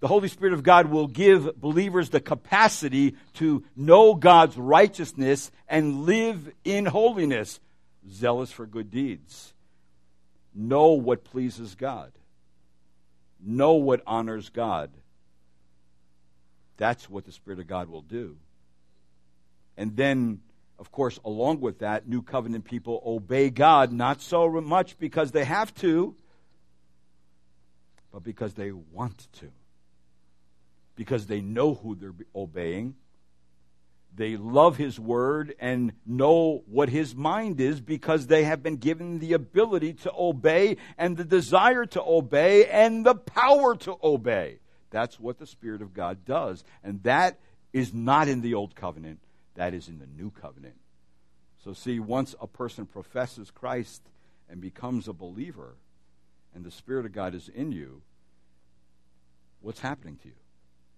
the 0.00 0.08
Holy 0.08 0.28
Spirit 0.28 0.52
of 0.52 0.62
God 0.62 0.86
will 0.90 1.08
give 1.08 1.58
believers 1.60 2.10
the 2.10 2.20
capacity 2.20 3.16
to 3.34 3.64
know 3.74 4.14
God's 4.14 4.56
righteousness 4.56 5.50
and 5.68 6.04
live 6.04 6.52
in 6.64 6.86
holiness, 6.86 7.60
zealous 8.10 8.52
for 8.52 8.66
good 8.66 8.90
deeds. 8.90 9.54
Know 10.54 10.92
what 10.92 11.24
pleases 11.24 11.74
God, 11.74 12.12
know 13.40 13.74
what 13.74 14.02
honors 14.06 14.48
God. 14.50 14.90
That's 16.78 17.08
what 17.08 17.24
the 17.24 17.32
Spirit 17.32 17.58
of 17.58 17.66
God 17.66 17.88
will 17.88 18.02
do. 18.02 18.36
And 19.78 19.96
then 19.96 20.40
of 20.78 20.92
course, 20.92 21.18
along 21.24 21.60
with 21.60 21.78
that, 21.78 22.08
new 22.08 22.22
covenant 22.22 22.64
people 22.64 23.02
obey 23.04 23.50
God, 23.50 23.92
not 23.92 24.20
so 24.20 24.48
much 24.60 24.98
because 24.98 25.32
they 25.32 25.44
have 25.44 25.74
to, 25.76 26.14
but 28.12 28.22
because 28.22 28.54
they 28.54 28.72
want 28.72 29.28
to. 29.34 29.50
Because 30.94 31.26
they 31.26 31.40
know 31.40 31.74
who 31.74 31.94
they're 31.94 32.14
obeying. 32.34 32.94
They 34.14 34.38
love 34.38 34.78
His 34.78 34.98
Word 34.98 35.54
and 35.60 35.92
know 36.06 36.62
what 36.66 36.88
His 36.88 37.14
mind 37.14 37.60
is 37.60 37.80
because 37.80 38.26
they 38.26 38.44
have 38.44 38.62
been 38.62 38.76
given 38.76 39.18
the 39.18 39.34
ability 39.34 39.94
to 39.94 40.12
obey 40.16 40.78
and 40.96 41.16
the 41.16 41.24
desire 41.24 41.84
to 41.86 42.02
obey 42.02 42.66
and 42.66 43.04
the 43.04 43.14
power 43.14 43.76
to 43.76 43.96
obey. 44.02 44.58
That's 44.90 45.20
what 45.20 45.38
the 45.38 45.46
Spirit 45.46 45.82
of 45.82 45.92
God 45.92 46.24
does. 46.24 46.64
And 46.82 47.02
that 47.02 47.38
is 47.74 47.92
not 47.92 48.28
in 48.28 48.40
the 48.40 48.54
Old 48.54 48.74
Covenant. 48.74 49.20
That 49.56 49.74
is 49.74 49.88
in 49.88 49.98
the 49.98 50.06
new 50.06 50.30
covenant. 50.30 50.76
So, 51.64 51.72
see, 51.72 51.98
once 51.98 52.34
a 52.40 52.46
person 52.46 52.86
professes 52.86 53.50
Christ 53.50 54.02
and 54.48 54.60
becomes 54.60 55.08
a 55.08 55.12
believer, 55.12 55.74
and 56.54 56.64
the 56.64 56.70
Spirit 56.70 57.06
of 57.06 57.12
God 57.12 57.34
is 57.34 57.48
in 57.48 57.72
you, 57.72 58.02
what's 59.60 59.80
happening 59.80 60.16
to 60.22 60.28
you? 60.28 60.34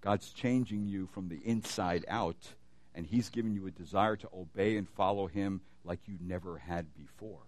God's 0.00 0.30
changing 0.30 0.86
you 0.86 1.06
from 1.06 1.28
the 1.28 1.40
inside 1.44 2.04
out, 2.08 2.54
and 2.94 3.06
He's 3.06 3.30
giving 3.30 3.54
you 3.54 3.66
a 3.66 3.70
desire 3.70 4.16
to 4.16 4.28
obey 4.36 4.76
and 4.76 4.88
follow 4.88 5.26
Him 5.26 5.60
like 5.84 6.00
you 6.06 6.16
never 6.20 6.58
had 6.58 6.94
before. 6.94 7.40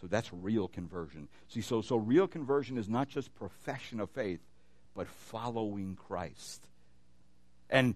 So 0.00 0.06
that's 0.06 0.32
real 0.32 0.68
conversion. 0.68 1.28
See, 1.48 1.62
so, 1.62 1.80
so 1.80 1.96
real 1.96 2.28
conversion 2.28 2.76
is 2.78 2.88
not 2.88 3.08
just 3.08 3.34
profession 3.34 3.98
of 3.98 4.10
faith, 4.10 4.40
but 4.94 5.08
following 5.08 5.96
Christ. 5.96 6.66
And 7.68 7.94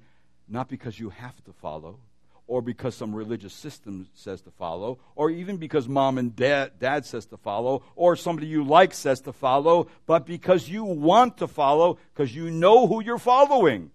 not 0.51 0.69
because 0.69 0.99
you 0.99 1.11
have 1.11 1.43
to 1.45 1.53
follow, 1.53 1.99
or 2.47 2.61
because 2.61 2.97
some 2.97 3.15
religious 3.15 3.55
system 3.55 4.09
says 4.15 4.43
to 4.43 4.51
follow, 4.51 4.99
or 5.15 5.31
even 5.31 5.57
because 5.57 5.87
mom 5.87 6.19
and 6.19 6.35
dad, 6.35 6.73
dad 6.81 7.07
says 7.07 7.25
to 7.27 7.37
follow, 7.37 7.83
or 7.95 8.17
somebody 8.17 8.49
you 8.49 8.65
like 8.65 8.93
says 8.93 9.21
to 9.21 9.33
follow, 9.33 9.87
but 10.07 10.27
because 10.27 10.69
you 10.69 10.83
want 10.83 11.37
to 11.39 11.47
follow, 11.47 11.97
because 12.13 12.35
you 12.35 12.51
know 12.51 12.89
who 12.89 13.01
you're 13.01 13.19
following, 13.19 13.93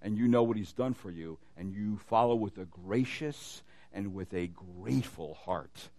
and 0.00 0.16
you 0.16 0.26
know 0.26 0.42
what 0.42 0.56
he's 0.56 0.72
done 0.72 0.94
for 0.94 1.10
you, 1.10 1.36
and 1.58 1.74
you 1.74 1.98
follow 2.06 2.34
with 2.34 2.56
a 2.56 2.64
gracious 2.64 3.62
and 3.92 4.14
with 4.14 4.32
a 4.32 4.46
grateful 4.80 5.34
heart. 5.34 5.90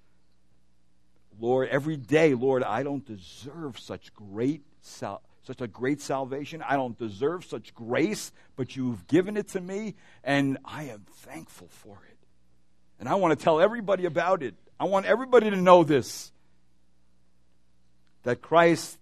Lord, 1.39 1.69
every 1.69 1.97
day, 1.97 2.33
Lord, 2.33 2.63
I 2.63 2.81
don't 2.81 3.05
deserve 3.05 3.77
such 3.77 4.11
great 4.15 4.63
salvation 4.81 5.23
such 5.47 5.61
a 5.61 5.67
great 5.67 6.01
salvation. 6.01 6.61
I 6.61 6.75
don't 6.75 6.99
deserve 6.99 7.45
such 7.45 7.73
grace, 7.73 8.33
but 8.57 8.75
you've 8.75 9.07
given 9.07 9.37
it 9.37 9.47
to 9.49 9.61
me, 9.61 9.95
and 10.23 10.57
I 10.65 10.83
am 10.83 11.05
thankful 11.09 11.69
for 11.69 11.97
it. 12.09 12.17
And 12.99 13.07
I 13.07 13.15
want 13.15 13.37
to 13.37 13.41
tell 13.41 13.61
everybody 13.61 14.05
about 14.05 14.43
it. 14.43 14.55
I 14.77 14.85
want 14.85 15.05
everybody 15.05 15.49
to 15.49 15.55
know 15.55 15.83
this 15.83 16.31
that 18.23 18.41
Christ 18.41 18.97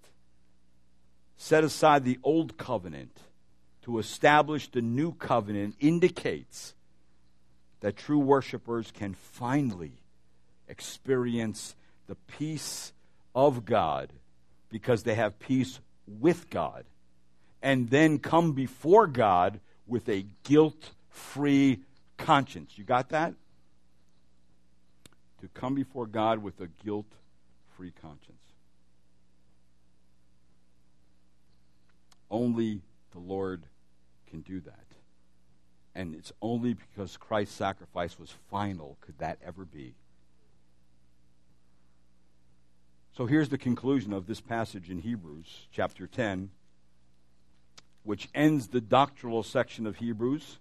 set 1.35 1.63
aside 1.63 2.03
the 2.03 2.19
old 2.21 2.57
covenant 2.57 3.17
to 3.81 3.97
establish 3.97 4.69
the 4.69 4.81
new 4.81 5.13
covenant 5.13 5.75
indicates 5.79 6.75
that 7.79 7.97
true 7.97 8.19
worshipers 8.19 8.91
can 8.91 9.15
finally 9.15 9.93
experience 10.67 11.75
the 12.05 12.15
peace 12.15 12.93
of 13.33 13.65
God 13.65 14.13
because 14.69 15.03
they 15.03 15.15
have 15.15 15.39
peace 15.39 15.79
with 16.07 16.49
God 16.49 16.85
and 17.61 17.89
then 17.89 18.19
come 18.19 18.53
before 18.53 19.07
God 19.07 19.59
with 19.87 20.07
a 20.09 20.25
guilt 20.43 20.91
free 21.09 21.79
conscience. 22.17 22.77
You 22.77 22.83
got 22.83 23.09
that? 23.09 23.33
To 25.41 25.47
come 25.49 25.75
before 25.75 26.05
God 26.05 26.39
with 26.39 26.59
a 26.61 26.67
guilt 26.83 27.07
free 27.75 27.91
conscience. 28.01 28.37
Only 32.29 32.81
the 33.11 33.19
Lord 33.19 33.63
can 34.29 34.41
do 34.41 34.59
that. 34.61 34.79
And 35.93 36.13
it's 36.15 36.33
only 36.41 36.73
because 36.73 37.15
Christ's 37.15 37.55
sacrifice 37.55 38.19
was 38.19 38.33
final 38.49 38.97
could 39.01 39.17
that 39.19 39.39
ever 39.45 39.65
be. 39.65 39.93
So 43.16 43.26
here's 43.26 43.47
the 43.47 43.57
conclusion 43.57 44.11
of 44.11 44.28
this 44.28 44.41
passage 44.41 44.89
in 44.89 44.99
Hebrews 44.99 45.68
chapter 45.72 46.05
10, 46.05 46.49
which 48.03 48.28
ends 48.36 48.68
the 48.68 48.82
doctrinal 48.82 49.41
section 49.41 49.88
of 49.88 49.95
Hebrews. 49.95 50.59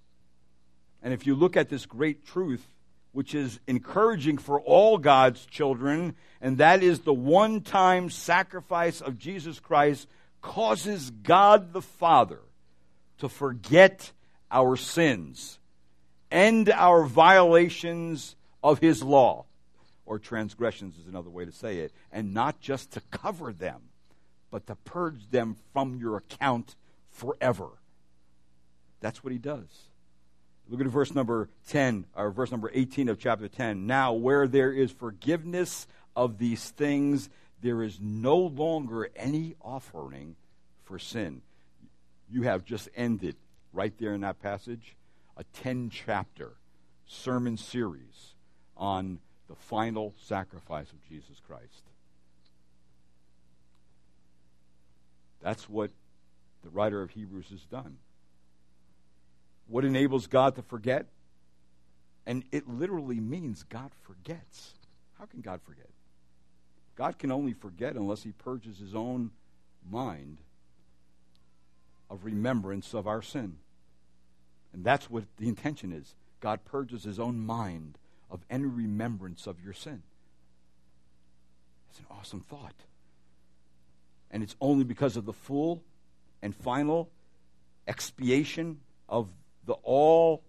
And 1.02 1.12
if 1.12 1.26
you 1.26 1.34
look 1.34 1.56
at 1.56 1.68
this 1.68 1.84
great 1.84 2.24
truth, 2.24 2.64
which 3.10 3.34
is 3.34 3.58
encouraging 3.66 4.38
for 4.38 4.60
all 4.60 4.98
God's 4.98 5.44
children, 5.46 6.14
and 6.40 6.58
that 6.58 6.82
is 6.82 7.00
the 7.00 7.12
one 7.12 7.60
time 7.60 8.08
sacrifice 8.08 9.00
of 9.00 9.18
Jesus 9.18 9.58
Christ 9.58 10.06
causes 10.40 11.10
God 11.10 11.72
the 11.72 11.82
Father 11.82 12.40
to 13.18 13.28
forget 13.28 14.12
our 14.50 14.76
sins 14.76 15.58
end 16.34 16.68
our 16.70 17.04
violations 17.04 18.36
of 18.62 18.80
his 18.80 19.02
law, 19.02 19.44
or 20.06 20.18
transgressions 20.18 20.98
is 20.98 21.06
another 21.06 21.30
way 21.30 21.44
to 21.44 21.52
say 21.52 21.78
it, 21.78 21.92
and 22.12 22.34
not 22.34 22.60
just 22.60 22.90
to 22.92 23.00
cover 23.10 23.52
them, 23.52 23.80
but 24.50 24.66
to 24.66 24.74
purge 24.74 25.30
them 25.30 25.56
from 25.72 25.96
your 25.96 26.16
account 26.16 26.76
forever. 27.10 27.68
That's 29.00 29.24
what 29.24 29.32
he 29.32 29.38
does. 29.38 29.88
Look 30.68 30.80
at 30.80 30.86
verse 30.86 31.14
number 31.14 31.48
10, 31.68 32.06
or 32.14 32.30
verse 32.30 32.50
number 32.50 32.70
18 32.72 33.08
of 33.08 33.18
chapter 33.18 33.48
10. 33.48 33.86
Now, 33.86 34.12
where 34.12 34.46
there 34.46 34.72
is 34.72 34.90
forgiveness 34.90 35.86
of 36.16 36.38
these 36.38 36.70
things, 36.70 37.28
there 37.62 37.82
is 37.82 37.98
no 38.00 38.36
longer 38.36 39.10
any 39.16 39.56
offering 39.60 40.36
for 40.84 40.98
sin. 40.98 41.42
You 42.30 42.42
have 42.42 42.64
just 42.64 42.88
ended 42.96 43.36
right 43.72 43.92
there 43.98 44.14
in 44.14 44.22
that 44.22 44.40
passage 44.40 44.96
a 45.36 45.44
10 45.62 45.90
chapter 45.90 46.52
sermon 47.06 47.56
series 47.56 48.34
on 48.76 49.18
the 49.48 49.54
final 49.54 50.14
sacrifice 50.16 50.90
of 50.90 51.02
Jesus 51.08 51.40
Christ. 51.46 51.82
That's 55.42 55.68
what 55.68 55.90
the 56.62 56.70
writer 56.70 57.02
of 57.02 57.10
Hebrews 57.10 57.48
has 57.50 57.64
done. 57.66 57.98
What 59.68 59.84
enables 59.84 60.26
God 60.26 60.56
to 60.56 60.62
forget? 60.62 61.06
And 62.26 62.44
it 62.50 62.68
literally 62.68 63.20
means 63.20 63.62
God 63.62 63.90
forgets. 64.02 64.74
How 65.18 65.26
can 65.26 65.42
God 65.42 65.60
forget? 65.62 65.90
God 66.96 67.18
can 67.18 67.30
only 67.30 67.52
forget 67.52 67.96
unless 67.96 68.22
he 68.22 68.32
purges 68.32 68.78
his 68.78 68.94
own 68.94 69.30
mind 69.90 70.38
of 72.08 72.24
remembrance 72.24 72.94
of 72.94 73.06
our 73.06 73.20
sin. 73.20 73.56
And 74.72 74.84
that's 74.84 75.10
what 75.10 75.24
the 75.36 75.48
intention 75.48 75.92
is. 75.92 76.14
God 76.40 76.64
purges 76.64 77.04
his 77.04 77.18
own 77.18 77.40
mind 77.40 77.98
of 78.34 78.44
any 78.50 78.64
remembrance 78.64 79.46
of 79.46 79.62
your 79.62 79.72
sin. 79.72 80.02
It's 81.88 82.00
an 82.00 82.06
awesome 82.10 82.40
thought. 82.40 82.74
And 84.32 84.42
it's 84.42 84.56
only 84.60 84.82
because 84.82 85.16
of 85.16 85.24
the 85.24 85.32
full 85.32 85.80
and 86.42 86.52
final 86.54 87.08
expiation 87.86 88.80
of 89.08 89.28
the 89.66 89.74
all 89.84 90.42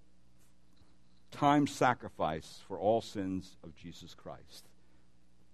time 1.30 1.68
sacrifice 1.68 2.62
for 2.68 2.80
all 2.80 3.02
sins 3.02 3.56
of 3.64 3.76
Jesus 3.76 4.16
Christ. 4.16 4.66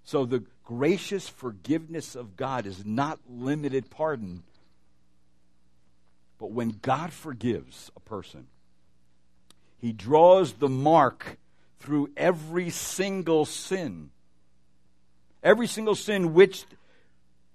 So 0.05 0.25
the 0.25 0.45
gracious 0.63 1.27
forgiveness 1.27 2.15
of 2.15 2.37
God 2.37 2.65
is 2.65 2.85
not 2.85 3.19
limited 3.29 3.89
pardon. 3.89 4.43
But 6.39 6.51
when 6.51 6.79
God 6.81 7.11
forgives 7.11 7.91
a 7.97 7.99
person, 7.99 8.47
he 9.79 9.91
draws 9.91 10.53
the 10.53 10.69
mark 10.69 11.37
through 11.81 12.09
every 12.15 12.69
single 12.69 13.45
sin. 13.45 14.11
Every 15.43 15.67
single 15.67 15.95
sin 15.95 16.33
which 16.33 16.65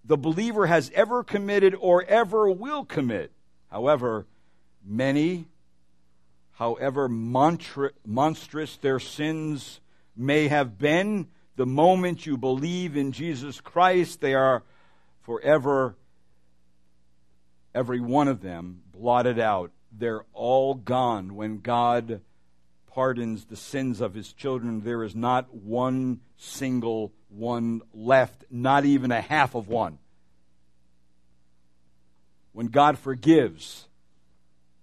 the 0.05 0.17
believer 0.17 0.67
has 0.67 0.91
ever 0.95 1.23
committed 1.23 1.75
or 1.79 2.05
ever 2.05 2.51
will 2.51 2.85
commit. 2.85 3.33
However, 3.71 4.27
many, 4.85 5.47
however 6.53 7.09
monstrous 7.09 8.77
their 8.77 8.99
sins 8.99 9.81
may 10.17 10.49
have 10.49 10.79
been, 10.79 11.29
the 11.57 11.67
moment 11.67 12.27
you 12.27 12.37
believe 12.37 12.97
in 12.97 13.13
Jesus 13.13 13.61
Christ, 13.61 14.21
they 14.21 14.35
are 14.35 14.63
forever, 15.23 15.97
every 17.75 18.01
one 18.01 18.29
of 18.29 18.43
them, 18.43 18.83
blotted 18.93 19.39
out 19.39 19.71
they're 19.99 20.25
all 20.33 20.75
gone. 20.75 21.35
When 21.35 21.61
God 21.61 22.21
pardons 22.97 23.45
the 23.45 23.57
sins 23.57 24.01
of 24.01 24.15
his 24.15 24.33
children, 24.33 24.81
there 24.81 25.05
is 25.05 25.15
not 25.15 25.53
one 25.55 26.19
single 26.39 27.13
one 27.29 27.83
left, 27.93 28.47
not 28.51 28.87
even 28.87 29.13
a 29.13 29.21
half 29.21 29.55
of 29.55 29.69
one. 29.69 29.99
When 32.53 32.69
God 32.69 32.99
forgives, 32.99 33.87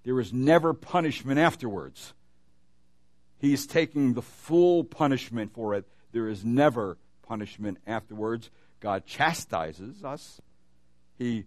there 0.03 0.19
is 0.19 0.31
never 0.31 0.75
punishment 0.75 1.39
afterwards. 1.39 2.13
He's 3.39 3.65
taking 3.65 4.13
the 4.13 4.21
full 4.21 4.83
punishment 4.83 5.51
for 5.51 5.73
it. 5.73 5.87
There 6.11 6.29
is 6.29 6.45
never 6.45 6.99
punishment 7.27 7.79
afterwards. 7.87 8.51
God 8.79 9.07
chastises 9.07 10.03
us. 10.03 10.39
He 11.17 11.45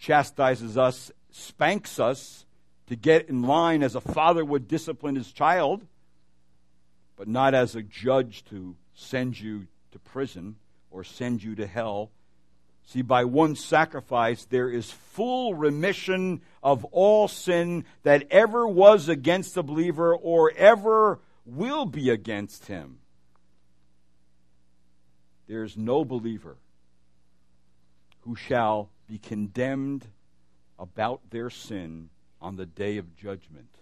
chastises 0.00 0.76
us, 0.76 1.12
spanks 1.30 2.00
us, 2.00 2.44
to 2.88 2.96
get 2.96 3.28
in 3.28 3.42
line 3.42 3.84
as 3.84 3.94
a 3.94 4.00
father 4.00 4.44
would 4.44 4.66
discipline 4.66 5.14
his 5.14 5.30
child, 5.30 5.86
but 7.18 7.26
not 7.26 7.52
as 7.52 7.74
a 7.74 7.82
judge 7.82 8.44
to 8.44 8.76
send 8.94 9.38
you 9.38 9.66
to 9.90 9.98
prison 9.98 10.54
or 10.90 11.02
send 11.02 11.42
you 11.42 11.56
to 11.56 11.66
hell. 11.66 12.10
See, 12.86 13.02
by 13.02 13.24
one 13.24 13.56
sacrifice, 13.56 14.44
there 14.44 14.70
is 14.70 14.90
full 14.90 15.52
remission 15.52 16.40
of 16.62 16.84
all 16.86 17.28
sin 17.28 17.84
that 18.04 18.28
ever 18.30 18.66
was 18.66 19.08
against 19.08 19.54
the 19.54 19.62
believer 19.64 20.14
or 20.14 20.52
ever 20.56 21.18
will 21.44 21.84
be 21.84 22.08
against 22.08 22.66
him. 22.66 23.00
There 25.48 25.64
is 25.64 25.76
no 25.76 26.04
believer 26.04 26.56
who 28.20 28.36
shall 28.36 28.90
be 29.08 29.18
condemned 29.18 30.06
about 30.78 31.30
their 31.30 31.50
sin 31.50 32.10
on 32.40 32.56
the 32.56 32.66
day 32.66 32.96
of 32.98 33.16
judgment. 33.16 33.77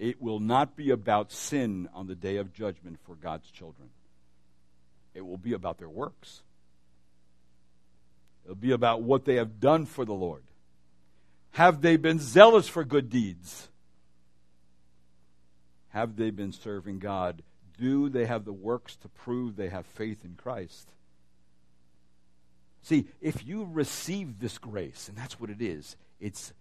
It 0.00 0.20
will 0.20 0.40
not 0.40 0.76
be 0.76 0.90
about 0.90 1.30
sin 1.30 1.86
on 1.92 2.06
the 2.06 2.14
day 2.14 2.36
of 2.36 2.54
judgment 2.54 2.98
for 3.04 3.14
God's 3.14 3.50
children. 3.50 3.90
It 5.14 5.20
will 5.20 5.36
be 5.36 5.52
about 5.52 5.76
their 5.76 5.90
works. 5.90 6.40
It'll 8.44 8.56
be 8.56 8.72
about 8.72 9.02
what 9.02 9.26
they 9.26 9.34
have 9.34 9.60
done 9.60 9.84
for 9.84 10.06
the 10.06 10.14
Lord. 10.14 10.42
Have 11.50 11.82
they 11.82 11.98
been 11.98 12.18
zealous 12.18 12.66
for 12.66 12.82
good 12.82 13.10
deeds? 13.10 13.68
Have 15.90 16.16
they 16.16 16.30
been 16.30 16.52
serving 16.52 17.00
God? 17.00 17.42
Do 17.78 18.08
they 18.08 18.24
have 18.24 18.46
the 18.46 18.54
works 18.54 18.96
to 18.96 19.08
prove 19.08 19.54
they 19.54 19.68
have 19.68 19.84
faith 19.84 20.24
in 20.24 20.34
Christ? 20.34 20.88
See, 22.80 23.06
if 23.20 23.46
you 23.46 23.68
receive 23.70 24.38
this 24.38 24.56
grace, 24.56 25.10
and 25.10 25.18
that's 25.18 25.38
what 25.38 25.50
it 25.50 25.60
is, 25.60 25.96
it's 26.20 26.54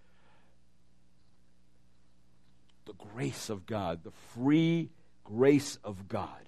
the 2.90 3.06
grace 3.14 3.52
of 3.52 3.68
God, 3.68 4.04
the 4.04 4.12
free 4.34 4.90
grace 5.24 5.78
of 5.84 6.08
God. 6.08 6.42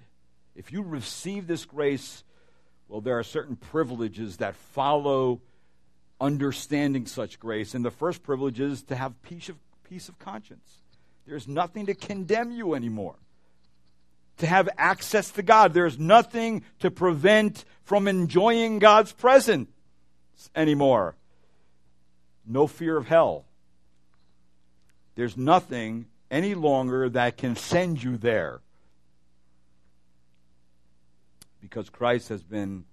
If 0.55 0.71
you 0.71 0.81
receive 0.81 1.45
this 1.45 1.65
grace, 1.65 2.23
well, 2.87 2.99
there 2.99 3.19
are 3.19 3.23
certain 3.23 3.55
privileges 3.55 4.37
that 4.37 4.55
follow 4.55 5.41
understanding 6.19 7.05
such 7.05 7.39
grace. 7.39 7.75
And 7.75 7.85
the 7.85 7.91
first 7.91 8.23
privilege 8.23 8.59
is 8.59 8.81
to 8.83 8.95
have 8.95 9.21
peace 9.21 9.49
of, 9.49 9.57
peace 9.87 10.09
of 10.09 10.17
conscience. 10.17 10.81
There's 11.27 11.47
nothing 11.47 11.85
to 11.85 11.93
condemn 11.93 12.51
you 12.51 12.73
anymore. 12.73 13.17
To 14.39 14.47
have 14.47 14.67
access 14.79 15.29
to 15.31 15.43
God, 15.43 15.75
there's 15.75 15.99
nothing 15.99 16.63
to 16.79 16.89
prevent 16.89 17.65
from 17.83 18.07
enjoying 18.07 18.79
God's 18.79 19.11
presence 19.11 19.69
anymore. 20.55 21.15
No 22.47 22.65
fear 22.65 22.97
of 22.97 23.05
hell. 23.05 23.45
There's 25.13 25.37
nothing 25.37 26.07
any 26.31 26.55
longer 26.55 27.09
that 27.09 27.37
can 27.37 27.55
send 27.55 28.01
you 28.01 28.17
there. 28.17 28.61
Because 31.59 31.89
Christ 31.89 32.29
has 32.29 32.41
been 32.41 32.85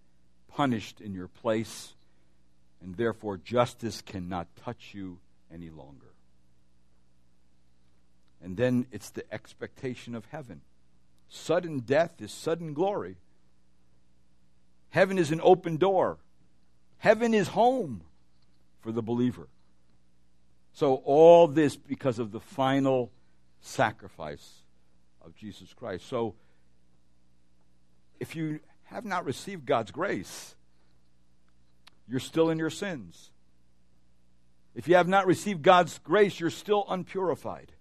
punished 0.48 1.00
in 1.00 1.14
your 1.14 1.28
place, 1.28 1.94
and 2.82 2.96
therefore 2.96 3.38
justice 3.38 4.02
cannot 4.02 4.48
touch 4.56 4.90
you 4.92 5.18
any 5.54 5.70
longer. 5.70 6.12
And 8.42 8.56
then 8.56 8.86
it's 8.92 9.10
the 9.10 9.24
expectation 9.32 10.14
of 10.14 10.26
heaven. 10.26 10.60
Sudden 11.28 11.80
death 11.80 12.20
is 12.20 12.32
sudden 12.32 12.74
glory. 12.74 13.16
Heaven 14.90 15.18
is 15.18 15.30
an 15.30 15.40
open 15.42 15.76
door. 15.76 16.18
Heaven 16.98 17.34
is 17.34 17.48
home 17.48 18.02
for 18.80 18.90
the 18.92 19.02
believer. 19.02 19.48
So, 20.72 20.96
all 21.04 21.48
this 21.48 21.76
because 21.76 22.18
of 22.18 22.30
the 22.30 22.40
final 22.40 23.10
sacrifice 23.60 24.62
of 25.24 25.34
Jesus 25.34 25.72
Christ. 25.74 26.06
So, 26.08 26.34
if 28.20 28.34
you 28.34 28.60
have 28.84 29.04
not 29.04 29.24
received 29.24 29.66
God's 29.66 29.90
grace, 29.90 30.54
you're 32.08 32.20
still 32.20 32.50
in 32.50 32.58
your 32.58 32.70
sins. 32.70 33.30
If 34.74 34.88
you 34.88 34.94
have 34.94 35.08
not 35.08 35.26
received 35.26 35.62
God's 35.62 35.98
grace, 35.98 36.38
you're 36.38 36.50
still 36.50 36.84
unpurified. 36.88 37.72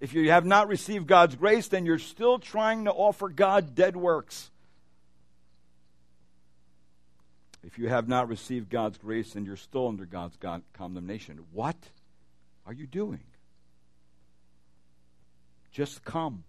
If 0.00 0.14
you 0.14 0.30
have 0.30 0.44
not 0.44 0.68
received 0.68 1.06
God's 1.06 1.34
grace, 1.34 1.68
then 1.68 1.86
you're 1.86 1.98
still 1.98 2.38
trying 2.38 2.84
to 2.84 2.92
offer 2.92 3.28
God 3.28 3.74
dead 3.74 3.96
works. 3.96 4.50
If 7.64 7.78
you 7.78 7.88
have 7.88 8.06
not 8.08 8.28
received 8.28 8.70
God's 8.70 8.98
grace, 8.98 9.32
then 9.32 9.44
you're 9.44 9.56
still 9.56 9.88
under 9.88 10.06
God's 10.06 10.36
God 10.36 10.62
condemnation. 10.74 11.40
What 11.52 11.76
are 12.66 12.72
you 12.72 12.86
doing? 12.86 13.24
Just 15.76 16.06
come. 16.06 16.42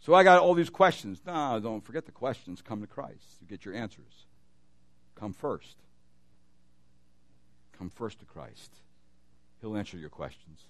So 0.00 0.12
I 0.12 0.22
got 0.22 0.40
all 0.40 0.52
these 0.52 0.68
questions. 0.68 1.22
No, 1.26 1.58
don't 1.58 1.82
forget 1.82 2.04
the 2.04 2.12
questions. 2.12 2.60
Come 2.60 2.82
to 2.82 2.86
Christ. 2.86 3.24
You 3.40 3.46
get 3.46 3.64
your 3.64 3.74
answers. 3.74 4.26
Come 5.14 5.32
first. 5.32 5.78
Come 7.78 7.88
first 7.88 8.18
to 8.18 8.26
Christ. 8.26 8.74
He'll 9.62 9.74
answer 9.74 9.96
your 9.96 10.10
questions. 10.10 10.60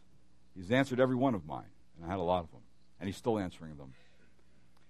He's 0.55 0.71
answered 0.71 1.01
every 1.01 1.17
one 1.17 1.35
of 1.35 1.45
mine, 1.45 1.73
and 1.97 2.07
I 2.07 2.09
had 2.09 2.21
a 2.21 2.23
lot 2.23 2.45
of 2.45 2.53
them, 2.53 2.61
and 3.01 3.09
he's 3.09 3.17
still 3.17 3.37
answering 3.37 3.77
them. 3.79 3.95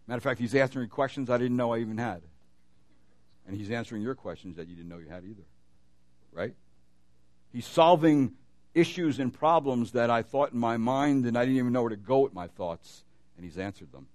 Matter 0.06 0.18
of 0.18 0.22
fact, 0.22 0.38
he's 0.38 0.54
answering 0.54 0.90
questions 0.90 1.30
I 1.30 1.38
didn't 1.38 1.56
know 1.56 1.72
I 1.72 1.78
even 1.78 1.96
had. 1.96 2.20
And 3.46 3.56
he's 3.56 3.70
answering 3.70 4.02
your 4.02 4.14
questions 4.14 4.56
that 4.56 4.68
you 4.68 4.76
didn't 4.76 4.90
know 4.90 4.98
you 4.98 5.08
had 5.08 5.24
either. 5.24 5.46
Right? 6.34 6.54
He's 7.54 7.64
solving 7.64 8.34
issues 8.78 9.18
and 9.18 9.32
problems 9.32 9.92
that 9.92 10.10
I 10.10 10.22
thought 10.22 10.52
in 10.52 10.58
my 10.58 10.76
mind 10.76 11.26
and 11.26 11.36
I 11.36 11.44
didn't 11.44 11.58
even 11.58 11.72
know 11.72 11.82
where 11.82 11.90
to 11.90 11.96
go 11.96 12.20
with 12.20 12.34
my 12.34 12.46
thoughts, 12.46 13.02
and 13.36 13.44
he's 13.44 13.58
answered 13.58 13.92
them. 13.92 14.06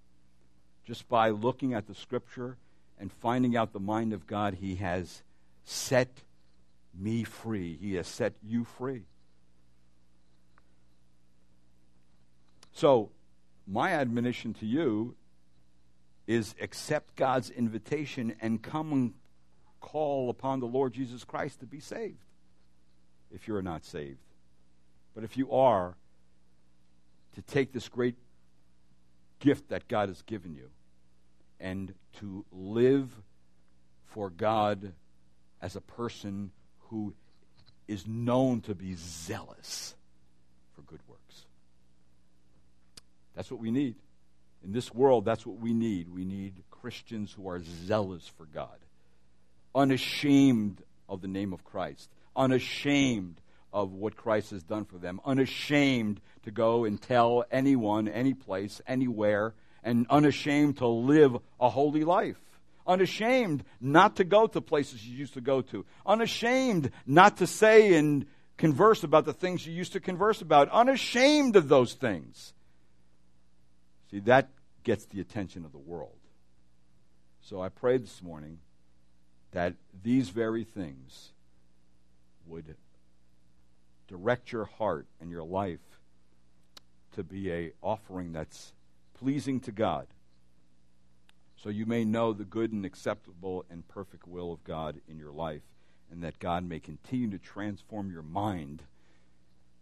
Just 0.86 1.07
by 1.07 1.30
looking 1.30 1.74
at 1.74 1.88
the 1.88 1.95
scripture 1.95 2.57
and 2.99 3.11
finding 3.11 3.55
out 3.55 3.74
the 3.74 3.80
mind 3.80 4.14
of 4.14 4.28
God, 4.28 4.55
he 4.55 4.76
has 4.76 5.24
set 5.66 6.09
me 6.93 7.24
free. 7.24 7.78
He 7.80 7.95
has 7.95 8.07
set 8.07 8.34
you 8.43 8.66
free. 8.66 9.03
So, 12.74 13.11
my 13.68 13.91
admonition 13.91 14.53
to 14.55 14.66
you 14.66 15.16
is 16.28 16.55
accept 16.59 17.16
God's 17.16 17.49
invitation 17.49 18.36
and 18.41 18.61
come 18.61 18.91
and 18.91 19.14
call 19.80 20.30
upon 20.30 20.59
the 20.59 20.66
Lord 20.66 20.93
Jesus 20.93 21.24
Christ 21.24 21.59
to 21.59 21.66
be 21.66 21.80
saved 21.80 22.18
if 23.34 23.47
you're 23.47 23.61
not 23.61 23.86
saved. 23.86 24.18
But 25.14 25.24
if 25.24 25.38
you 25.38 25.51
are, 25.51 25.95
to 27.36 27.41
take 27.41 27.74
this 27.74 27.89
great 27.89 28.16
gift 29.39 29.70
that 29.70 29.88
God 29.88 30.09
has 30.09 30.22
given 30.22 30.55
you 30.55 30.70
and 31.59 31.93
to 32.20 32.45
live 32.51 33.09
for 34.05 34.30
God 34.30 34.93
as 35.61 35.76
a 35.76 35.82
person 35.82 36.51
who 36.89 37.14
is 37.88 38.05
known 38.07 38.61
to 38.61 38.76
be 38.76 38.95
zealous 38.95 39.95
for 40.74 40.82
good 40.84 40.99
works. 41.07 41.45
That's 43.36 43.49
what 43.49 43.59
we 43.59 43.72
need. 43.72 43.95
In 44.64 44.72
this 44.72 44.93
world, 44.93 45.26
that's 45.26 45.45
what 45.45 45.57
we 45.57 45.74
need. 45.74 46.09
We 46.09 46.24
need 46.24 46.64
Christians 46.70 47.34
who 47.34 47.49
are 47.49 47.61
zealous 47.86 48.28
for 48.38 48.45
God, 48.45 48.78
unashamed 49.74 50.82
of 51.09 51.22
the 51.22 51.28
name 51.28 51.51
of 51.53 51.64
Christ, 51.64 52.09
unashamed 52.36 53.41
of 53.74 53.92
what 53.92 54.16
Christ 54.16 54.52
has 54.52 54.64
done 54.64 54.86
for 54.86 54.98
them, 54.98 55.20
unashamed 55.26 56.22
to 56.44 56.52
go 56.52 56.86
and 56.86 57.02
tell 57.02 57.44
anyone, 57.52 58.08
any 58.08 58.34
place, 58.34 58.82
anywhere, 58.88 59.56
and 59.84 60.06
unashamed 60.10 60.78
to 60.78 60.88
live 60.88 61.36
a 61.60 61.70
holy 61.70 62.04
life. 62.04 62.38
Unashamed 62.86 63.64
not 63.82 64.18
to 64.18 64.24
go 64.24 64.46
to 64.46 64.62
places 64.62 65.06
you 65.06 65.18
used 65.18 65.34
to 65.34 65.42
go 65.42 65.62
to. 65.62 65.86
Unashamed 66.06 66.92
not 67.08 67.38
to 67.38 67.48
say 67.48 67.96
and 67.96 68.26
converse 68.58 69.04
about 69.04 69.26
the 69.26 69.34
things 69.34 69.66
you 69.66 69.74
used 69.74 69.94
to 69.94 70.00
converse 70.00 70.42
about. 70.42 70.70
Unashamed 70.70 71.56
of 71.56 71.68
those 71.68 71.94
things. 71.94 72.54
See, 74.12 74.20
that 74.20 74.50
gets 74.84 75.06
the 75.06 75.22
attention 75.22 75.66
of 75.66 75.72
the 75.72 75.80
world. 75.80 76.12
So 77.42 77.62
I 77.62 77.70
pray 77.70 77.98
this 77.98 78.22
morning 78.22 78.60
that 79.52 79.74
these 80.04 80.30
very 80.30 80.64
things 80.64 81.32
would 82.46 82.76
direct 84.14 84.51
your 84.51 84.66
heart 84.66 85.07
and 85.20 85.32
your 85.32 85.43
life 85.43 85.80
to 87.14 87.24
be 87.24 87.51
a 87.51 87.72
offering 87.82 88.32
that's 88.32 88.72
pleasing 89.16 89.59
to 89.59 89.72
God. 89.72 90.05
So 91.55 91.70
you 91.70 91.88
may 91.88 92.05
know 92.05 92.32
the 92.32 92.43
good 92.43 92.72
and 92.72 92.86
acceptable 92.86 93.66
and 93.72 93.88
perfect 93.88 94.28
will 94.28 94.53
of 94.53 94.64
God 94.64 95.01
in 95.07 95.18
your 95.18 95.32
life 95.32 95.64
and 96.11 96.22
that 96.22 96.38
God 96.38 96.64
may 96.64 96.80
continue 96.80 97.32
to 97.32 97.39
transform 97.39 98.11
your 98.11 98.22
mind 98.22 98.84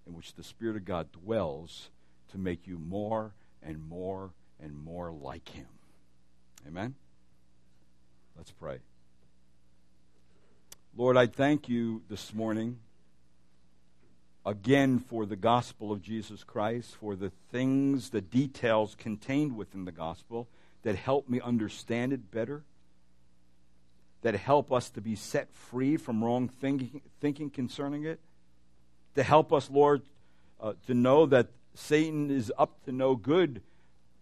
in 0.07 0.13
which 0.13 0.35
the 0.35 0.43
spirit 0.43 0.77
of 0.77 0.85
God 0.85 1.11
dwells 1.11 1.89
to 2.31 2.37
make 2.37 2.65
you 2.65 2.77
more 2.77 3.33
and 3.61 3.85
more 3.89 4.31
and 4.61 4.81
more 4.81 5.11
like 5.11 5.49
him. 5.49 5.67
Amen? 6.65 6.95
Let's 8.37 8.51
pray. 8.51 8.77
Lord 10.95 11.17
I 11.17 11.27
thank 11.27 11.67
you 11.67 12.03
this 12.07 12.33
morning 12.33 12.79
again 14.45 14.99
for 14.99 15.25
the 15.25 15.35
gospel 15.35 15.91
of 15.91 16.01
Jesus 16.01 16.43
Christ, 16.43 16.95
for 16.95 17.15
the 17.15 17.31
things, 17.51 18.09
the 18.09 18.21
details 18.21 18.95
contained 18.95 19.55
within 19.55 19.85
the 19.85 19.91
gospel 19.91 20.47
that 20.83 20.95
help 20.95 21.29
me 21.29 21.39
understand 21.39 22.11
it 22.11 22.31
better, 22.31 22.63
that 24.23 24.35
help 24.35 24.71
us 24.71 24.89
to 24.91 25.01
be 25.01 25.15
set 25.15 25.53
free 25.53 25.97
from 25.97 26.23
wrong 26.23 26.47
thinking, 26.47 27.01
thinking 27.19 27.49
concerning 27.49 28.05
it, 28.05 28.19
to 29.15 29.23
help 29.23 29.53
us, 29.53 29.69
Lord, 29.69 30.01
uh, 30.59 30.73
to 30.87 30.93
know 30.93 31.25
that 31.27 31.47
Satan 31.75 32.31
is 32.31 32.51
up 32.57 32.83
to 32.85 32.91
no 32.91 33.15
good 33.15 33.61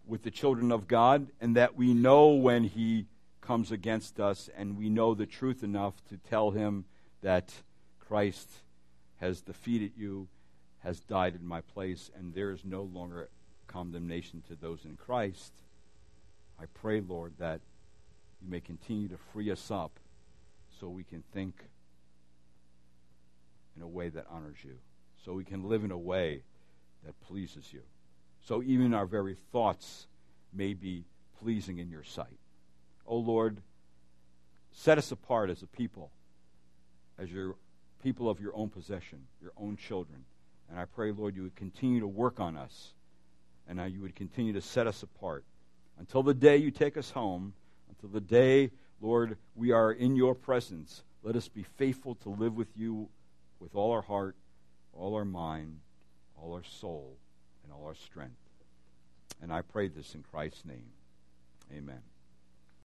with 0.06 0.22
the 0.22 0.30
children 0.30 0.72
of 0.72 0.88
God, 0.88 1.28
and 1.40 1.56
that 1.56 1.76
we 1.76 1.94
know 1.94 2.28
when 2.28 2.64
he 2.64 3.06
comes 3.40 3.70
against 3.70 4.20
us, 4.20 4.50
and 4.56 4.76
we 4.76 4.88
know 4.88 5.14
the 5.14 5.26
truth 5.26 5.62
enough 5.62 5.94
to 6.08 6.16
tell 6.16 6.50
him 6.50 6.84
that 7.22 7.52
Christ 8.00 8.48
has 9.20 9.40
defeated 9.40 9.92
you, 9.96 10.28
has 10.80 11.00
died 11.00 11.34
in 11.34 11.46
my 11.46 11.60
place, 11.60 12.10
and 12.16 12.34
there 12.34 12.50
is 12.50 12.64
no 12.64 12.82
longer 12.82 13.28
condemnation 13.66 14.42
to 14.48 14.56
those 14.56 14.84
in 14.84 14.96
Christ. 14.96 15.52
I 16.58 16.64
pray, 16.74 17.00
Lord, 17.00 17.34
that 17.38 17.60
you 18.42 18.50
may 18.50 18.60
continue 18.60 19.08
to 19.08 19.18
free 19.32 19.50
us 19.50 19.70
up 19.70 19.92
so 20.78 20.88
we 20.88 21.04
can 21.04 21.22
think 21.32 21.54
in 23.76 23.82
a 23.82 23.88
way 23.88 24.08
that 24.08 24.26
honors 24.30 24.58
you, 24.64 24.78
so 25.24 25.34
we 25.34 25.44
can 25.44 25.68
live 25.68 25.84
in 25.84 25.90
a 25.90 25.98
way 25.98 26.42
that 27.04 27.20
pleases 27.20 27.72
you, 27.72 27.82
so 28.42 28.62
even 28.62 28.94
our 28.94 29.06
very 29.06 29.36
thoughts 29.52 30.06
may 30.52 30.74
be 30.74 31.04
pleasing 31.42 31.78
in 31.78 31.90
your 31.90 32.04
sight. 32.04 32.38
Oh, 33.06 33.18
Lord, 33.18 33.58
set 34.72 34.98
us 34.98 35.12
apart 35.12 35.50
as 35.50 35.62
a 35.62 35.66
people, 35.66 36.10
as 37.18 37.30
your 37.30 37.56
people 38.02 38.28
of 38.28 38.40
your 38.40 38.54
own 38.56 38.68
possession, 38.68 39.20
your 39.40 39.52
own 39.56 39.76
children. 39.76 40.24
And 40.68 40.78
I 40.78 40.84
pray, 40.84 41.12
Lord, 41.12 41.34
you 41.36 41.42
would 41.42 41.56
continue 41.56 42.00
to 42.00 42.06
work 42.06 42.40
on 42.40 42.56
us 42.56 42.92
and 43.68 43.80
you 43.92 44.00
would 44.00 44.16
continue 44.16 44.52
to 44.52 44.60
set 44.60 44.86
us 44.86 45.02
apart 45.02 45.44
until 45.98 46.22
the 46.22 46.34
day 46.34 46.56
you 46.56 46.70
take 46.70 46.96
us 46.96 47.10
home, 47.10 47.52
until 47.88 48.08
the 48.08 48.20
day, 48.20 48.70
Lord, 49.00 49.36
we 49.54 49.70
are 49.70 49.92
in 49.92 50.16
your 50.16 50.34
presence. 50.34 51.02
Let 51.22 51.36
us 51.36 51.48
be 51.48 51.62
faithful 51.62 52.14
to 52.16 52.30
live 52.30 52.56
with 52.56 52.76
you 52.76 53.08
with 53.60 53.74
all 53.74 53.92
our 53.92 54.02
heart, 54.02 54.34
all 54.92 55.14
our 55.14 55.24
mind, 55.24 55.78
all 56.40 56.54
our 56.54 56.64
soul, 56.64 57.16
and 57.62 57.72
all 57.72 57.86
our 57.86 57.94
strength. 57.94 58.34
And 59.42 59.52
I 59.52 59.62
pray 59.62 59.88
this 59.88 60.14
in 60.14 60.22
Christ's 60.22 60.64
name. 60.64 60.90
Amen. 61.72 62.00